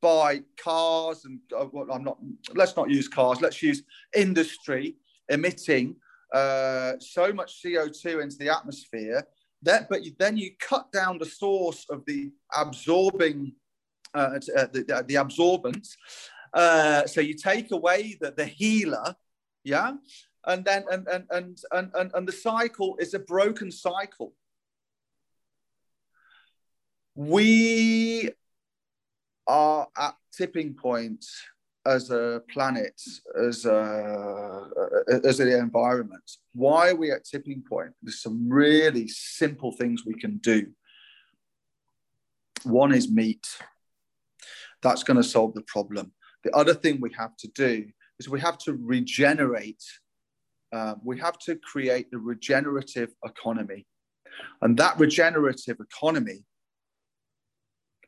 by 0.07 0.41
cars 0.57 1.25
and 1.25 1.41
uh, 1.59 1.67
well, 1.73 1.91
I'm 1.93 2.05
not. 2.05 2.19
Let's 2.55 2.77
not 2.77 2.89
use 2.89 3.09
cars. 3.09 3.41
Let's 3.41 3.61
use 3.61 3.83
industry 4.15 4.95
emitting 5.29 5.97
uh, 6.33 6.93
so 7.01 7.33
much 7.33 7.61
CO2 7.61 8.23
into 8.23 8.37
the 8.39 8.49
atmosphere. 8.49 9.27
That, 9.63 9.89
but 9.91 10.05
you, 10.05 10.13
then 10.17 10.37
you 10.37 10.53
cut 10.61 10.93
down 10.93 11.19
the 11.19 11.27
source 11.27 11.87
of 11.91 12.05
the 12.07 12.31
absorbing 12.55 13.55
uh, 14.15 14.39
uh 14.57 14.67
the, 14.73 15.05
the 15.09 15.15
absorbance. 15.15 15.97
Uh, 16.55 17.05
so 17.07 17.21
you 17.21 17.35
take 17.35 17.73
away 17.73 18.17
the, 18.21 18.31
the 18.31 18.47
healer, 18.47 19.17
yeah, 19.65 19.95
and 20.45 20.65
then 20.65 20.85
and 20.89 21.09
and, 21.09 21.25
and 21.31 21.59
and 21.73 21.91
and 21.95 22.11
and 22.15 22.29
the 22.29 22.39
cycle 22.49 22.97
is 23.01 23.13
a 23.15 23.19
broken 23.19 23.73
cycle. 23.73 24.35
We 27.17 28.31
are 29.47 29.89
at 29.97 30.15
tipping 30.37 30.75
points 30.75 31.43
as 31.85 32.11
a 32.11 32.43
planet, 32.53 33.01
as 33.41 33.65
a, 33.65 34.69
as 35.25 35.41
an 35.41 35.49
environment. 35.49 36.31
Why 36.53 36.91
are 36.91 36.97
we 36.97 37.13
at 37.13 37.25
tipping 37.25 37.63
point? 37.69 37.93
There's 38.03 38.23
some 38.23 38.49
really 38.49 39.07
simple 39.09 39.73
things 39.73 40.05
we 40.05 40.15
can 40.15 40.39
do. 40.39 40.73
One 42.65 42.93
is 42.93 43.11
meat. 43.11 43.47
That's 44.83 45.05
going 45.05 45.17
to 45.17 45.23
solve 45.23 45.55
the 45.55 45.63
problem. 45.63 46.13
The 46.43 46.55
other 46.57 46.75
thing 46.75 47.01
we 47.01 47.13
have 47.17 47.37
to 47.39 47.49
do 47.49 47.87
is 48.19 48.29
we 48.29 48.41
have 48.41 48.59
to 48.59 48.73
regenerate. 48.73 49.83
Uh, 50.73 50.95
we 51.05 51.19
have 51.21 51.39
to 51.41 51.57
create 51.57 52.11
the 52.11 52.19
regenerative 52.19 53.11
economy. 53.25 53.87
And 54.63 54.77
that 54.79 54.99
regenerative 54.99 55.79
economy 55.81 56.45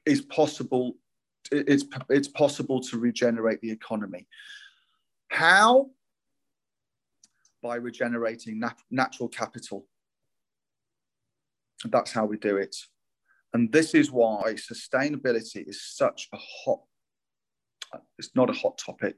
is 0.05 0.21
possible. 0.23 0.95
It's, 1.51 1.85
it's 2.09 2.29
possible 2.29 2.81
to 2.83 2.99
regenerate 2.99 3.61
the 3.61 3.71
economy. 3.71 4.27
How? 5.29 5.91
By 7.63 7.77
regenerating 7.77 8.61
nat- 8.61 8.83
natural 8.91 9.29
capital. 9.29 9.87
That's 11.85 12.13
how 12.13 12.27
we 12.27 12.37
do 12.37 12.57
it. 12.57 12.77
And 13.55 13.73
this 13.73 13.95
is 13.95 14.11
why 14.11 14.55
sustainability 14.55 15.67
is 15.67 15.83
such 15.83 16.29
a 16.33 16.39
hot, 16.39 16.81
it's 18.19 18.31
not 18.35 18.51
a 18.51 18.53
hot 18.53 18.79
topic, 18.79 19.17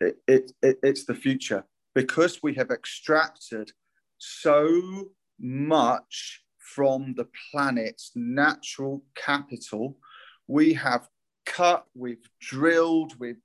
it, 0.00 0.16
it, 0.26 0.52
it, 0.62 0.78
it's 0.82 1.04
the 1.04 1.14
future 1.14 1.64
because 1.94 2.42
we 2.42 2.54
have 2.54 2.70
extracted 2.70 3.70
so 4.18 5.10
much 5.38 6.42
from 6.58 7.14
the 7.16 7.28
planet's 7.50 8.10
natural 8.14 9.04
capital. 9.14 9.98
We 10.46 10.72
have 10.74 11.08
cut, 11.46 11.86
we've 11.94 12.28
drilled, 12.40 13.18
we've 13.18 13.40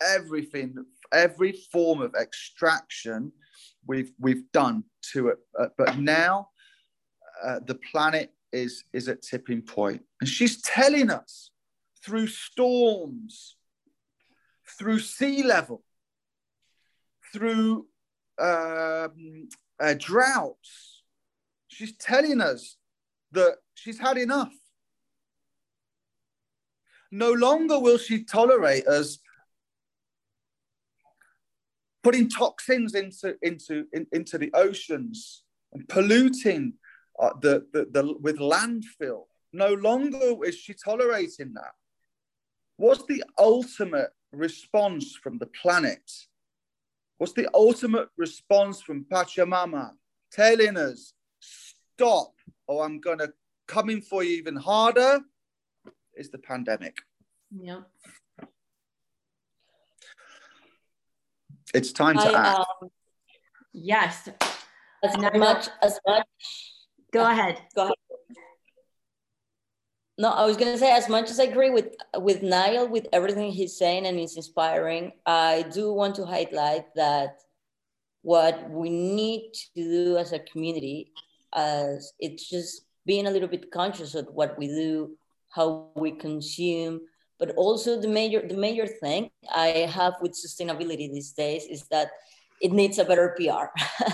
everything, 0.00 0.74
every 1.12 1.52
form 1.52 2.00
of 2.00 2.14
extraction 2.14 3.32
we've 3.86 4.12
we've 4.18 4.50
done 4.52 4.84
to 5.12 5.28
it. 5.28 5.38
Uh, 5.58 5.66
but 5.76 5.98
now 5.98 6.48
uh, 7.44 7.60
the 7.66 7.78
planet 7.90 8.32
is 8.52 8.84
is 8.92 9.08
at 9.08 9.22
tipping 9.22 9.62
point, 9.62 10.02
and 10.20 10.28
she's 10.28 10.60
telling 10.62 11.10
us 11.10 11.50
through 12.04 12.26
storms, 12.26 13.56
through 14.78 14.98
sea 14.98 15.42
level, 15.42 15.82
through 17.32 17.86
um, 18.40 19.48
uh, 19.80 19.94
droughts. 19.98 21.02
She's 21.68 21.96
telling 21.96 22.40
us 22.40 22.76
that 23.32 23.56
she's 23.74 23.98
had 23.98 24.18
enough. 24.18 24.52
No 27.12 27.30
longer 27.32 27.78
will 27.78 27.98
she 27.98 28.24
tolerate 28.24 28.86
us 28.86 29.18
putting 32.02 32.28
toxins 32.28 32.94
into, 32.94 33.36
into, 33.42 33.84
in, 33.92 34.06
into 34.12 34.38
the 34.38 34.50
oceans 34.54 35.44
and 35.72 35.88
polluting 35.88 36.72
uh, 37.20 37.30
the, 37.40 37.66
the, 37.72 37.86
the, 37.92 38.14
with 38.20 38.38
landfill. 38.38 39.26
No 39.52 39.74
longer 39.74 40.44
is 40.44 40.56
she 40.56 40.74
tolerating 40.74 41.52
that. 41.54 41.72
What's 42.78 43.04
the 43.04 43.22
ultimate 43.38 44.10
response 44.32 45.14
from 45.14 45.38
the 45.38 45.46
planet? 45.46 46.10
What's 47.18 47.34
the 47.34 47.48
ultimate 47.54 48.08
response 48.16 48.80
from 48.80 49.04
Pachamama 49.04 49.92
telling 50.32 50.76
us, 50.78 51.12
stop, 51.38 52.32
or 52.66 52.84
I'm 52.84 52.98
going 52.98 53.18
to 53.18 53.32
come 53.68 53.90
in 53.90 54.00
for 54.00 54.24
you 54.24 54.38
even 54.38 54.56
harder? 54.56 55.20
Is 56.16 56.30
the 56.30 56.38
pandemic. 56.38 56.98
Yeah. 57.50 57.80
It's 61.74 61.92
time 61.92 62.16
to 62.16 62.22
I, 62.22 62.50
act. 62.50 62.58
Um, 62.58 62.90
yes. 63.72 64.28
As 65.02 65.16
much 65.16 65.68
as 65.82 65.98
much. 66.06 66.26
Go 67.12 67.24
ahead. 67.24 67.60
Go 67.74 67.84
ahead. 67.84 67.94
No, 70.18 70.30
I 70.30 70.44
was 70.44 70.56
gonna 70.56 70.76
say 70.76 70.92
as 70.92 71.08
much 71.08 71.30
as 71.30 71.40
I 71.40 71.44
agree 71.44 71.70
with 71.70 71.94
with 72.16 72.42
Niall 72.42 72.88
with 72.88 73.06
everything 73.12 73.50
he's 73.50 73.76
saying 73.78 74.06
and 74.06 74.18
it's 74.18 74.36
inspiring. 74.36 75.12
I 75.24 75.64
do 75.72 75.92
want 75.92 76.14
to 76.16 76.26
highlight 76.26 76.94
that 76.94 77.38
what 78.20 78.70
we 78.70 78.90
need 78.90 79.52
to 79.74 79.82
do 79.82 80.16
as 80.16 80.32
a 80.32 80.38
community, 80.38 81.12
as 81.54 82.12
it's 82.20 82.48
just 82.48 82.82
being 83.04 83.26
a 83.26 83.30
little 83.30 83.48
bit 83.48 83.72
conscious 83.72 84.14
of 84.14 84.28
what 84.32 84.56
we 84.58 84.68
do, 84.68 85.16
how 85.52 85.90
we 85.94 86.10
consume, 86.12 87.00
but 87.38 87.50
also 87.56 88.00
the 88.00 88.08
major 88.08 88.46
the 88.46 88.56
major 88.56 88.86
thing 88.86 89.30
I 89.54 89.86
have 89.92 90.14
with 90.20 90.32
sustainability 90.32 91.10
these 91.12 91.32
days 91.32 91.64
is 91.64 91.86
that 91.88 92.10
it 92.60 92.72
needs 92.72 92.98
a 92.98 93.04
better 93.04 93.34
PR. 93.38 93.70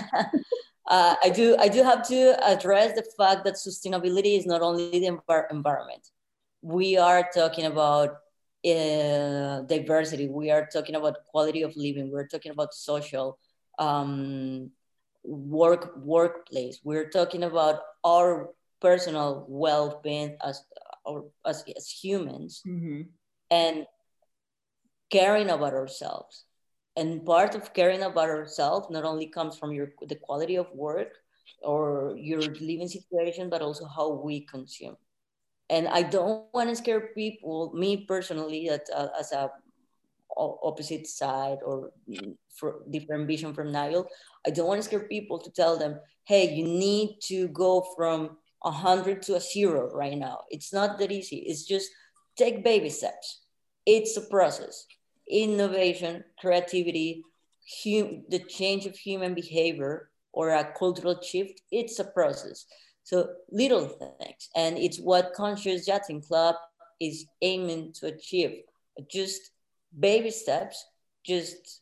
uh, 0.87 1.15
I 1.23 1.29
do 1.29 1.55
I 1.57 1.67
do 1.69 1.83
have 1.83 2.07
to 2.09 2.35
address 2.45 2.93
the 2.95 3.05
fact 3.17 3.45
that 3.45 3.55
sustainability 3.55 4.37
is 4.37 4.45
not 4.45 4.61
only 4.61 4.99
the 4.99 5.07
envir- 5.07 5.51
environment. 5.51 6.07
We 6.61 6.97
are 6.97 7.29
talking 7.33 7.65
about 7.65 8.17
uh, 8.65 9.61
diversity. 9.61 10.27
We 10.27 10.51
are 10.51 10.67
talking 10.67 10.95
about 10.95 11.23
quality 11.31 11.61
of 11.61 11.75
living. 11.77 12.11
We're 12.11 12.27
talking 12.27 12.51
about 12.51 12.73
social 12.73 13.39
um, 13.77 14.71
work 15.23 15.95
workplace. 15.97 16.81
We're 16.83 17.09
talking 17.09 17.43
about 17.43 17.79
our 18.03 18.49
personal 18.81 19.45
well-being 19.47 20.37
as 20.43 20.63
or 21.09 21.25
as, 21.45 21.63
as 21.75 21.89
humans 21.89 22.61
mm-hmm. 22.67 23.01
and 23.49 23.85
caring 25.09 25.49
about 25.49 25.73
ourselves 25.73 26.45
and 26.95 27.25
part 27.25 27.55
of 27.55 27.73
caring 27.73 28.03
about 28.03 28.29
ourselves 28.29 28.87
not 28.89 29.03
only 29.03 29.27
comes 29.27 29.57
from 29.57 29.71
your 29.71 29.89
the 30.07 30.15
quality 30.15 30.55
of 30.55 30.67
work 30.73 31.13
or 31.63 32.15
your 32.17 32.41
living 32.41 32.87
situation 32.87 33.49
but 33.49 33.61
also 33.61 33.85
how 33.85 34.07
we 34.09 34.41
consume 34.41 34.95
and 35.69 35.87
i 35.87 36.01
don't 36.01 36.45
want 36.53 36.69
to 36.69 36.75
scare 36.75 37.09
people 37.15 37.71
me 37.73 38.05
personally 38.05 38.69
that 38.69 38.85
uh, 38.95 39.09
as 39.19 39.31
a 39.31 39.49
opposite 40.39 41.07
side 41.07 41.57
or 41.65 41.91
for 42.55 42.83
different 42.89 43.27
vision 43.27 43.53
from 43.53 43.71
Niall, 43.71 44.07
I 44.45 44.51
don't 44.51 44.67
want 44.67 44.79
to 44.79 44.83
scare 44.83 45.07
people 45.07 45.39
to 45.39 45.51
tell 45.51 45.77
them, 45.77 45.99
hey, 46.25 46.53
you 46.53 46.63
need 46.63 47.17
to 47.23 47.47
go 47.49 47.85
from 47.95 48.37
a 48.63 48.71
100 48.71 49.21
to 49.23 49.35
a 49.35 49.39
zero 49.39 49.89
right 49.93 50.17
now. 50.17 50.41
It's 50.49 50.73
not 50.73 50.99
that 50.99 51.11
easy. 51.11 51.37
It's 51.47 51.63
just 51.63 51.89
take 52.37 52.63
baby 52.63 52.89
steps. 52.89 53.41
It's 53.85 54.17
a 54.17 54.21
process. 54.21 54.85
Innovation, 55.27 56.23
creativity, 56.39 57.23
hum- 57.83 58.23
the 58.29 58.39
change 58.39 58.85
of 58.85 58.95
human 58.95 59.33
behavior 59.33 60.09
or 60.33 60.49
a 60.49 60.73
cultural 60.77 61.19
shift, 61.21 61.61
it's 61.71 61.99
a 61.99 62.03
process. 62.03 62.65
So 63.03 63.29
little 63.51 63.87
things. 63.87 64.49
And 64.55 64.77
it's 64.77 64.99
what 64.99 65.33
Conscious 65.33 65.87
Yachting 65.87 66.21
Club 66.21 66.55
is 66.99 67.25
aiming 67.41 67.93
to 67.93 68.07
achieve. 68.07 68.61
Just 69.09 69.51
baby 69.97 70.29
steps, 70.29 70.85
just 71.25 71.81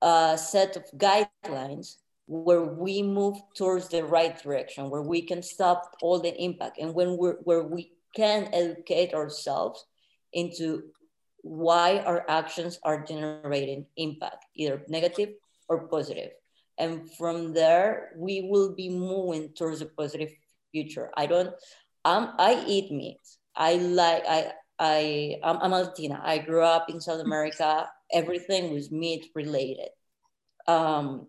a 0.00 0.38
set 0.38 0.76
of 0.76 0.84
guidelines 0.96 1.96
where 2.28 2.62
we 2.62 3.02
move 3.02 3.36
towards 3.56 3.88
the 3.88 4.04
right 4.04 4.40
direction, 4.40 4.90
where 4.90 5.02
we 5.02 5.22
can 5.22 5.42
stop 5.42 5.96
all 6.02 6.20
the 6.20 6.34
impact, 6.40 6.78
and 6.78 6.94
when 6.94 7.16
we're 7.16 7.40
where 7.42 7.64
we 7.64 7.90
can 8.14 8.48
educate 8.52 9.14
ourselves 9.14 9.84
into 10.32 10.82
why 11.42 12.00
our 12.00 12.28
actions 12.28 12.78
are 12.82 13.02
generating 13.02 13.86
impact, 13.96 14.44
either 14.54 14.82
negative 14.88 15.30
or 15.68 15.88
positive. 15.88 16.30
And 16.76 17.10
from 17.14 17.54
there, 17.54 18.12
we 18.16 18.42
will 18.42 18.74
be 18.74 18.88
moving 18.88 19.50
towards 19.56 19.80
a 19.80 19.86
positive 19.86 20.30
future. 20.70 21.10
I 21.16 21.26
don't, 21.26 21.54
um, 22.04 22.34
I 22.38 22.62
eat 22.66 22.92
meat. 22.92 23.18
I 23.56 23.74
like, 23.74 24.24
I, 24.28 24.52
I, 24.78 25.36
I'm, 25.42 25.58
I'm 25.58 25.72
a 25.72 25.82
Latina. 25.82 26.20
I 26.22 26.38
grew 26.38 26.62
up 26.62 26.90
in 26.90 27.00
South 27.00 27.20
America. 27.20 27.88
Everything 28.12 28.72
was 28.72 28.92
meat 28.92 29.26
related. 29.34 29.88
Um, 30.66 31.28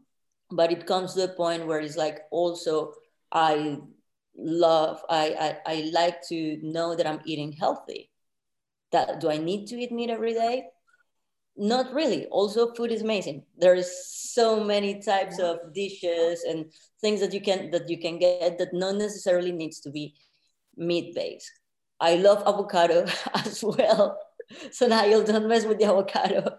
but 0.52 0.72
it 0.72 0.86
comes 0.86 1.14
to 1.14 1.24
a 1.24 1.28
point 1.28 1.66
where 1.66 1.80
it's 1.80 1.98
like 1.98 2.22
also 2.32 2.94
i 3.32 3.78
love 4.38 5.02
I, 5.10 5.58
I 5.66 5.74
i 5.74 5.92
like 5.94 6.22
to 6.30 6.60
know 6.64 6.96
that 6.96 7.08
i'm 7.08 7.22
eating 7.26 7.52
healthy. 7.52 8.10
That 8.92 9.20
do 9.20 9.30
i 9.30 9.38
need 9.38 9.68
to 9.68 9.76
eat 9.76 9.92
meat 9.92 10.10
every 10.10 10.34
day? 10.34 10.66
Not 11.58 11.94
really. 11.94 12.26
Also 12.28 12.74
food 12.74 12.92
is 12.92 13.02
amazing. 13.02 13.44
There's 13.58 13.92
so 14.32 14.64
many 14.64 15.02
types 15.02 15.40
of 15.40 15.58
dishes 15.74 16.44
and 16.48 16.72
things 17.02 17.20
that 17.20 17.34
you 17.34 17.42
can 17.42 17.70
that 17.72 17.90
you 17.90 18.00
can 18.00 18.18
get 18.18 18.58
that 18.60 18.74
not 18.74 18.96
necessarily 18.96 19.52
needs 19.52 19.82
to 19.82 19.90
be 19.90 20.16
meat 20.78 21.14
based 21.14 21.52
i 22.00 22.16
love 22.16 22.42
avocado 22.48 23.06
as 23.34 23.64
well. 23.64 24.18
So 24.72 24.88
now 24.88 25.04
you'll 25.04 25.24
don't 25.24 25.48
mess 25.48 25.66
with 25.66 25.78
the 25.80 25.86
avocado 25.86 26.58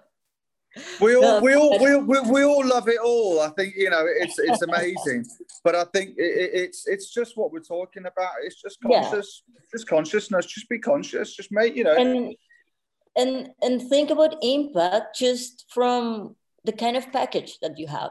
we 1.01 1.17
all, 1.17 1.41
we 1.41 1.55
all, 1.55 1.79
we, 1.81 1.97
we, 1.97 2.21
we 2.21 2.45
all 2.45 2.65
love 2.65 2.89
it 2.89 3.01
all. 3.01 3.41
I 3.41 3.49
think 3.51 3.75
you 3.77 3.91
know 3.91 4.05
it's 4.07 4.39
it's 4.39 4.63
amazing, 4.71 5.25
but 5.65 5.75
I 5.75 5.85
think 5.85 6.11
it, 6.17 6.51
it's 6.55 6.87
it's 6.87 7.13
just 7.13 7.37
what 7.37 7.53
we're 7.53 7.61
talking 7.61 8.07
about. 8.07 8.33
It's 8.43 8.61
just 8.61 8.81
conscious, 8.81 9.43
yeah. 9.49 9.61
just 9.73 9.89
consciousness. 9.89 10.47
Just 10.47 10.69
be 10.69 10.79
conscious. 10.79 11.35
Just 11.35 11.51
make 11.51 11.75
you 11.77 11.85
know. 11.85 11.97
And 11.97 12.35
and 13.17 13.49
and 13.63 13.89
think 13.89 14.11
about 14.11 14.37
impact 14.43 15.19
just 15.19 15.67
from 15.71 16.37
the 16.65 16.73
kind 16.73 16.97
of 16.97 17.11
package 17.13 17.59
that 17.63 17.79
you 17.79 17.89
have. 17.89 18.11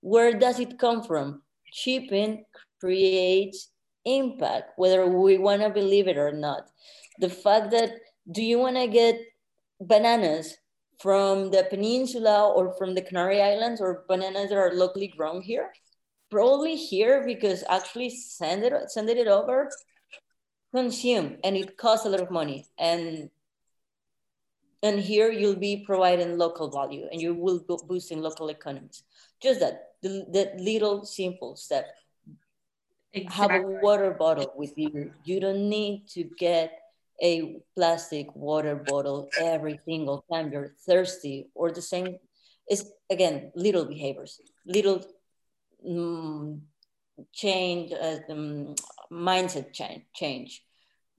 Where 0.00 0.34
does 0.34 0.60
it 0.60 0.78
come 0.78 1.02
from? 1.02 1.42
Shipping 1.72 2.44
creates 2.80 3.70
impact, 4.04 4.72
whether 4.76 5.06
we 5.06 5.38
want 5.38 5.62
to 5.62 5.70
believe 5.70 6.08
it 6.08 6.18
or 6.18 6.32
not. 6.32 6.68
the 7.20 7.30
fact 7.30 7.70
that 7.70 7.90
do 8.30 8.42
you 8.42 8.58
want 8.58 8.76
to 8.76 8.88
get 8.88 9.16
bananas 9.80 10.56
from 11.00 11.50
the 11.50 11.66
peninsula 11.70 12.52
or 12.52 12.74
from 12.76 12.94
the 12.94 13.02
Canary 13.02 13.40
Islands 13.42 13.80
or 13.80 14.04
bananas 14.08 14.50
that 14.50 14.58
are 14.58 14.74
locally 14.74 15.08
grown 15.08 15.42
here? 15.42 15.72
Probably 16.30 16.76
here 16.76 17.24
because 17.24 17.64
actually 17.68 18.10
send 18.10 18.64
it 18.64 18.72
sending 18.90 19.18
it 19.18 19.28
over, 19.28 19.70
consume, 20.74 21.36
and 21.44 21.56
it 21.56 21.76
costs 21.76 22.06
a 22.06 22.08
lot 22.08 22.20
of 22.20 22.30
money. 22.30 22.66
And 22.78 23.30
and 24.84 25.00
here 25.00 25.32
you'll 25.32 25.56
be 25.56 25.82
providing 25.86 26.36
local 26.36 26.70
value 26.70 27.06
and 27.10 27.18
you 27.18 27.34
will 27.34 27.58
be 27.58 27.74
boosting 27.88 28.20
local 28.20 28.50
economies. 28.50 29.02
Just 29.40 29.60
that, 29.60 29.94
the, 30.02 30.26
that 30.32 30.60
little 30.60 31.06
simple 31.06 31.56
step. 31.56 31.86
Exactly. 33.14 33.56
Have 33.56 33.64
a 33.64 33.80
water 33.80 34.10
bottle 34.10 34.52
with 34.54 34.74
you. 34.76 35.12
You 35.24 35.40
don't 35.40 35.70
need 35.70 36.06
to 36.08 36.24
get 36.24 36.83
a 37.22 37.56
plastic 37.76 38.34
water 38.34 38.76
bottle 38.76 39.28
every 39.40 39.78
single 39.84 40.24
time 40.30 40.52
you're 40.52 40.74
thirsty 40.86 41.48
or 41.54 41.70
the 41.70 41.82
same 41.82 42.16
is 42.70 42.90
again 43.10 43.52
little 43.54 43.84
behaviors 43.84 44.40
little 44.66 45.04
um, 45.88 46.62
change 47.32 47.92
uh, 47.92 48.18
um, 48.30 48.74
mindset 49.12 49.72
change 49.72 50.02
change 50.14 50.62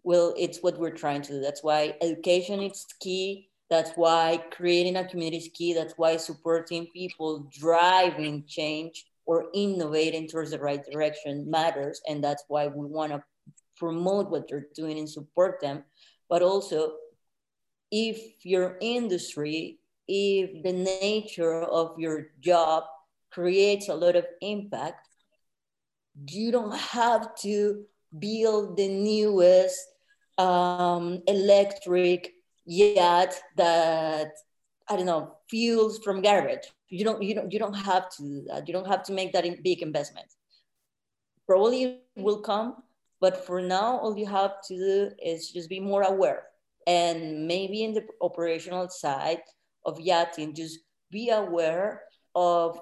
well 0.03 0.33
it's 0.37 0.59
what 0.61 0.77
we're 0.77 0.89
trying 0.89 1.21
to 1.21 1.33
do 1.33 1.41
that's 1.41 1.63
why 1.63 1.95
education 2.01 2.61
is 2.61 2.85
key 2.99 3.49
that's 3.69 3.91
why 3.95 4.43
creating 4.51 4.95
a 4.95 5.07
community 5.07 5.37
is 5.37 5.49
key. 5.53 5.73
That's 5.73 5.95
why 5.97 6.17
supporting 6.17 6.87
people 6.87 7.49
driving 7.51 8.43
change 8.47 9.05
or 9.25 9.45
innovating 9.53 10.27
towards 10.27 10.51
the 10.51 10.59
right 10.59 10.83
direction 10.91 11.49
matters. 11.49 11.99
And 12.07 12.23
that's 12.23 12.43
why 12.47 12.67
we 12.67 12.85
want 12.85 13.11
to 13.11 13.23
promote 13.77 14.29
what 14.29 14.47
they're 14.47 14.67
doing 14.75 14.97
and 14.99 15.09
support 15.09 15.59
them. 15.61 15.83
But 16.29 16.41
also, 16.41 16.93
if 17.91 18.45
your 18.45 18.77
industry, 18.81 19.79
if 20.07 20.63
the 20.63 20.73
nature 20.73 21.63
of 21.63 21.99
your 21.99 22.27
job 22.39 22.83
creates 23.31 23.89
a 23.89 23.95
lot 23.95 24.15
of 24.15 24.25
impact, 24.41 25.07
you 26.29 26.51
don't 26.51 26.75
have 26.75 27.35
to 27.35 27.83
build 28.17 28.77
the 28.77 28.87
newest 28.87 29.79
um, 30.37 31.21
electric 31.27 32.33
yacht 32.65 33.33
that 33.57 34.31
I 34.89 34.95
don't 34.95 35.05
know 35.05 35.35
fuels 35.49 35.99
from 35.99 36.21
garbage. 36.21 36.71
You 36.89 37.03
don't 37.03 37.21
you 37.21 37.35
don't 37.35 37.51
you 37.51 37.59
don't 37.59 37.73
have 37.73 38.09
to. 38.17 38.23
You 38.65 38.73
don't 38.73 38.87
have 38.87 39.03
to 39.03 39.13
make 39.13 39.33
that 39.33 39.45
big 39.63 39.81
investment. 39.81 40.27
Probably 41.47 42.01
will 42.15 42.41
come, 42.41 42.75
but 43.25 43.43
for 43.47 43.59
now, 43.59 43.97
all 44.01 44.15
you 44.15 44.27
have 44.27 44.61
to 44.67 44.73
do 44.77 45.09
is 45.31 45.49
just 45.49 45.67
be 45.67 45.79
more 45.79 46.03
aware 46.03 46.41
and 46.85 47.47
maybe 47.47 47.83
in 47.83 47.91
the 47.95 48.05
operational 48.21 48.87
side 48.87 49.41
of 49.83 49.99
yachting, 49.99 50.53
just 50.53 50.77
be 51.09 51.31
aware 51.31 52.03
of 52.35 52.79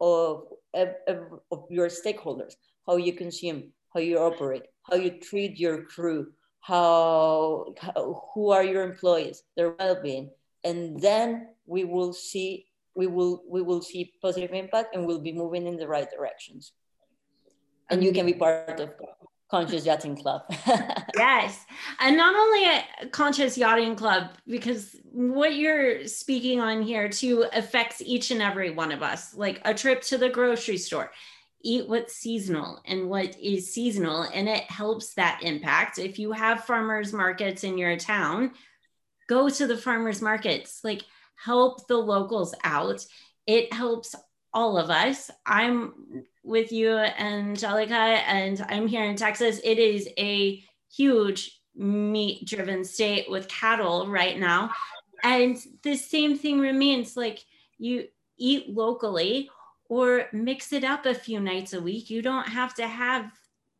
of, 0.00 0.46
of, 0.74 1.18
of 1.52 1.60
your 1.70 1.86
stakeholders, 1.86 2.54
how 2.88 2.96
you 2.96 3.12
consume, 3.12 3.60
how 3.94 4.00
you 4.00 4.18
operate, 4.18 4.64
how 4.82 4.96
you 4.96 5.10
treat 5.28 5.60
your 5.60 5.84
crew, 5.84 6.32
how, 6.58 7.72
how 7.80 8.28
who 8.34 8.50
are 8.50 8.64
your 8.64 8.82
employees, 8.82 9.44
their 9.56 9.70
well-being, 9.78 10.28
and 10.64 11.00
then 11.00 11.50
we 11.66 11.84
will 11.84 12.12
see 12.12 12.66
we 12.96 13.06
will 13.06 13.44
we 13.48 13.62
will 13.62 13.82
see 13.90 14.12
positive 14.20 14.52
impact 14.52 14.96
and 14.96 15.06
we'll 15.06 15.26
be 15.30 15.32
moving 15.32 15.68
in 15.68 15.76
the 15.76 15.86
right 15.86 16.10
directions. 16.10 16.72
And 17.90 18.02
you 18.02 18.12
can 18.12 18.26
be 18.26 18.34
part 18.34 18.80
of 18.80 18.90
Conscious 19.50 19.86
Yachting 19.86 20.16
Club. 20.16 20.42
yes. 21.16 21.64
And 22.00 22.16
not 22.16 22.34
only 22.34 22.64
a 22.64 23.06
Conscious 23.08 23.56
Yachting 23.56 23.96
Club, 23.96 24.30
because 24.46 24.96
what 25.10 25.54
you're 25.54 26.06
speaking 26.06 26.60
on 26.60 26.82
here 26.82 27.08
too 27.08 27.46
affects 27.52 28.02
each 28.04 28.30
and 28.30 28.42
every 28.42 28.70
one 28.70 28.92
of 28.92 29.02
us, 29.02 29.34
like 29.34 29.60
a 29.64 29.72
trip 29.72 30.02
to 30.02 30.18
the 30.18 30.28
grocery 30.28 30.76
store 30.76 31.10
eat 31.62 31.88
what's 31.88 32.14
seasonal 32.14 32.80
and 32.86 33.08
what 33.08 33.38
is 33.40 33.72
seasonal 33.72 34.22
and 34.34 34.48
it 34.48 34.62
helps 34.70 35.14
that 35.14 35.40
impact 35.42 35.98
if 35.98 36.18
you 36.18 36.30
have 36.32 36.64
farmers 36.64 37.12
markets 37.12 37.64
in 37.64 37.76
your 37.76 37.96
town 37.96 38.52
go 39.28 39.48
to 39.48 39.66
the 39.66 39.76
farmers 39.76 40.22
markets 40.22 40.80
like 40.84 41.02
help 41.34 41.86
the 41.88 41.96
locals 41.96 42.54
out 42.62 43.04
it 43.46 43.72
helps 43.72 44.14
all 44.54 44.78
of 44.78 44.88
us 44.88 45.30
i'm 45.46 46.24
with 46.48 46.72
you 46.72 46.96
angelica 46.96 47.94
and 47.94 48.64
i'm 48.68 48.86
here 48.86 49.04
in 49.04 49.16
texas 49.16 49.60
it 49.62 49.78
is 49.78 50.08
a 50.18 50.62
huge 50.92 51.60
meat 51.76 52.44
driven 52.46 52.84
state 52.84 53.30
with 53.30 53.46
cattle 53.48 54.08
right 54.08 54.38
now 54.38 54.70
and 55.22 55.56
the 55.82 55.96
same 55.96 56.36
thing 56.38 56.58
remains 56.58 57.16
like 57.16 57.44
you 57.78 58.06
eat 58.38 58.68
locally 58.68 59.50
or 59.88 60.26
mix 60.32 60.72
it 60.72 60.84
up 60.84 61.06
a 61.06 61.14
few 61.14 61.40
nights 61.40 61.72
a 61.72 61.80
week. 61.80 62.10
You 62.10 62.22
don't 62.22 62.48
have 62.48 62.74
to 62.74 62.86
have 62.86 63.30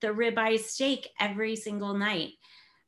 the 0.01 0.09
ribeye 0.09 0.59
steak 0.59 1.09
every 1.21 1.57
single 1.57 1.95
night. 1.95 2.33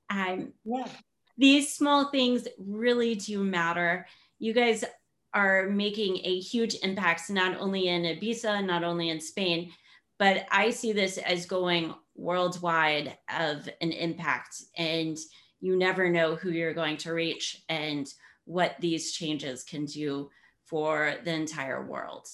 Um, 0.09 0.53
yeah. 0.64 0.89
These 1.37 1.74
small 1.74 2.11
things 2.11 2.47
really 2.59 3.14
do 3.14 3.43
matter. 3.43 4.07
You 4.39 4.53
guys 4.53 4.85
are 5.33 5.68
making 5.68 6.18
a 6.24 6.41
huge 6.41 6.76
impact, 6.83 7.31
not 7.31 7.59
only 7.59 7.89
in 7.89 8.03
Ibiza, 8.03 8.64
not 8.64 8.85
only 8.85 9.11
in 9.11 9.20
Spain, 9.20 9.72
but 10.18 10.47
I 10.51 10.70
see 10.70 10.93
this 10.93 11.18
as 11.18 11.47
going 11.47 11.95
worldwide 12.14 13.16
of 13.39 13.68
an 13.81 13.93
impact. 13.93 14.62
And 14.76 15.16
you 15.61 15.76
never 15.76 16.11
know 16.11 16.37
who 16.37 16.51
you're 16.51 16.74
going 16.74 16.97
to 16.99 17.12
reach 17.12 17.62
and 17.68 18.07
what 18.45 18.76
these 18.81 19.12
changes 19.12 19.62
can 19.62 19.85
do 19.85 20.31
for 20.66 21.14
the 21.24 21.33
entire 21.33 21.87
world. 21.87 22.26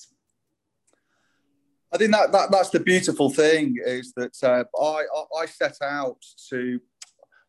I 1.93 1.99
think 1.99 2.13
that, 2.13 2.33
that 2.33 2.51
that's 2.51 2.71
the 2.71 2.81
beautiful 2.81 3.31
thing 3.31 3.77
is 3.85 4.13
that 4.17 4.37
uh, 4.43 4.65
I, 4.81 5.05
I 5.43 5.47
set 5.47 5.77
out 5.83 6.19
to, 6.51 6.81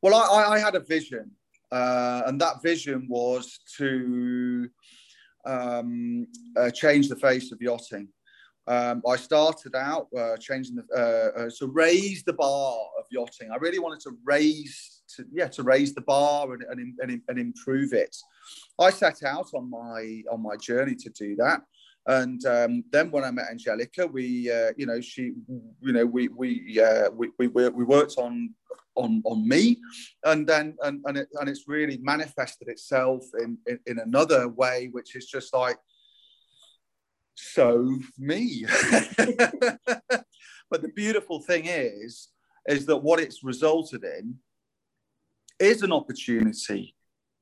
well, 0.01 0.13
I, 0.15 0.55
I 0.55 0.59
had 0.59 0.75
a 0.75 0.79
vision, 0.79 1.31
uh, 1.71 2.23
and 2.27 2.39
that 2.39 2.61
vision 2.61 3.07
was 3.09 3.59
to 3.77 4.69
um, 5.47 6.27
uh, 6.55 6.69
change 6.69 7.09
the 7.09 7.15
face 7.15 7.51
of 7.51 7.61
yachting. 7.61 8.07
Um, 8.67 9.01
I 9.07 9.15
started 9.15 9.75
out 9.75 10.07
uh, 10.17 10.35
changing 10.37 10.75
the 10.75 10.85
uh, 10.93 11.39
uh, 11.39 11.49
to 11.57 11.67
raise 11.67 12.23
the 12.23 12.33
bar 12.33 12.77
of 12.99 13.05
yachting. 13.09 13.49
I 13.49 13.55
really 13.55 13.79
wanted 13.79 14.01
to 14.01 14.11
raise 14.25 15.01
to 15.15 15.25
yeah 15.31 15.47
to 15.47 15.63
raise 15.63 15.93
the 15.93 16.01
bar 16.01 16.53
and, 16.53 16.63
and, 16.63 16.99
and, 16.99 17.21
and 17.29 17.39
improve 17.39 17.93
it. 17.93 18.15
I 18.77 18.89
set 18.89 19.23
out 19.23 19.47
on 19.55 19.69
my 19.69 20.21
on 20.29 20.43
my 20.43 20.57
journey 20.57 20.95
to 20.95 21.09
do 21.11 21.35
that. 21.37 21.61
And 22.07 22.43
um, 22.45 22.83
then 22.89 23.11
when 23.11 23.25
I 23.25 23.31
met 23.31 23.49
Angelica, 23.51 24.07
we, 24.07 24.49
uh, 24.49 24.71
you 24.77 24.85
know, 24.85 25.01
she, 25.01 25.33
you 25.81 25.91
know, 25.91 26.05
we 26.05 26.29
we, 26.29 26.81
uh, 26.81 27.09
we 27.11 27.31
we 27.37 27.47
we 27.47 27.83
worked 27.83 28.15
on 28.17 28.53
on 28.95 29.21
on 29.25 29.45
me, 29.47 29.77
and 30.23 30.47
then 30.47 30.77
and 30.83 31.01
and, 31.05 31.17
it, 31.17 31.27
and 31.33 31.49
it's 31.49 31.67
really 31.67 31.97
manifested 31.97 32.69
itself 32.69 33.25
in, 33.39 33.57
in 33.67 33.79
in 33.87 33.99
another 33.99 34.47
way, 34.47 34.87
which 34.93 35.17
is 35.17 35.25
just 35.25 35.53
like 35.53 35.77
so 37.35 37.99
me. 38.17 38.65
but 39.17 40.81
the 40.81 40.91
beautiful 40.95 41.41
thing 41.41 41.65
is, 41.65 42.29
is 42.69 42.85
that 42.85 42.97
what 42.97 43.19
it's 43.19 43.43
resulted 43.43 44.05
in 44.05 44.35
is 45.59 45.81
an 45.81 45.91
opportunity 45.91 46.95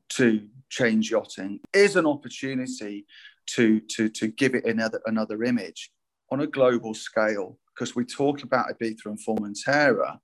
to 0.09 0.47
change 0.69 1.11
yachting, 1.11 1.59
is 1.71 1.95
an 1.95 2.07
opportunity 2.07 3.05
to 3.47 3.79
to 3.79 4.09
to 4.09 4.27
give 4.27 4.55
it 4.55 4.65
another 4.65 5.01
another 5.05 5.43
image 5.43 5.91
on 6.31 6.41
a 6.41 6.47
global 6.47 6.93
scale 6.93 7.57
because 7.73 7.95
we 7.95 8.05
talk 8.05 8.43
about 8.43 8.67
Ibiza 8.69 9.05
and 9.05 9.19
Formentera. 9.19 10.19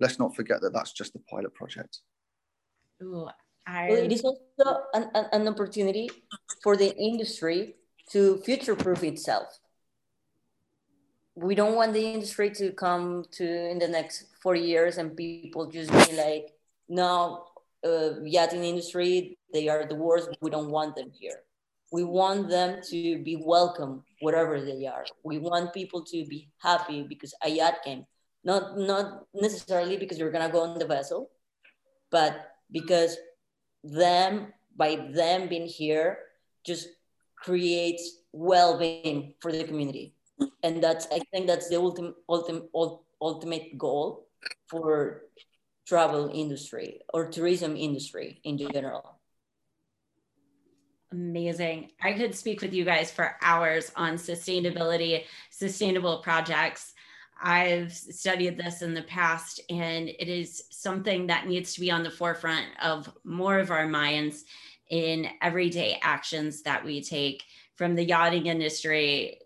Let's 0.00 0.18
not 0.18 0.34
forget 0.34 0.60
that 0.62 0.72
that's 0.72 0.92
just 0.92 1.12
the 1.12 1.20
pilot 1.30 1.54
project. 1.54 1.98
Ooh, 3.02 3.28
I... 3.66 3.88
Well, 3.88 3.98
it 3.98 4.12
is 4.12 4.22
also 4.22 4.80
an, 4.94 5.10
an 5.32 5.48
opportunity 5.48 6.10
for 6.62 6.76
the 6.76 6.96
industry 6.96 7.74
to 8.10 8.38
future-proof 8.38 9.02
itself. 9.04 9.58
We 11.34 11.54
don't 11.54 11.76
want 11.76 11.92
the 11.92 12.04
industry 12.04 12.50
to 12.50 12.72
come 12.72 13.24
to 13.32 13.70
in 13.70 13.78
the 13.78 13.88
next 13.88 14.26
40 14.42 14.60
years 14.60 14.98
and 14.98 15.16
people 15.16 15.70
just 15.70 15.90
be 15.90 16.16
like, 16.16 16.52
no, 16.88 17.46
uh, 17.86 18.20
yachting 18.24 18.64
industry, 18.64 19.38
they 19.52 19.68
are 19.68 19.86
the 19.86 19.94
worst. 19.94 20.30
We 20.40 20.50
don't 20.50 20.70
want 20.70 20.96
them 20.96 21.10
here 21.12 21.42
we 21.92 22.04
want 22.04 22.48
them 22.48 22.80
to 22.88 23.22
be 23.22 23.36
welcome 23.36 24.02
wherever 24.20 24.60
they 24.60 24.86
are. 24.86 25.04
We 25.22 25.38
want 25.38 25.74
people 25.74 26.02
to 26.04 26.24
be 26.24 26.48
happy 26.58 27.02
because 27.02 27.34
a 27.44 27.50
yacht 27.50 27.84
came. 27.84 28.06
Not 28.44 28.78
not 28.78 29.26
necessarily 29.34 29.96
because 29.98 30.18
you're 30.18 30.32
gonna 30.32 30.50
go 30.50 30.62
on 30.62 30.78
the 30.78 30.86
vessel, 30.88 31.30
but 32.10 32.56
because 32.72 33.16
them 33.84 34.52
by 34.74 34.96
them 35.12 35.48
being 35.48 35.66
here 35.68 36.18
just 36.64 36.88
creates 37.36 38.24
well-being 38.32 39.34
for 39.40 39.52
the 39.52 39.62
community. 39.64 40.14
And 40.64 40.82
that's 40.82 41.06
I 41.12 41.20
think 41.30 41.46
that's 41.46 41.68
the 41.68 41.76
ultimate 41.76 42.14
ultimate 42.26 42.72
ultimate 43.20 43.78
goal 43.78 44.26
for 44.66 45.28
travel 45.86 46.30
industry 46.32 47.02
or 47.12 47.28
tourism 47.28 47.76
industry 47.76 48.40
in 48.44 48.56
general. 48.56 49.20
Amazing. 51.12 51.90
I 52.02 52.14
could 52.14 52.34
speak 52.34 52.62
with 52.62 52.72
you 52.72 52.84
guys 52.84 53.10
for 53.10 53.36
hours 53.42 53.92
on 53.96 54.14
sustainability, 54.14 55.24
sustainable 55.50 56.18
projects. 56.18 56.94
I've 57.42 57.92
studied 57.92 58.56
this 58.56 58.80
in 58.80 58.94
the 58.94 59.02
past, 59.02 59.60
and 59.68 60.08
it 60.08 60.28
is 60.28 60.64
something 60.70 61.26
that 61.26 61.46
needs 61.46 61.74
to 61.74 61.80
be 61.80 61.90
on 61.90 62.02
the 62.02 62.10
forefront 62.10 62.66
of 62.82 63.12
more 63.24 63.58
of 63.58 63.70
our 63.70 63.86
minds 63.86 64.44
in 64.88 65.28
everyday 65.42 65.98
actions 66.02 66.62
that 66.62 66.82
we 66.82 67.02
take 67.02 67.44
from 67.74 67.94
the 67.94 68.04
yachting 68.04 68.46
industry 68.46 69.38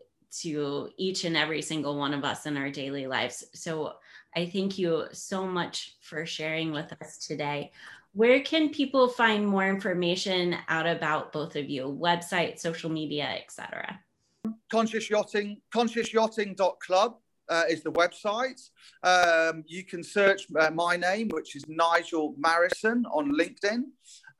to 0.42 0.90
each 0.98 1.24
and 1.24 1.36
every 1.36 1.62
single 1.62 1.96
one 1.96 2.14
of 2.14 2.24
us 2.24 2.46
in 2.46 2.56
our 2.56 2.70
daily 2.70 3.06
lives. 3.06 3.44
So 3.54 3.94
I 4.36 4.46
thank 4.46 4.78
you 4.78 5.06
so 5.12 5.46
much 5.46 5.96
for 6.00 6.26
sharing 6.26 6.70
with 6.70 6.92
us 7.00 7.26
today. 7.26 7.72
Where 8.16 8.40
can 8.40 8.70
people 8.70 9.08
find 9.08 9.46
more 9.46 9.68
information 9.68 10.56
out 10.68 10.86
about 10.86 11.34
both 11.34 11.54
of 11.54 11.68
you? 11.68 11.82
Website, 11.84 12.58
social 12.58 12.88
media, 12.88 13.24
etc. 13.24 14.00
Conscious 14.72 15.10
Yachting, 15.10 15.58
conscious 15.70 16.08
consciousyachting.club 16.08 17.16
uh, 17.50 17.64
is 17.68 17.82
the 17.82 17.92
website. 17.92 18.70
Um, 19.02 19.64
you 19.66 19.84
can 19.84 20.02
search 20.02 20.46
uh, 20.58 20.70
my 20.70 20.96
name, 20.96 21.28
which 21.28 21.56
is 21.56 21.64
Nigel 21.68 22.34
Marrison 22.42 23.02
on 23.12 23.32
LinkedIn, 23.32 23.82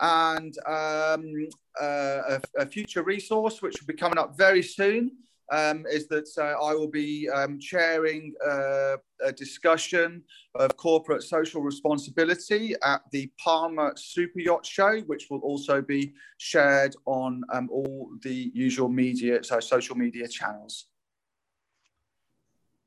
and 0.01 0.57
um, 0.67 1.47
uh, 1.79 2.39
a, 2.39 2.41
a, 2.57 2.65
future 2.65 3.03
resource 3.03 3.61
which 3.61 3.79
will 3.79 3.87
be 3.89 3.93
coming 3.93 4.17
up 4.17 4.39
very 4.39 4.63
soon 4.63 5.11
um, 5.53 5.85
is 5.91 6.09
that 6.09 6.29
uh, 6.39 6.65
I 6.65 6.75
will 6.75 6.89
be 6.89 7.29
um, 7.29 7.59
chairing 7.59 8.35
uh, 8.45 8.97
a 9.25 9.33
discussion 9.33 10.23
of 10.55 10.77
corporate 10.77 11.23
social 11.23 11.63
responsibility 11.63 12.75
at 12.83 13.03
the 13.13 13.31
Palma 13.39 13.93
Super 13.97 14.41
Yacht 14.41 14.67
Show, 14.67 15.01
which 15.03 15.29
will 15.31 15.41
also 15.41 15.81
be 15.81 16.15
shared 16.39 16.97
on 17.07 17.43
um, 17.53 17.69
all 17.71 18.11
the 18.23 18.51
usual 18.55 18.89
media, 18.89 19.43
so 19.45 19.61
social 19.61 19.97
media 19.97 20.27
channels. 20.29 20.87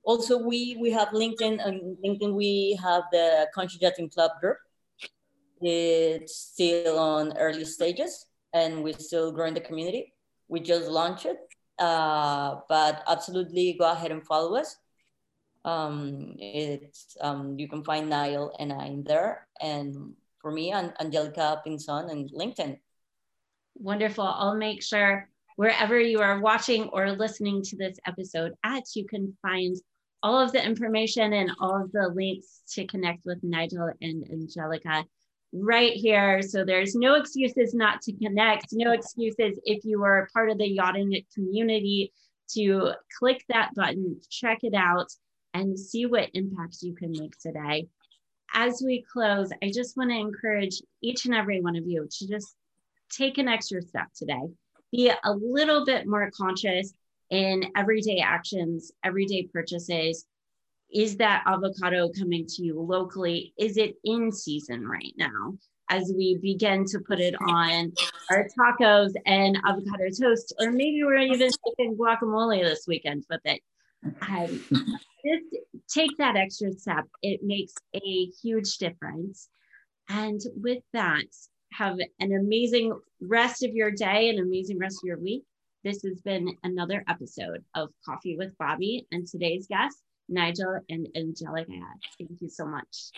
Also, 0.03 0.38
we 0.38 0.78
we 0.80 0.89
have 0.91 1.10
LinkedIn, 1.10 1.66
and 1.66 1.97
LinkedIn 2.03 2.34
we 2.34 2.80
have 2.82 3.03
the 3.12 3.47
Conscious 3.53 3.82
Yachting 3.82 4.10
Club 4.10 4.32
group. 4.41 4.57
It's 5.62 6.36
still 6.36 6.97
on 6.97 7.38
early 7.38 7.66
stages, 7.66 8.26
and 8.53 8.84
we're 8.84 8.97
still 8.97 9.32
growing 9.32 9.53
the 9.53 9.62
community. 9.62 10.14
We 10.47 10.62
just 10.62 10.89
launched 10.89 11.26
it, 11.26 11.38
uh, 11.80 12.59
but 12.67 13.03
absolutely 13.07 13.73
go 13.73 13.91
ahead 13.91 14.11
and 14.11 14.25
follow 14.25 14.55
us. 14.55 14.77
Um, 15.65 16.36
it's 16.39 17.17
um, 17.21 17.59
you 17.59 17.67
can 17.67 17.84
find 17.84 18.09
Niall 18.09 18.55
and 18.59 18.71
I 18.71 18.88
in 18.88 19.03
there, 19.03 19.47
and 19.61 20.13
for 20.41 20.51
me, 20.51 20.73
Angelica 20.73 21.61
Pinzon 21.65 22.11
and 22.11 22.32
LinkedIn. 22.32 22.80
Wonderful. 23.75 24.23
I'll 24.25 24.55
make 24.55 24.82
sure 24.82 25.30
wherever 25.55 25.99
you 25.99 26.19
are 26.19 26.39
watching 26.39 26.88
or 26.93 27.11
listening 27.11 27.61
to 27.63 27.75
this 27.75 27.97
episode 28.05 28.53
at, 28.63 28.84
you 28.95 29.05
can 29.05 29.36
find 29.41 29.75
all 30.23 30.39
of 30.39 30.51
the 30.51 30.65
information 30.65 31.34
and 31.34 31.51
all 31.59 31.82
of 31.82 31.91
the 31.91 32.09
links 32.13 32.61
to 32.69 32.86
connect 32.88 33.25
with 33.25 33.39
Nigel 33.43 33.91
and 34.01 34.23
Angelica 34.32 35.05
right 35.51 35.93
here. 35.93 36.41
So 36.41 36.63
there's 36.63 36.95
no 36.95 37.15
excuses 37.15 37.73
not 37.73 38.01
to 38.03 38.13
connect, 38.13 38.67
no 38.71 38.91
excuses 38.91 39.59
if 39.63 39.83
you 39.83 40.03
are 40.03 40.29
part 40.33 40.49
of 40.49 40.57
the 40.57 40.67
yachting 40.67 41.21
community 41.33 42.13
to 42.55 42.91
click 43.17 43.43
that 43.49 43.73
button, 43.75 44.19
check 44.29 44.59
it 44.63 44.73
out, 44.73 45.07
and 45.53 45.79
see 45.79 46.05
what 46.05 46.29
impacts 46.33 46.83
you 46.83 46.93
can 46.93 47.11
make 47.11 47.37
today. 47.39 47.87
As 48.53 48.81
we 48.83 49.05
close, 49.11 49.51
I 49.63 49.71
just 49.71 49.95
want 49.95 50.09
to 50.09 50.17
encourage 50.17 50.81
each 51.01 51.25
and 51.25 51.35
every 51.35 51.61
one 51.61 51.75
of 51.75 51.85
you 51.85 52.07
to 52.09 52.27
just 52.27 52.55
take 53.11 53.37
an 53.37 53.47
extra 53.47 53.81
step 53.81 54.07
today. 54.15 54.41
Be 54.91 55.11
a 55.23 55.31
little 55.31 55.85
bit 55.85 56.07
more 56.07 56.31
conscious 56.35 56.93
in 57.29 57.71
everyday 57.75 58.19
actions, 58.19 58.91
everyday 59.03 59.43
purchases, 59.53 60.25
is 60.93 61.17
that 61.17 61.43
avocado 61.45 62.09
coming 62.09 62.45
to 62.47 62.63
you 62.63 62.79
locally? 62.81 63.53
Is 63.57 63.77
it 63.77 63.95
in 64.03 64.31
season 64.31 64.87
right 64.87 65.13
now? 65.17 65.53
As 65.91 66.13
we 66.15 66.37
begin 66.41 66.85
to 66.85 66.99
put 66.99 67.19
it 67.19 67.33
on 67.47 67.91
our 68.29 68.47
tacos 68.57 69.11
and 69.25 69.57
avocado 69.65 70.09
toast, 70.09 70.53
or 70.59 70.71
maybe 70.71 71.01
we're 71.03 71.17
even 71.17 71.49
making 71.65 71.97
guacamole 71.97 72.63
this 72.63 72.85
weekend 72.87 73.25
with 73.27 73.41
it. 73.45 73.61
Um, 74.21 74.63
just 74.69 75.45
take 75.91 76.15
that 76.17 76.35
extra 76.35 76.71
step. 76.73 77.05
It 77.23 77.41
makes 77.43 77.73
a 77.95 78.25
huge 78.41 78.77
difference. 78.77 79.49
And 80.09 80.39
with 80.61 80.83
that, 80.93 81.25
have 81.73 81.97
an 82.19 82.33
amazing 82.33 82.93
rest 83.19 83.63
of 83.63 83.73
your 83.73 83.89
day, 83.89 84.29
an 84.29 84.39
amazing 84.39 84.77
rest 84.77 84.99
of 85.03 85.07
your 85.07 85.19
week. 85.19 85.43
This 85.83 86.03
has 86.03 86.21
been 86.21 86.55
another 86.63 87.03
episode 87.07 87.63
of 87.73 87.89
Coffee 88.05 88.37
with 88.37 88.55
Bobbi, 88.59 89.05
and 89.11 89.25
today's 89.27 89.65
guest 89.67 89.97
Nigel 90.30 90.80
and 90.89 91.07
Angelica. 91.15 91.71
Thank 92.17 92.41
you 92.41 92.49
so 92.49 92.65
much. 92.65 93.11